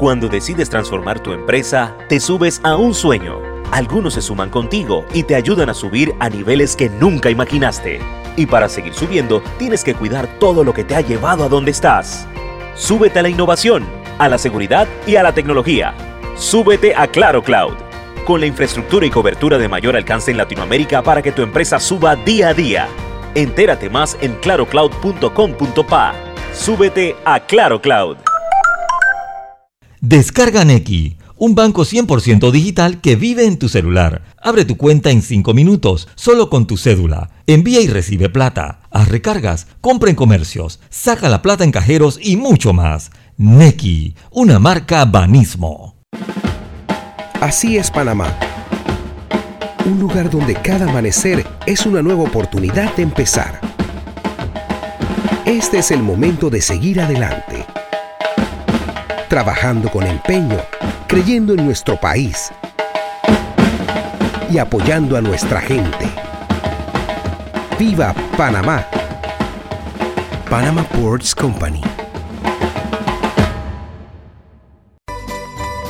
Cuando 0.00 0.30
decides 0.30 0.70
transformar 0.70 1.20
tu 1.20 1.34
empresa, 1.34 1.94
te 2.08 2.20
subes 2.20 2.62
a 2.64 2.74
un 2.74 2.94
sueño. 2.94 3.38
Algunos 3.70 4.14
se 4.14 4.22
suman 4.22 4.48
contigo 4.48 5.04
y 5.12 5.24
te 5.24 5.34
ayudan 5.34 5.68
a 5.68 5.74
subir 5.74 6.14
a 6.20 6.30
niveles 6.30 6.74
que 6.74 6.88
nunca 6.88 7.28
imaginaste. 7.28 8.00
Y 8.34 8.46
para 8.46 8.70
seguir 8.70 8.94
subiendo, 8.94 9.42
tienes 9.58 9.84
que 9.84 9.94
cuidar 9.94 10.26
todo 10.38 10.64
lo 10.64 10.72
que 10.72 10.84
te 10.84 10.96
ha 10.96 11.02
llevado 11.02 11.44
a 11.44 11.50
donde 11.50 11.72
estás. 11.72 12.26
Súbete 12.74 13.18
a 13.18 13.22
la 13.22 13.28
innovación 13.28 13.84
a 14.18 14.30
la 14.30 14.38
seguridad 14.38 14.88
y 15.06 15.16
a 15.16 15.22
la 15.22 15.34
tecnología. 15.34 15.92
Súbete 16.34 16.94
a 16.96 17.06
Claro 17.06 17.42
Cloud, 17.42 17.74
con 18.24 18.40
la 18.40 18.46
infraestructura 18.46 19.04
y 19.04 19.10
cobertura 19.10 19.58
de 19.58 19.68
mayor 19.68 19.96
alcance 19.96 20.30
en 20.30 20.38
Latinoamérica 20.38 21.02
para 21.02 21.20
que 21.20 21.32
tu 21.32 21.42
empresa 21.42 21.78
suba 21.78 22.16
día 22.16 22.48
a 22.48 22.54
día. 22.54 22.88
Entérate 23.34 23.90
más 23.90 24.16
en 24.22 24.32
clarocloud.com.pa. 24.36 26.14
Súbete 26.54 27.16
a 27.26 27.40
Claro 27.40 27.82
Cloud. 27.82 28.29
Descarga 30.02 30.64
Neki, 30.64 31.18
un 31.36 31.54
banco 31.54 31.84
100% 31.84 32.50
digital 32.50 33.02
que 33.02 33.16
vive 33.16 33.44
en 33.44 33.58
tu 33.58 33.68
celular. 33.68 34.22
Abre 34.40 34.64
tu 34.64 34.78
cuenta 34.78 35.10
en 35.10 35.20
5 35.20 35.52
minutos, 35.52 36.08
solo 36.14 36.48
con 36.48 36.66
tu 36.66 36.78
cédula. 36.78 37.28
Envía 37.46 37.82
y 37.82 37.86
recibe 37.86 38.30
plata. 38.30 38.80
Haz 38.90 39.08
recargas, 39.08 39.66
compra 39.82 40.08
en 40.08 40.16
comercios, 40.16 40.80
saca 40.88 41.28
la 41.28 41.42
plata 41.42 41.64
en 41.64 41.70
cajeros 41.70 42.18
y 42.22 42.36
mucho 42.36 42.72
más. 42.72 43.10
Neki, 43.36 44.14
una 44.30 44.58
marca 44.58 45.04
Banismo. 45.04 45.96
Así 47.42 47.76
es 47.76 47.90
Panamá. 47.90 48.34
Un 49.84 50.00
lugar 50.00 50.30
donde 50.30 50.54
cada 50.54 50.88
amanecer 50.88 51.46
es 51.66 51.84
una 51.84 52.00
nueva 52.00 52.22
oportunidad 52.22 52.96
de 52.96 53.02
empezar. 53.02 53.60
Este 55.44 55.80
es 55.80 55.90
el 55.90 56.02
momento 56.02 56.48
de 56.48 56.62
seguir 56.62 57.02
adelante. 57.02 57.66
Trabajando 59.30 59.88
con 59.92 60.04
empeño, 60.04 60.58
creyendo 61.06 61.52
en 61.52 61.64
nuestro 61.64 61.94
país 61.94 62.50
y 64.50 64.58
apoyando 64.58 65.16
a 65.16 65.20
nuestra 65.20 65.60
gente. 65.60 66.10
¡Viva 67.78 68.12
Panamá! 68.36 68.84
Panama 70.50 70.82
Ports 70.82 71.32
Company. 71.32 71.89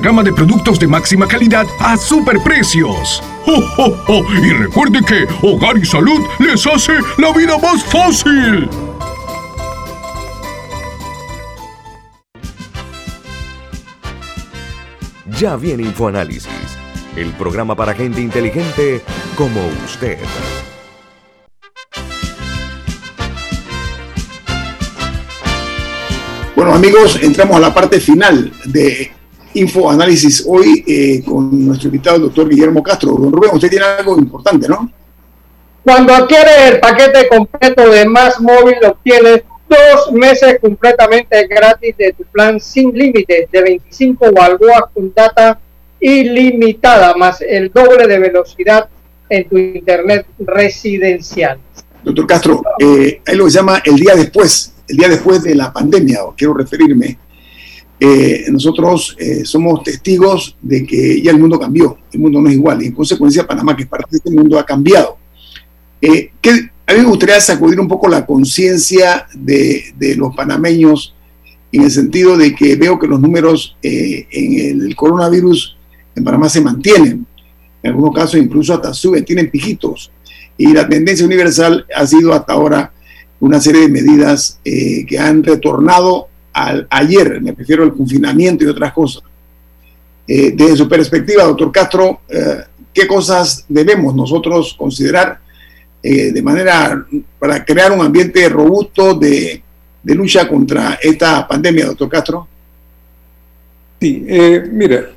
gama 0.00 0.22
de 0.22 0.32
productos 0.32 0.78
de 0.78 0.86
máxima 0.86 1.26
calidad 1.26 1.66
a 1.80 1.96
superprecios. 1.96 3.22
¡Oh, 3.46 4.22
Y 4.42 4.50
recuerde 4.50 5.00
que 5.06 5.26
Hogar 5.42 5.76
y 5.76 5.84
Salud 5.84 6.20
les 6.38 6.66
hace 6.66 6.92
la 7.18 7.32
vida 7.32 7.58
más 7.58 7.84
fácil. 7.84 8.68
Ya 15.38 15.56
viene 15.56 15.82
InfoAnálisis, 15.82 16.78
el 17.16 17.32
programa 17.32 17.74
para 17.74 17.92
gente 17.92 18.20
inteligente 18.20 19.02
como 19.36 19.60
usted. 19.84 20.18
Bueno 26.54 26.74
amigos, 26.74 27.18
entramos 27.20 27.56
a 27.56 27.60
la 27.60 27.74
parte 27.74 28.00
final 28.00 28.52
de 28.64 29.12
Infoanálisis 29.54 30.44
hoy 30.46 30.84
eh, 30.86 31.22
con 31.24 31.66
nuestro 31.66 31.88
invitado, 31.88 32.16
el 32.16 32.22
doctor 32.22 32.48
Guillermo 32.48 32.82
Castro. 32.82 33.12
Don 33.12 33.32
Rubén, 33.32 33.50
usted 33.52 33.70
tiene 33.70 33.84
algo 33.84 34.18
importante, 34.18 34.68
¿no? 34.68 34.90
Cuando 35.84 36.14
adquieres 36.14 36.72
el 36.72 36.80
paquete 36.80 37.28
completo 37.28 37.88
de 37.90 38.06
Más 38.06 38.40
Móvil, 38.40 38.76
obtienes 38.86 39.42
dos 39.68 40.12
meses 40.12 40.58
completamente 40.60 41.46
gratis 41.46 41.96
de 41.96 42.12
tu 42.12 42.24
plan 42.24 42.58
sin 42.58 42.92
límite 42.92 43.48
de 43.50 43.62
25 43.62 44.32
balboas 44.32 44.84
con 44.92 45.12
data 45.14 45.60
ilimitada, 46.00 47.14
más 47.14 47.40
el 47.40 47.70
doble 47.72 48.06
de 48.06 48.18
velocidad 48.18 48.88
en 49.28 49.48
tu 49.48 49.58
internet 49.58 50.26
residencial. 50.38 51.58
Doctor 52.02 52.26
Castro, 52.26 52.62
eh, 52.78 53.20
ahí 53.26 53.36
lo 53.36 53.48
llama 53.48 53.82
el 53.84 53.96
día 53.96 54.14
después, 54.14 54.74
el 54.88 54.96
día 54.96 55.08
después 55.08 55.42
de 55.42 55.54
la 55.54 55.72
pandemia, 55.72 56.18
quiero 56.36 56.54
referirme. 56.54 57.18
Eh, 58.06 58.44
nosotros 58.50 59.16
eh, 59.18 59.46
somos 59.46 59.82
testigos 59.82 60.58
de 60.60 60.84
que 60.84 61.22
ya 61.22 61.30
el 61.30 61.38
mundo 61.38 61.58
cambió, 61.58 61.96
el 62.12 62.20
mundo 62.20 62.38
no 62.38 62.50
es 62.50 62.54
igual, 62.54 62.82
y 62.82 62.88
en 62.88 62.92
consecuencia 62.92 63.46
Panamá, 63.46 63.74
que 63.74 63.84
es 63.84 63.88
parte 63.88 64.08
de 64.10 64.16
este 64.18 64.30
mundo, 64.30 64.58
ha 64.58 64.66
cambiado. 64.66 65.16
Eh, 66.02 66.30
a 66.86 66.92
mí 66.92 66.98
me 66.98 67.06
gustaría 67.06 67.40
sacudir 67.40 67.80
un 67.80 67.88
poco 67.88 68.06
la 68.06 68.26
conciencia 68.26 69.26
de, 69.32 69.94
los 70.18 70.36
panameños 70.36 71.14
en 71.72 71.84
el 71.84 71.90
sentido 71.90 72.36
de 72.36 72.54
que 72.54 72.76
veo 72.76 72.98
que 72.98 73.06
los 73.06 73.18
números 73.18 73.74
en 73.80 74.82
el, 74.82 74.94
coronavirus 74.94 75.74
en 76.14 76.24
Panamá 76.24 76.50
se 76.50 76.60
mantienen, 76.60 77.26
en 77.82 77.90
algunos 77.90 78.14
casos 78.14 78.38
incluso 78.38 78.74
hasta 78.74 78.92
suben, 78.92 79.24
tienen 79.24 79.50
pijitos, 79.50 80.12
y 80.58 80.74
la 80.74 80.86
tendencia 80.86 81.24
universal 81.24 81.86
ha 81.96 82.06
sido 82.06 82.34
hasta 82.34 82.52
ahora 82.52 82.92
una 83.40 83.62
serie 83.62 83.80
de 83.80 83.88
medidas 83.88 84.60
que 84.62 85.18
han 85.18 85.42
retornado 85.42 86.28
al, 86.54 86.86
ayer, 86.88 87.40
me 87.42 87.52
refiero 87.52 87.82
al 87.82 87.92
confinamiento 87.92 88.64
y 88.64 88.68
otras 88.68 88.92
cosas. 88.92 89.22
Eh, 90.26 90.52
desde 90.54 90.76
su 90.76 90.88
perspectiva, 90.88 91.42
doctor 91.42 91.70
Castro, 91.70 92.20
eh, 92.28 92.62
¿qué 92.92 93.06
cosas 93.06 93.66
debemos 93.68 94.14
nosotros 94.14 94.74
considerar 94.78 95.38
eh, 96.02 96.32
de 96.32 96.42
manera 96.42 97.04
para 97.38 97.62
crear 97.64 97.92
un 97.92 98.00
ambiente 98.00 98.48
robusto 98.48 99.14
de, 99.14 99.62
de, 100.02 100.14
lucha 100.14 100.48
contra 100.48 100.98
esta 101.02 101.46
pandemia, 101.46 101.86
doctor 101.86 102.08
Castro? 102.08 102.48
Sí, 104.00 104.24
mire, 104.72 105.08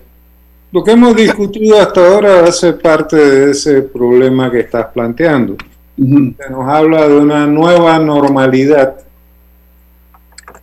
lo 0.72 0.84
que 0.84 0.92
hemos 0.92 1.16
discutido 1.16 1.80
hasta 1.80 2.06
ahora 2.06 2.46
hace 2.46 2.74
parte 2.74 3.16
de 3.16 3.52
ese 3.52 3.82
problema 3.84 4.52
que 4.52 4.62
estás 4.62 4.88
planteando. 4.88 5.56
Se 5.96 6.50
nos 6.50 6.68
habla 6.68 7.08
de 7.08 7.16
una 7.16 7.48
nueva 7.48 7.98
normalidad 8.00 9.07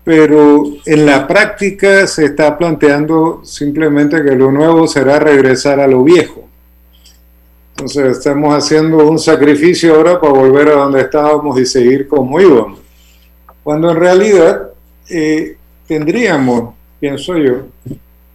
pero 0.05 0.65
en 0.85 1.07
la 1.07 1.27
práctica 1.27 2.07
se 2.07 2.27
está 2.27 2.57
planteando 2.59 3.41
simplemente 3.43 4.23
que 4.23 4.37
lo 4.37 4.53
nuevo 4.53 4.87
será 4.87 5.19
regresar 5.19 5.81
a 5.81 5.87
lo 5.87 6.05
viejo. 6.05 6.45
Entonces 7.71 8.19
estamos 8.19 8.55
haciendo 8.55 9.09
un 9.09 9.19
sacrificio 9.19 9.95
ahora 9.95 10.21
para 10.21 10.33
volver 10.33 10.69
a 10.69 10.75
donde 10.75 11.01
estábamos 11.01 11.59
y 11.59 11.65
seguir 11.65 12.07
como 12.07 12.39
íbamos. 12.39 12.79
Cuando 13.65 13.91
en 13.91 13.97
realidad 13.97 14.71
eh, 15.09 15.57
tendríamos, 15.89 16.75
pienso 17.01 17.37
yo, 17.39 17.67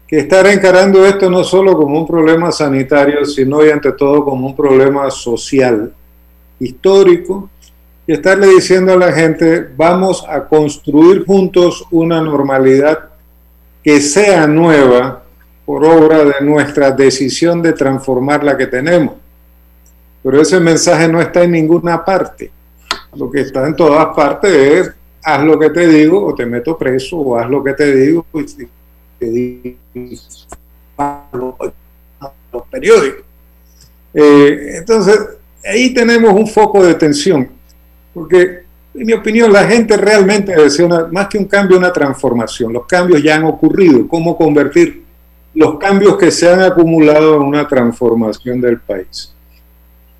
que 0.07 0.17
estar 0.17 0.47
encarando 0.47 1.05
esto 1.05 1.29
no 1.29 1.43
solo 1.43 1.77
como 1.77 1.99
un 1.99 2.07
problema 2.07 2.51
sanitario, 2.51 3.23
sino 3.25 3.63
y 3.63 3.69
ante 3.69 3.91
todo 3.91 4.25
como 4.25 4.47
un 4.47 4.55
problema 4.55 5.09
social, 5.11 5.93
histórico, 6.59 7.49
y 8.09 8.13
estarle 8.13 8.47
diciendo 8.47 8.93
a 8.93 8.97
la 8.97 9.13
gente, 9.13 9.69
vamos 9.77 10.25
a 10.27 10.43
construir 10.47 11.25
juntos 11.27 11.85
una 11.91 12.19
normalidad 12.19 13.09
que 13.83 14.01
sea 14.01 14.47
nueva 14.47 15.25
por 15.63 15.85
obra 15.85 16.25
de 16.25 16.41
nuestra 16.41 16.89
decisión 16.89 17.61
de 17.61 17.73
transformar 17.73 18.43
la 18.43 18.57
que 18.57 18.65
tenemos. 18.65 19.13
Pero 20.23 20.41
ese 20.41 20.59
mensaje 20.59 21.07
no 21.07 21.21
está 21.21 21.43
en 21.43 21.51
ninguna 21.51 22.03
parte. 22.03 22.49
Lo 23.15 23.29
que 23.29 23.41
está 23.41 23.67
en 23.67 23.75
todas 23.75 24.07
partes 24.15 24.51
es, 24.53 24.91
haz 25.23 25.43
lo 25.43 25.59
que 25.59 25.69
te 25.69 25.87
digo 25.87 26.25
o 26.25 26.33
te 26.33 26.47
meto 26.47 26.75
preso, 26.75 27.15
o 27.15 27.37
haz 27.37 27.47
lo 27.47 27.63
que 27.63 27.73
te 27.73 27.95
digo 27.95 28.25
y 28.33 28.67
te 29.19 29.25
digo 29.29 29.77
los 32.51 32.63
periódicos. 32.71 33.23
Eh, 34.15 34.77
entonces, 34.77 35.19
ahí 35.63 35.93
tenemos 35.93 36.33
un 36.33 36.47
foco 36.47 36.83
de 36.83 36.95
tensión 36.95 37.58
porque, 38.13 38.63
en 38.93 39.05
mi 39.05 39.13
opinión, 39.13 39.51
la 39.51 39.65
gente 39.65 39.95
realmente 39.97 40.55
desea 40.55 41.07
más 41.11 41.27
que 41.27 41.37
un 41.37 41.45
cambio, 41.45 41.77
una 41.77 41.93
transformación. 41.93 42.73
Los 42.73 42.85
cambios 42.85 43.21
ya 43.21 43.35
han 43.35 43.45
ocurrido. 43.45 44.07
¿Cómo 44.07 44.37
convertir 44.37 45.03
los 45.53 45.77
cambios 45.77 46.17
que 46.17 46.31
se 46.31 46.51
han 46.51 46.61
acumulado 46.61 47.35
en 47.35 47.43
una 47.43 47.67
transformación 47.67 48.61
del 48.61 48.79
país? 48.79 49.33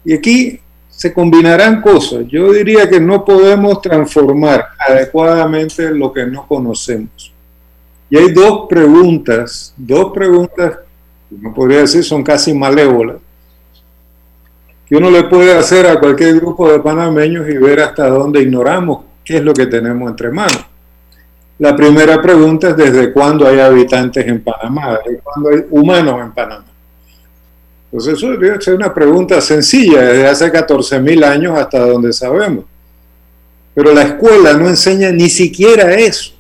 Y 0.06 0.14
aquí 0.14 0.60
se 0.90 1.14
combinarán 1.14 1.82
cosas. 1.82 2.26
Yo 2.28 2.52
diría 2.52 2.90
que 2.90 3.00
no 3.00 3.24
podemos 3.24 3.82
transformar 3.82 4.66
adecuadamente 4.78 5.90
lo 5.92 6.12
que 6.12 6.26
no 6.26 6.46
conocemos. 6.46 7.32
Y 8.10 8.18
hay 8.18 8.32
dos 8.34 8.68
preguntas, 8.68 9.74
dos 9.78 10.12
preguntas, 10.14 10.80
no 11.30 11.54
podría 11.54 11.80
decir 11.80 12.04
son 12.04 12.24
casi 12.24 12.54
malévolas, 12.54 13.18
que 14.90 14.96
uno 14.96 15.12
le 15.12 15.26
puede 15.26 15.54
hacer 15.54 15.86
a 15.86 16.00
cualquier 16.00 16.38
grupo 16.38 16.72
de 16.72 16.80
panameños 16.80 17.48
y 17.48 17.58
ver 17.58 17.80
hasta 17.80 18.10
dónde 18.10 18.42
ignoramos 18.42 19.02
qué 19.24 19.38
es 19.38 19.44
lo 19.44 19.54
que 19.54 19.68
tenemos 19.68 20.10
entre 20.10 20.32
manos. 20.32 20.66
La 21.60 21.76
primera 21.76 22.20
pregunta 22.20 22.70
es 22.70 22.78
desde 22.78 23.14
cuándo 23.14 23.48
hay 23.48 23.60
habitantes 23.60 24.26
en 24.26 24.42
Panamá, 24.42 24.98
desde 25.06 25.20
cuándo 25.20 25.50
hay 25.50 25.66
humanos 25.70 26.22
en 26.22 26.32
Panamá. 26.32 26.66
Entonces 27.92 28.14
eso 28.14 28.62
ser 28.62 28.76
una 28.76 28.94
pregunta 28.94 29.40
sencilla, 29.42 30.02
desde 30.02 30.28
hace 30.28 30.52
14.000 30.52 31.24
años 31.24 31.60
hasta 31.60 31.80
donde 31.80 32.12
sabemos. 32.12 32.66
Pero 33.76 33.94
la 33.94 34.04
escuela 34.04 34.54
no 34.54 34.68
enseña 34.68 35.12
ni 35.12 35.30
siquiera 35.30 35.94
eso. 35.94 36.34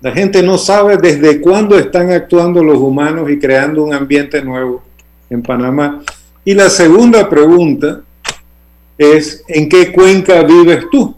La 0.00 0.10
gente 0.10 0.42
no 0.42 0.58
sabe 0.58 0.96
desde 0.96 1.40
cuándo 1.40 1.78
están 1.78 2.10
actuando 2.10 2.64
los 2.64 2.78
humanos 2.78 3.30
y 3.30 3.38
creando 3.38 3.84
un 3.84 3.94
ambiente 3.94 4.42
nuevo 4.42 4.82
en 5.30 5.42
Panamá. 5.42 6.02
Y 6.44 6.54
la 6.54 6.68
segunda 6.68 7.28
pregunta 7.28 8.00
es, 8.98 9.44
¿en 9.46 9.68
qué 9.68 9.92
cuenca 9.92 10.42
vives 10.42 10.84
tú? 10.90 11.14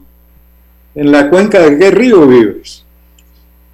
¿En 0.95 1.11
la 1.11 1.29
cuenca 1.31 1.61
de 1.61 1.79
qué 1.79 1.91
río 1.91 2.27
vives? 2.27 2.85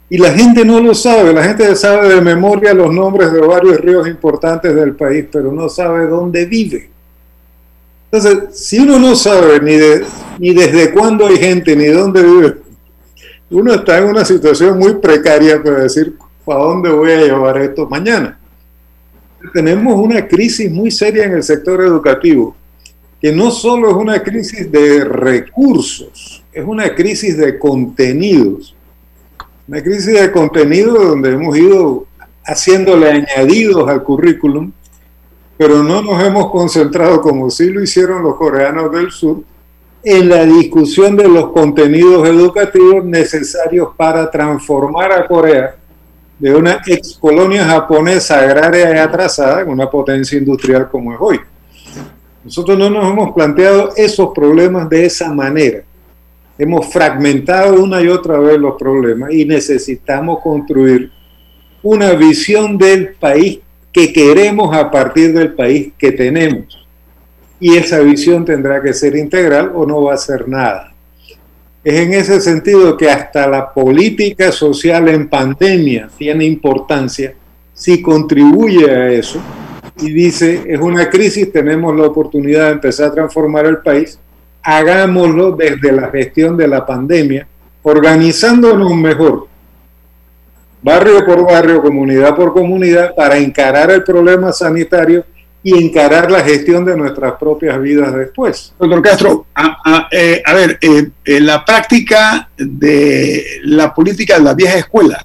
Y 0.09 0.19
la 0.19 0.33
gente 0.33 0.65
no 0.65 0.81
lo 0.81 0.95
sabe, 0.95 1.33
la 1.33 1.45
gente 1.45 1.75
sabe 1.77 2.09
de 2.09 2.21
memoria 2.21 2.75
los 2.75 2.93
nombres 2.93 3.33
de 3.33 3.41
varios 3.41 3.79
ríos 3.81 4.09
importantes 4.09 4.75
del 4.75 4.95
país, 4.97 5.27
pero 5.31 5.53
no 5.53 5.69
sabe 5.69 6.07
dónde 6.07 6.47
vive. 6.47 6.91
Entonces, 8.11 8.59
si 8.59 8.81
uno 8.81 8.99
no 8.99 9.15
sabe 9.15 9.61
ni, 9.61 9.77
de, 9.77 10.05
ni 10.39 10.53
desde 10.53 10.93
cuándo 10.93 11.27
hay 11.27 11.37
gente, 11.37 11.77
ni 11.77 11.87
dónde 11.87 12.23
vive, 12.25 12.57
uno 13.51 13.75
está 13.75 13.99
en 13.99 14.05
una 14.05 14.25
situación 14.25 14.79
muy 14.79 14.95
precaria 14.95 15.63
para 15.63 15.83
decir, 15.83 16.17
¿para 16.45 16.61
dónde 16.61 16.91
voy 16.91 17.13
a 17.13 17.21
llevar 17.21 17.59
esto 17.59 17.89
mañana? 17.89 18.39
Tenemos 19.53 19.95
una 19.95 20.27
crisis 20.27 20.71
muy 20.71 20.91
seria 20.91 21.25
en 21.25 21.33
el 21.33 21.43
sector 21.43 21.83
educativo, 21.83 22.55
que 23.21 23.33
no 23.33 23.51
solo 23.51 23.91
es 23.91 23.97
una 23.97 24.23
crisis 24.23 24.71
de 24.71 25.05
recursos, 25.05 26.43
es 26.53 26.65
una 26.65 26.95
crisis 26.95 27.37
de 27.37 27.59
contenidos. 27.59 28.75
Una 29.69 29.83
crisis 29.83 30.21
de 30.21 30.33
contenido 30.33 30.95
donde 30.95 31.31
hemos 31.31 31.57
ido 31.57 32.07
haciéndole 32.45 33.09
añadidos 33.09 33.89
al 33.89 34.03
currículum, 34.03 34.73
pero 35.57 35.83
no 35.83 36.03
nos 36.03 36.23
hemos 36.25 36.51
concentrado, 36.51 37.21
como 37.21 37.51
sí 37.51 37.71
lo 37.71 37.83
hicieron 37.83 38.23
los 38.23 38.35
coreanos 38.37 38.91
del 38.91 39.11
sur, 39.11 39.43
en 40.03 40.29
la 40.29 40.45
discusión 40.45 41.15
de 41.17 41.29
los 41.29 41.53
contenidos 41.53 42.27
educativos 42.27 43.05
necesarios 43.05 43.91
para 43.97 44.31
transformar 44.31 45.13
a 45.13 45.27
Corea 45.27 45.77
de 46.41 46.55
una 46.55 46.81
ex 46.87 47.19
colonia 47.21 47.65
japonesa 47.67 48.41
agraria 48.41 48.95
y 48.95 48.99
atrasada 48.99 49.63
una 49.65 49.91
potencia 49.91 50.39
industrial 50.39 50.89
como 50.89 51.13
es 51.13 51.19
hoy. 51.21 51.41
Nosotros 52.43 52.79
no 52.79 52.89
nos 52.89 53.13
hemos 53.13 53.33
planteado 53.33 53.93
esos 53.95 54.31
problemas 54.35 54.89
de 54.89 55.05
esa 55.05 55.31
manera. 55.33 55.83
Hemos 56.57 56.91
fragmentado 56.91 57.83
una 57.83 58.01
y 58.01 58.09
otra 58.09 58.39
vez 58.39 58.59
los 58.59 58.77
problemas 58.79 59.33
y 59.33 59.45
necesitamos 59.45 60.41
construir 60.41 61.11
una 61.83 62.13
visión 62.13 62.79
del 62.79 63.15
país 63.15 63.61
que 63.93 64.11
queremos 64.13 64.75
a 64.75 64.91
partir 64.91 65.35
del 65.35 65.53
país 65.53 65.93
que 65.99 66.13
tenemos. 66.13 66.87
Y 67.59 67.77
esa 67.77 67.99
visión 68.01 68.47
tendrá 68.47 68.81
que 68.81 68.95
ser 68.95 69.15
integral 69.15 69.73
o 69.75 69.85
no 69.85 70.05
va 70.05 70.15
a 70.15 70.19
ser 70.19 70.49
nada. 70.49 70.90
Es 71.83 71.95
en 72.01 72.13
ese 72.13 72.41
sentido 72.41 72.97
que 72.97 73.11
hasta 73.11 73.49
la 73.49 73.73
política 73.73 74.53
social 74.53 75.09
en 75.09 75.29
pandemia 75.29 76.11
tiene 76.19 76.45
importancia 76.45 77.35
si 77.73 78.03
contribuye 78.03 78.91
a 78.91 79.09
eso 79.09 79.41
y 79.97 80.13
dice, 80.13 80.63
es 80.67 80.81
una 80.81 81.09
crisis, 81.09 81.51
tenemos 81.53 81.97
la 81.97 82.07
oportunidad 82.07 82.67
de 82.67 82.73
empezar 82.73 83.09
a 83.09 83.15
transformar 83.15 83.67
el 83.67 83.79
país, 83.79 84.19
hagámoslo 84.63 85.53
desde 85.53 85.93
la 85.93 86.11
gestión 86.11 86.57
de 86.57 86.69
la 86.69 86.85
pandemia, 86.85 87.47
organizándonos 87.83 88.95
mejor, 88.95 89.47
barrio 90.83 91.25
por 91.25 91.45
barrio, 91.45 91.83
comunidad 91.83 92.35
por 92.37 92.53
comunidad, 92.53 93.15
para 93.15 93.39
encarar 93.39 93.91
el 93.91 94.03
problema 94.03 94.53
sanitario 94.53 95.25
y 95.63 95.85
encarar 95.85 96.31
la 96.31 96.41
gestión 96.41 96.85
de 96.85 96.97
nuestras 96.97 97.35
propias 97.35 97.81
vidas 97.81 98.15
después. 98.15 98.73
Doctor 98.79 99.03
Castro, 99.03 99.47
a, 99.55 100.09
eh, 100.11 100.43
ver, 100.55 100.79
eh, 100.81 101.41
la 101.41 101.65
práctica 101.65 102.49
de 102.57 103.45
la 103.65 103.95
política 103.95 104.39
de 104.39 104.45
la 104.45 104.55
vieja 104.55 104.79
escuela, 104.79 105.25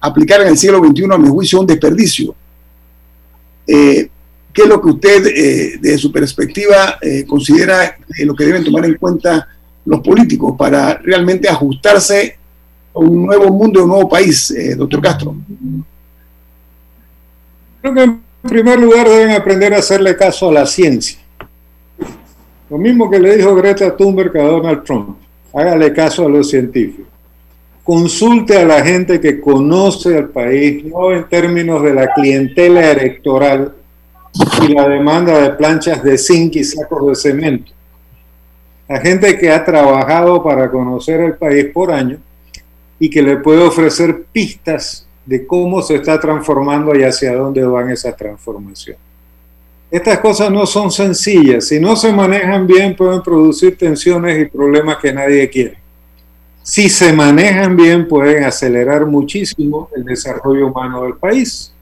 aplicar 0.00 0.40
en 0.42 0.48
el 0.48 0.58
siglo 0.58 0.78
XXI, 0.78 1.04
a 1.12 1.18
mi 1.18 1.28
juicio, 1.28 1.58
es 1.58 1.60
un 1.60 1.66
desperdicio. 1.66 2.34
Eh, 3.66 4.08
¿Qué 4.52 4.62
es 4.62 4.68
lo 4.68 4.80
que 4.80 4.88
usted, 4.88 5.26
eh, 5.26 5.78
desde 5.80 5.98
su 5.98 6.10
perspectiva, 6.10 6.98
considera 7.28 7.98
lo 8.24 8.34
que 8.34 8.44
deben 8.44 8.64
tomar 8.64 8.86
en 8.86 8.94
cuenta 8.94 9.48
los 9.84 10.00
políticos 10.00 10.54
para 10.58 10.94
realmente 10.94 11.46
ajustarse 11.46 12.38
a 12.94 12.98
un 12.98 13.26
nuevo 13.26 13.50
mundo, 13.50 13.80
a 13.80 13.82
un 13.82 13.90
nuevo 13.90 14.08
país, 14.08 14.52
doctor 14.78 15.02
Castro? 15.02 15.36
Creo 17.82 17.94
que 17.94 18.25
en 18.46 18.50
primer 18.50 18.78
lugar, 18.78 19.08
deben 19.08 19.32
aprender 19.32 19.74
a 19.74 19.78
hacerle 19.78 20.16
caso 20.16 20.48
a 20.48 20.52
la 20.52 20.66
ciencia. 20.66 21.18
Lo 22.70 22.78
mismo 22.78 23.10
que 23.10 23.18
le 23.18 23.36
dijo 23.36 23.56
Greta 23.56 23.96
Thunberg 23.96 24.36
a 24.38 24.44
Donald 24.44 24.84
Trump. 24.84 25.16
Hágale 25.52 25.92
caso 25.92 26.26
a 26.26 26.28
los 26.28 26.48
científicos. 26.48 27.06
Consulte 27.82 28.56
a 28.56 28.64
la 28.64 28.84
gente 28.84 29.20
que 29.20 29.40
conoce 29.40 30.16
al 30.16 30.28
país, 30.28 30.84
no 30.84 31.12
en 31.12 31.28
términos 31.28 31.82
de 31.82 31.94
la 31.94 32.12
clientela 32.14 32.92
electoral 32.92 33.74
y 34.62 34.72
la 34.72 34.88
demanda 34.88 35.40
de 35.40 35.50
planchas 35.50 36.04
de 36.04 36.16
zinc 36.16 36.54
y 36.56 36.62
sacos 36.64 37.08
de 37.08 37.14
cemento. 37.16 37.72
La 38.88 39.00
gente 39.00 39.36
que 39.38 39.50
ha 39.50 39.64
trabajado 39.64 40.42
para 40.42 40.70
conocer 40.70 41.20
el 41.20 41.34
país 41.34 41.66
por 41.74 41.90
año 41.90 42.18
y 43.00 43.10
que 43.10 43.22
le 43.22 43.38
puede 43.38 43.62
ofrecer 43.62 44.24
pistas 44.30 45.05
de 45.26 45.46
cómo 45.46 45.82
se 45.82 45.96
está 45.96 46.18
transformando 46.20 46.94
y 46.96 47.02
hacia 47.02 47.34
dónde 47.34 47.64
van 47.64 47.90
esa 47.90 48.14
transformación. 48.14 48.96
Estas 49.90 50.18
cosas 50.20 50.50
no 50.50 50.66
son 50.66 50.90
sencillas. 50.90 51.68
Si 51.68 51.78
no 51.78 51.96
se 51.96 52.12
manejan 52.12 52.66
bien, 52.66 52.96
pueden 52.96 53.22
producir 53.22 53.76
tensiones 53.76 54.40
y 54.40 54.46
problemas 54.46 54.98
que 54.98 55.12
nadie 55.12 55.48
quiere. 55.50 55.78
Si 56.62 56.88
se 56.88 57.12
manejan 57.12 57.76
bien, 57.76 58.08
pueden 58.08 58.44
acelerar 58.44 59.06
muchísimo 59.06 59.88
el 59.94 60.04
desarrollo 60.04 60.68
humano 60.68 61.04
del 61.04 61.14
país. 61.14 61.72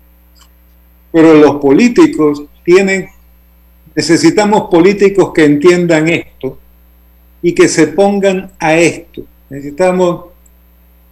Pero 1.10 1.34
los 1.34 1.56
políticos 1.56 2.42
tienen, 2.62 3.08
necesitamos 3.94 4.68
políticos 4.70 5.32
que 5.34 5.44
entiendan 5.44 6.08
esto 6.08 6.58
y 7.40 7.54
que 7.54 7.68
se 7.68 7.86
pongan 7.88 8.52
a 8.58 8.74
esto. 8.74 9.22
Necesitamos 9.48 10.26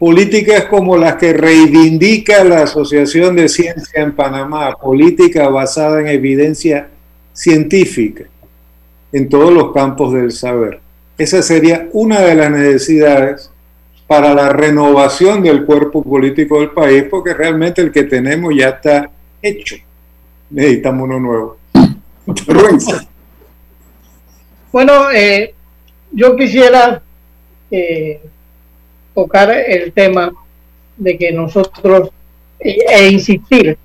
políticas 0.03 0.64
como 0.64 0.96
las 0.96 1.14
que 1.14 1.32
reivindica 1.32 2.42
la 2.42 2.64
Asociación 2.64 3.36
de 3.36 3.48
Ciencia 3.48 4.03
en 4.03 4.16
Panamá, 4.16 4.72
política 4.72 5.48
basada 5.48 6.00
en 6.00 6.09
evidencia 6.09 6.88
científica 7.32 8.24
en 9.12 9.28
todos 9.28 9.53
los 9.53 9.72
campos 9.72 10.12
del 10.12 10.32
saber. 10.32 10.80
Esa 11.16 11.40
sería 11.40 11.88
una 11.92 12.20
de 12.20 12.34
las 12.34 12.50
necesidades 12.50 13.48
para 14.09 14.34
la 14.34 14.48
renovación 14.48 15.40
del 15.40 15.64
cuerpo 15.64 16.03
político 16.03 16.59
del 16.59 16.70
país, 16.70 17.05
porque 17.09 17.32
realmente 17.32 17.80
el 17.80 17.92
que 17.92 18.03
tenemos 18.03 18.53
ya 18.57 18.70
está 18.70 19.09
hecho. 19.40 19.76
Necesitamos 20.50 21.05
uno 21.05 21.20
nuevo. 21.20 21.59
bueno, 24.72 25.12
eh, 25.12 25.55
yo 26.11 26.34
quisiera 26.34 27.00
eh, 27.70 28.20
tocar 29.14 29.50
el 29.50 29.92
tema 29.92 30.32
de 30.96 31.18
que 31.18 31.32
nosotros 31.32 32.10
e, 32.58 33.08
insistir 33.08 33.76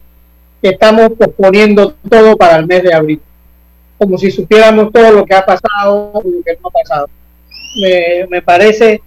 que 0.61 0.69
estamos 0.69 1.11
posponiendo 1.17 1.95
todo 2.09 2.37
para 2.37 2.57
el 2.57 2.67
mes 2.67 2.83
de 2.83 2.93
abril, 2.93 3.21
como 3.97 4.17
si 4.17 4.31
supiéramos 4.31 4.91
todo 4.91 5.11
lo 5.11 5.25
que 5.25 5.35
ha 5.35 5.45
pasado 5.45 6.11
o 6.13 6.21
lo 6.23 6.43
que 6.43 6.57
no 6.61 6.69
ha 6.69 6.71
pasado. 6.71 7.09
Me, 7.81 8.27
me 8.29 8.41
parece 8.41 9.01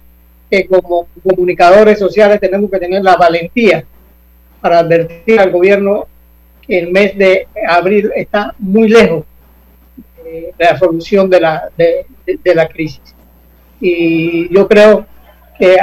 que 0.49 0.67
como 0.67 1.07
comunicadores 1.23 1.99
sociales 1.99 2.39
tenemos 2.39 2.69
que 2.69 2.79
tener 2.79 3.03
la 3.03 3.15
valentía 3.15 3.85
para 4.59 4.79
advertir 4.79 5.39
al 5.39 5.51
gobierno 5.51 6.07
que 6.61 6.79
el 6.79 6.91
mes 6.91 7.17
de 7.17 7.47
abril 7.67 8.11
está 8.15 8.53
muy 8.59 8.87
lejos 8.87 9.25
de 10.23 10.53
la 10.57 10.77
solución 10.77 11.29
de 11.29 11.39
la, 11.39 11.69
de, 11.77 12.05
de 12.25 12.55
la 12.55 12.67
crisis. 12.67 13.01
Y 13.79 14.53
yo 14.53 14.67
creo 14.67 15.05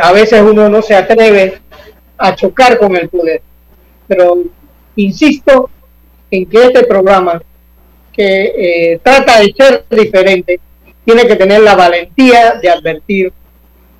a 0.00 0.12
veces 0.12 0.42
uno 0.42 0.68
no 0.68 0.82
se 0.82 0.94
atreve 0.94 1.60
a 2.16 2.34
chocar 2.34 2.78
con 2.78 2.96
el 2.96 3.08
poder. 3.08 3.42
Pero 4.06 4.38
insisto 4.96 5.70
en 6.30 6.46
que 6.46 6.64
este 6.64 6.84
programa, 6.84 7.40
que 8.12 8.92
eh, 8.92 9.00
trata 9.02 9.40
de 9.40 9.54
ser 9.56 9.84
diferente, 9.90 10.60
tiene 11.04 11.26
que 11.26 11.36
tener 11.36 11.62
la 11.62 11.74
valentía 11.74 12.54
de 12.60 12.68
advertir 12.68 13.32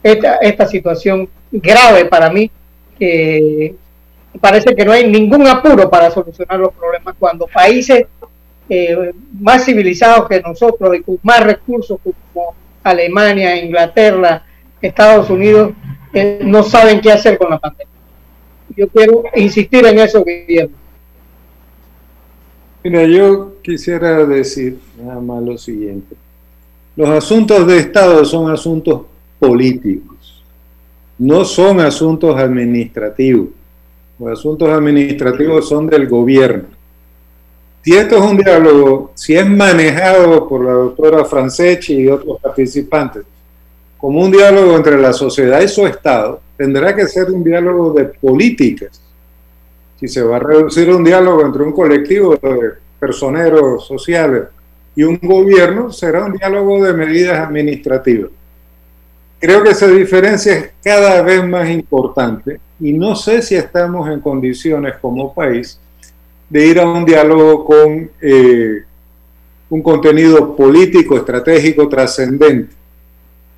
esta, 0.02 0.36
esta 0.36 0.66
situación 0.66 1.28
grave 1.50 2.04
para 2.06 2.30
mí, 2.30 2.50
que 2.98 3.74
parece 4.40 4.74
que 4.74 4.84
no 4.84 4.92
hay 4.92 5.08
ningún 5.08 5.46
apuro 5.46 5.88
para 5.88 6.10
solucionar 6.10 6.58
los 6.58 6.72
problemas 6.72 7.14
cuando 7.18 7.46
países 7.46 8.06
eh, 8.68 9.12
más 9.40 9.64
civilizados 9.64 10.28
que 10.28 10.40
nosotros 10.40 10.96
y 10.96 11.02
con 11.02 11.18
más 11.22 11.40
recursos 11.40 11.98
como 12.02 12.54
Alemania, 12.82 13.56
Inglaterra, 13.56 14.44
Estados 14.80 15.30
Unidos 15.30 15.72
eh, 16.12 16.40
no 16.42 16.62
saben 16.62 17.00
qué 17.00 17.12
hacer 17.12 17.38
con 17.38 17.50
la 17.50 17.58
pandemia. 17.58 17.86
Yo 18.76 18.88
quiero 18.88 19.24
insistir 19.34 19.84
en 19.86 19.98
eso, 19.98 20.24
Guillermo. 20.24 20.76
Mira, 22.84 23.04
yo 23.04 23.56
quisiera 23.62 24.24
decir 24.24 24.78
nada 25.02 25.20
más 25.20 25.42
lo 25.42 25.58
siguiente. 25.58 26.14
Los 26.96 27.08
asuntos 27.10 27.66
de 27.66 27.78
Estado 27.78 28.24
son 28.24 28.50
asuntos 28.50 29.02
políticos, 29.38 30.42
no 31.18 31.44
son 31.44 31.80
asuntos 31.80 32.36
administrativos. 32.36 33.48
Los 34.18 34.38
asuntos 34.38 34.68
administrativos 34.68 35.68
son 35.68 35.86
del 35.86 36.08
gobierno. 36.08 36.64
Si 37.82 37.94
esto 37.94 38.16
es 38.16 38.22
un 38.22 38.36
diálogo, 38.36 39.12
si 39.14 39.34
es 39.34 39.48
manejado 39.48 40.48
por 40.48 40.64
la 40.64 40.72
doctora 40.72 41.24
Franceschi 41.24 41.94
y 41.94 42.08
otros 42.08 42.40
participantes, 42.40 43.22
como 43.98 44.20
un 44.20 44.30
diálogo 44.30 44.76
entre 44.76 44.96
la 44.96 45.12
sociedad 45.12 45.60
y 45.60 45.68
su 45.68 45.86
Estado, 45.86 46.40
tendrá 46.56 46.94
que 46.94 47.06
ser 47.06 47.30
un 47.30 47.42
diálogo 47.42 47.92
de 47.92 48.04
políticas. 48.04 49.00
Si 49.98 50.06
se 50.06 50.22
va 50.22 50.36
a 50.36 50.40
reducir 50.40 50.88
un 50.90 51.02
diálogo 51.02 51.44
entre 51.44 51.62
un 51.64 51.72
colectivo 51.72 52.36
de 52.36 52.74
personeros 52.98 53.86
sociales 53.86 54.44
y 54.94 55.02
un 55.02 55.18
gobierno, 55.20 55.92
será 55.92 56.24
un 56.24 56.34
diálogo 56.34 56.84
de 56.84 56.92
medidas 56.92 57.40
administrativas. 57.40 58.30
Creo 59.40 59.62
que 59.62 59.70
esa 59.70 59.86
diferencia 59.88 60.54
es 60.54 60.70
cada 60.82 61.22
vez 61.22 61.44
más 61.46 61.68
importante 61.68 62.60
y 62.80 62.92
no 62.92 63.14
sé 63.16 63.42
si 63.42 63.54
estamos 63.54 64.08
en 64.08 64.20
condiciones 64.20 64.94
como 65.00 65.34
país 65.34 65.78
de 66.48 66.66
ir 66.66 66.80
a 66.80 66.88
un 66.88 67.04
diálogo 67.04 67.64
con 67.64 68.10
eh, 68.20 68.82
un 69.70 69.82
contenido 69.82 70.56
político, 70.56 71.16
estratégico, 71.16 71.88
trascendente. 71.88 72.77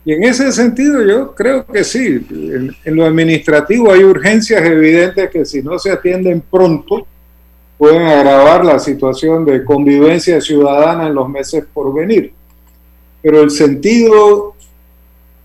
Y 0.04 0.14
en 0.14 0.24
ese 0.24 0.50
sentido 0.50 1.02
yo 1.04 1.34
creo 1.34 1.66
que 1.66 1.84
sí, 1.84 2.26
en, 2.30 2.96
lo 2.96 3.04
administrativo 3.04 3.92
hay 3.92 4.02
urgencias 4.02 4.62
evidentes 4.64 5.30
que 5.30 5.44
si 5.44 5.62
no 5.62 5.78
se 5.78 5.92
atienden 5.92 6.40
pronto 6.40 7.06
pueden 7.76 8.02
agravar 8.02 8.64
la 8.64 8.78
situación 8.78 9.44
de 9.44 9.64
convivencia 9.64 10.40
ciudadana 10.40 11.06
en 11.06 11.14
los 11.14 11.28
meses 11.28 11.64
por 11.72 11.92
venir. 11.94 12.32
Pero 13.22 13.42
el 13.42 13.50
sentido 13.50 14.54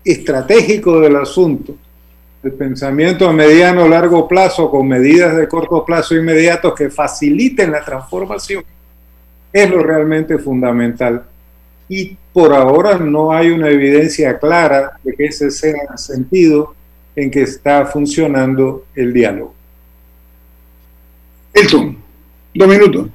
estratégico 0.04 1.00
del 1.00 1.16
asunto, 1.16 1.74
el 2.42 2.52
pensamiento 2.52 3.28
a 3.28 3.32
mediano 3.32 3.84
o 3.84 3.88
largo 3.88 4.26
plazo 4.28 4.70
con 4.70 4.86
medidas 4.86 5.36
de 5.36 5.48
corto 5.48 5.84
plazo 5.84 6.14
inmediatos 6.14 6.74
que 6.74 6.90
faciliten 6.90 7.72
la 7.72 7.84
transformación, 7.84 8.64
es 9.52 9.70
lo 9.70 9.82
realmente 9.82 10.38
fundamental. 10.38 11.24
Y 11.88 12.16
por 12.32 12.52
ahora 12.52 12.98
no 12.98 13.32
hay 13.32 13.50
una 13.50 13.68
evidencia 13.68 14.38
clara 14.38 14.98
de 15.02 15.14
que 15.14 15.26
ese 15.26 15.50
sea 15.50 15.82
el 15.90 15.98
sentido 15.98 16.74
en 17.14 17.30
que 17.30 17.42
está 17.42 17.86
funcionando 17.86 18.86
el 18.94 19.12
diálogo. 19.12 19.54
Elton, 21.52 21.96
dos 22.54 22.68
minutos. 22.68 23.08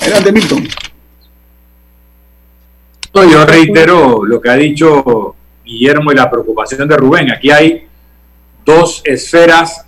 Adelante, 0.00 0.32
Milton. 0.32 0.68
yo 3.14 3.46
reitero 3.46 4.24
lo 4.24 4.40
que 4.40 4.50
ha 4.50 4.56
dicho 4.56 5.34
Guillermo 5.64 6.12
y 6.12 6.14
la 6.14 6.30
preocupación 6.30 6.86
de 6.86 6.96
Rubén. 6.96 7.32
Aquí 7.32 7.50
hay 7.50 7.86
dos 8.64 9.00
esferas 9.04 9.86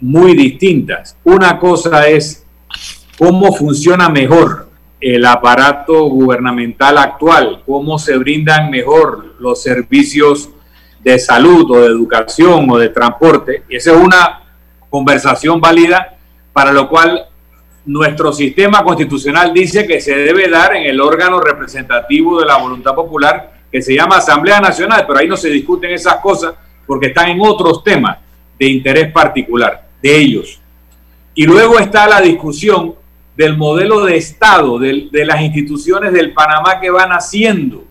muy 0.00 0.36
distintas. 0.36 1.16
Una 1.24 1.58
cosa 1.58 2.06
es 2.08 2.44
cómo 3.18 3.52
funciona 3.52 4.08
mejor 4.08 4.68
el 5.00 5.26
aparato 5.26 6.04
gubernamental 6.04 6.98
actual, 6.98 7.62
cómo 7.66 7.98
se 7.98 8.16
brindan 8.16 8.70
mejor 8.70 9.34
los 9.40 9.62
servicios 9.62 10.50
de 11.00 11.18
salud 11.18 11.70
o 11.70 11.80
de 11.80 11.86
educación 11.86 12.70
o 12.70 12.78
de 12.78 12.88
transporte. 12.90 13.64
Esa 13.68 13.92
es 13.92 13.96
una 13.96 14.42
conversación 14.88 15.60
válida 15.60 16.16
para 16.52 16.72
lo 16.72 16.88
cual 16.88 17.26
nuestro 17.84 18.32
sistema 18.32 18.82
constitucional 18.84 19.52
dice 19.52 19.86
que 19.86 20.00
se 20.00 20.14
debe 20.14 20.48
dar 20.48 20.76
en 20.76 20.84
el 20.84 21.00
órgano 21.00 21.40
representativo 21.40 22.40
de 22.40 22.46
la 22.46 22.58
voluntad 22.58 22.94
popular 22.94 23.52
que 23.70 23.82
se 23.82 23.94
llama 23.94 24.16
Asamblea 24.16 24.60
Nacional, 24.60 25.04
pero 25.06 25.18
ahí 25.18 25.28
no 25.28 25.36
se 25.36 25.50
discuten 25.50 25.90
esas 25.90 26.16
cosas 26.16 26.54
porque 26.86 27.08
están 27.08 27.28
en 27.28 27.40
otros 27.40 27.82
temas 27.82 28.18
de 28.58 28.66
interés 28.66 29.12
particular 29.12 29.88
de 30.02 30.16
ellos. 30.16 30.60
Y 31.34 31.44
luego 31.44 31.78
está 31.78 32.08
la 32.08 32.20
discusión 32.20 32.94
del 33.38 33.56
modelo 33.56 34.04
de 34.04 34.16
Estado, 34.16 34.80
de, 34.80 35.08
las 35.12 35.40
instituciones 35.42 36.12
del 36.12 36.32
Panamá 36.32 36.80
que 36.80 36.90
van 36.90 37.10
haciendo, 37.10 37.84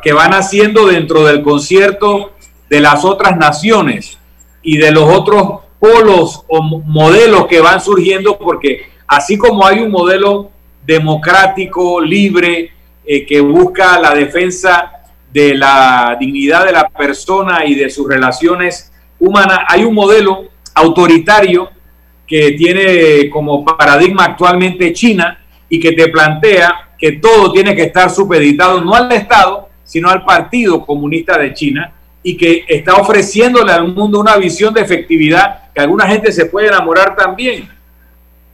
que 0.00 0.12
van 0.12 0.32
haciendo 0.32 0.86
dentro 0.86 1.24
del 1.24 1.42
concierto 1.42 2.34
de 2.70 2.78
las 2.78 3.04
otras 3.04 3.36
naciones 3.36 4.16
y 4.62 4.76
de 4.76 4.92
los 4.92 5.10
otros 5.12 5.62
polos 5.80 6.44
o 6.46 6.62
modelos 6.62 7.48
que 7.48 7.60
van 7.60 7.80
surgiendo, 7.80 8.38
porque 8.38 8.86
así 9.08 9.36
como 9.36 9.66
hay 9.66 9.80
un 9.80 9.90
modelo 9.90 10.52
democrático, 10.86 12.00
libre, 12.00 12.70
eh, 13.04 13.26
que 13.26 13.40
busca 13.40 13.98
la 13.98 14.14
defensa 14.14 14.92
de 15.32 15.56
la 15.56 16.16
dignidad 16.20 16.64
de 16.64 16.70
la 16.70 16.88
persona 16.90 17.64
y 17.66 17.74
de 17.74 17.90
sus 17.90 18.08
relaciones 18.08 18.92
humanas, 19.18 19.58
hay 19.66 19.82
un 19.82 19.94
modelo 19.94 20.44
autoritario 20.74 21.70
que 22.26 22.52
tiene 22.52 23.30
como 23.30 23.64
paradigma 23.64 24.24
actualmente 24.24 24.92
China 24.92 25.38
y 25.68 25.78
que 25.78 25.92
te 25.92 26.08
plantea 26.08 26.90
que 26.98 27.12
todo 27.12 27.52
tiene 27.52 27.74
que 27.74 27.84
estar 27.84 28.10
supeditado 28.10 28.80
no 28.80 28.94
al 28.94 29.10
Estado, 29.12 29.68
sino 29.84 30.08
al 30.08 30.24
Partido 30.24 30.84
Comunista 30.84 31.38
de 31.38 31.54
China 31.54 31.92
y 32.22 32.36
que 32.36 32.64
está 32.66 32.96
ofreciéndole 32.96 33.72
al 33.72 33.94
mundo 33.94 34.18
una 34.18 34.36
visión 34.36 34.74
de 34.74 34.80
efectividad 34.80 35.72
que 35.72 35.80
alguna 35.80 36.08
gente 36.08 36.32
se 36.32 36.46
puede 36.46 36.68
enamorar 36.68 37.14
también. 37.14 37.68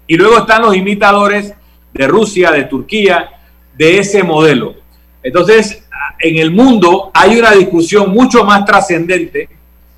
Y 0.07 0.17
luego 0.17 0.39
están 0.39 0.63
los 0.63 0.77
imitadores 0.77 1.55
de 1.95 2.07
Rusia, 2.07 2.51
de 2.51 2.65
Turquía, 2.65 3.31
de 3.75 3.99
ese 3.99 4.23
modelo. 4.23 4.75
Entonces, 5.23 5.87
en 6.19 6.37
el 6.37 6.51
mundo 6.51 7.11
hay 7.15 7.39
una 7.39 7.53
discusión 7.53 8.11
mucho 8.11 8.45
más 8.45 8.65
trascendente 8.65 9.49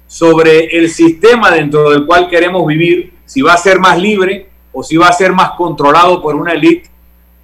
sobre 0.07 0.67
el 0.77 0.89
sistema 0.91 1.51
dentro 1.51 1.91
del 1.91 2.07
cual 2.07 2.29
queremos 2.29 2.65
vivir 2.67 3.14
si 3.25 3.43
va 3.43 3.55
a 3.55 3.59
ser 3.59 3.79
más 3.79 3.99
libre 3.99 4.49
o 4.73 4.83
si 4.83 4.97
va 4.97 5.09
a 5.09 5.13
ser 5.13 5.33
más 5.33 5.53
controlado 5.53 6.21
por 6.21 6.35
una 6.35 6.53
élite. 6.53 6.91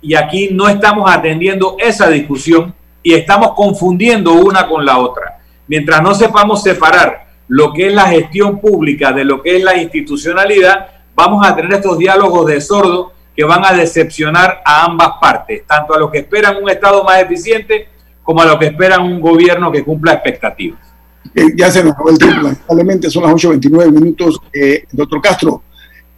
Y 0.03 0.15
aquí 0.15 0.49
no 0.53 0.69
estamos 0.69 1.11
atendiendo 1.11 1.77
esa 1.79 2.09
discusión 2.09 2.75
y 3.03 3.15
estamos 3.15 3.53
confundiendo 3.55 4.33
una 4.33 4.67
con 4.67 4.85
la 4.85 4.99
otra. 4.99 5.39
Mientras 5.67 6.03
no 6.03 6.15
sepamos 6.15 6.63
separar 6.63 7.27
lo 7.49 7.73
que 7.73 7.89
es 7.89 7.95
la 7.95 8.07
gestión 8.07 8.61
pública 8.61 9.13
de 9.13 9.25
lo 9.25 9.43
que 9.43 9.57
es 9.57 9.63
la 9.63 9.77
institucionalidad, 9.77 10.89
vamos 11.15 11.47
a 11.47 11.55
tener 11.55 11.75
estos 11.75 11.99
diálogos 11.99 12.47
de 12.47 12.61
sordo 12.61 13.13
que 13.37 13.45
van 13.45 13.65
a 13.65 13.73
decepcionar 13.73 14.61
a 14.65 14.85
ambas 14.85 15.13
partes, 15.21 15.67
tanto 15.67 15.95
a 15.95 15.99
los 15.99 16.11
que 16.11 16.19
esperan 16.19 16.63
un 16.63 16.69
Estado 16.69 17.03
más 17.05 17.21
eficiente 17.23 17.89
como 18.23 18.43
a 18.43 18.45
los 18.45 18.57
que 18.57 18.67
esperan 18.67 19.03
un 19.03 19.21
gobierno 19.21 19.73
que 19.73 19.85
cumpla 19.85 20.13
expectativas. 20.15 20.79
Eh, 21.35 21.53
ya 21.57 21.71
se 21.71 21.83
nos 21.85 21.93
acabó 21.93 22.11
el 22.11 22.19
tiempo, 22.19 22.43
lamentablemente 22.43 23.11
son 23.11 23.25
las 23.25 23.33
8.29 23.33 23.93
minutos. 23.93 24.41
Eh, 24.53 24.85
doctor 24.93 25.21
Castro, 25.21 25.63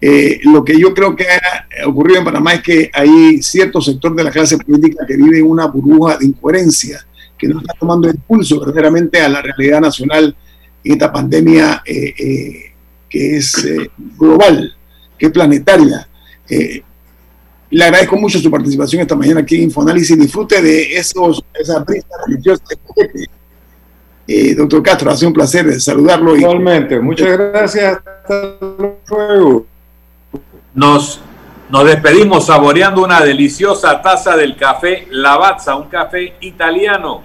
eh, 0.04 0.40
lo 0.42 0.64
que 0.64 0.76
yo 0.76 0.92
creo 0.92 1.14
que 1.14 1.24
ha 1.28 1.86
ocurrido 1.86 2.18
en 2.18 2.24
Panamá 2.24 2.54
es 2.54 2.62
que 2.62 2.90
hay 2.92 3.40
cierto 3.40 3.80
sector 3.80 4.12
de 4.16 4.24
la 4.24 4.32
clase 4.32 4.58
política 4.58 5.06
que 5.06 5.16
vive 5.16 5.40
una 5.40 5.66
burbuja 5.66 6.18
de 6.18 6.26
incoherencia, 6.26 7.06
que 7.38 7.46
no 7.46 7.60
está 7.60 7.72
tomando 7.78 8.08
impulso 8.08 8.58
verdaderamente 8.58 9.20
a 9.20 9.28
la 9.28 9.40
realidad 9.40 9.80
nacional 9.80 10.36
en 10.82 10.92
esta 10.92 11.12
pandemia 11.12 11.82
eh, 11.86 12.14
eh, 12.18 12.72
que 13.08 13.36
es 13.36 13.64
global, 14.18 14.74
que 15.16 15.26
es 15.26 15.32
planetaria. 15.32 16.08
le 17.70 17.84
agradezco 17.84 18.16
mucho 18.16 18.40
su 18.40 18.50
participación 18.50 19.02
esta 19.02 19.14
mañana 19.14 19.42
aquí 19.42 19.54
en 19.54 19.62
Infoanálisis. 19.62 20.18
Disfrute 20.18 20.60
de 20.60 20.96
esos, 20.96 21.44
esa 21.54 21.78
brisa 21.84 22.08
religiosa. 22.26 22.64
doctor 24.56 24.82
Castro, 24.82 25.12
ha 25.12 25.16
sido 25.16 25.28
un 25.28 25.34
placer 25.34 25.80
saludarlo. 25.80 26.36
Igualmente, 26.36 26.98
muchas 26.98 27.38
gracias. 27.38 27.98
Hasta 27.98 28.58
luego. 29.08 29.71
Nos, 30.74 31.20
nos 31.68 31.84
despedimos 31.84 32.46
saboreando 32.46 33.04
una 33.04 33.20
deliciosa 33.20 34.00
taza 34.00 34.36
del 34.36 34.56
café 34.56 35.06
Lavazza, 35.10 35.76
un 35.76 35.88
café 35.88 36.34
italiano 36.40 37.22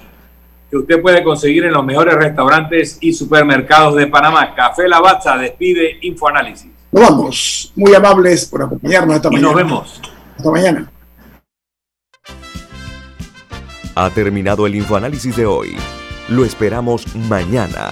que 0.69 0.77
usted 0.77 1.01
puede 1.01 1.23
conseguir 1.23 1.63
en 1.63 1.71
los 1.71 1.85
mejores 1.85 2.15
restaurantes 2.15 2.97
y 2.99 3.13
supermercados 3.13 3.95
de 3.95 4.07
Panamá. 4.07 4.53
Café 4.53 4.87
Lavazza 4.87 5.37
despide 5.37 5.97
Infoanálisis. 6.01 6.71
Nos 6.91 7.09
vamos. 7.09 7.71
Muy 7.75 7.93
amables 7.95 8.45
por 8.45 8.63
acompañarnos 8.63 9.15
esta 9.15 9.29
mañana. 9.29 9.47
Nos 9.47 9.55
vemos. 9.55 10.01
Hasta 10.37 10.51
mañana. 10.51 10.91
Ha 13.95 14.09
terminado 14.09 14.67
el 14.67 14.75
Infoanálisis 14.75 15.35
de 15.37 15.45
hoy. 15.45 15.77
Lo 16.27 16.43
esperamos 16.43 17.15
mañana 17.15 17.91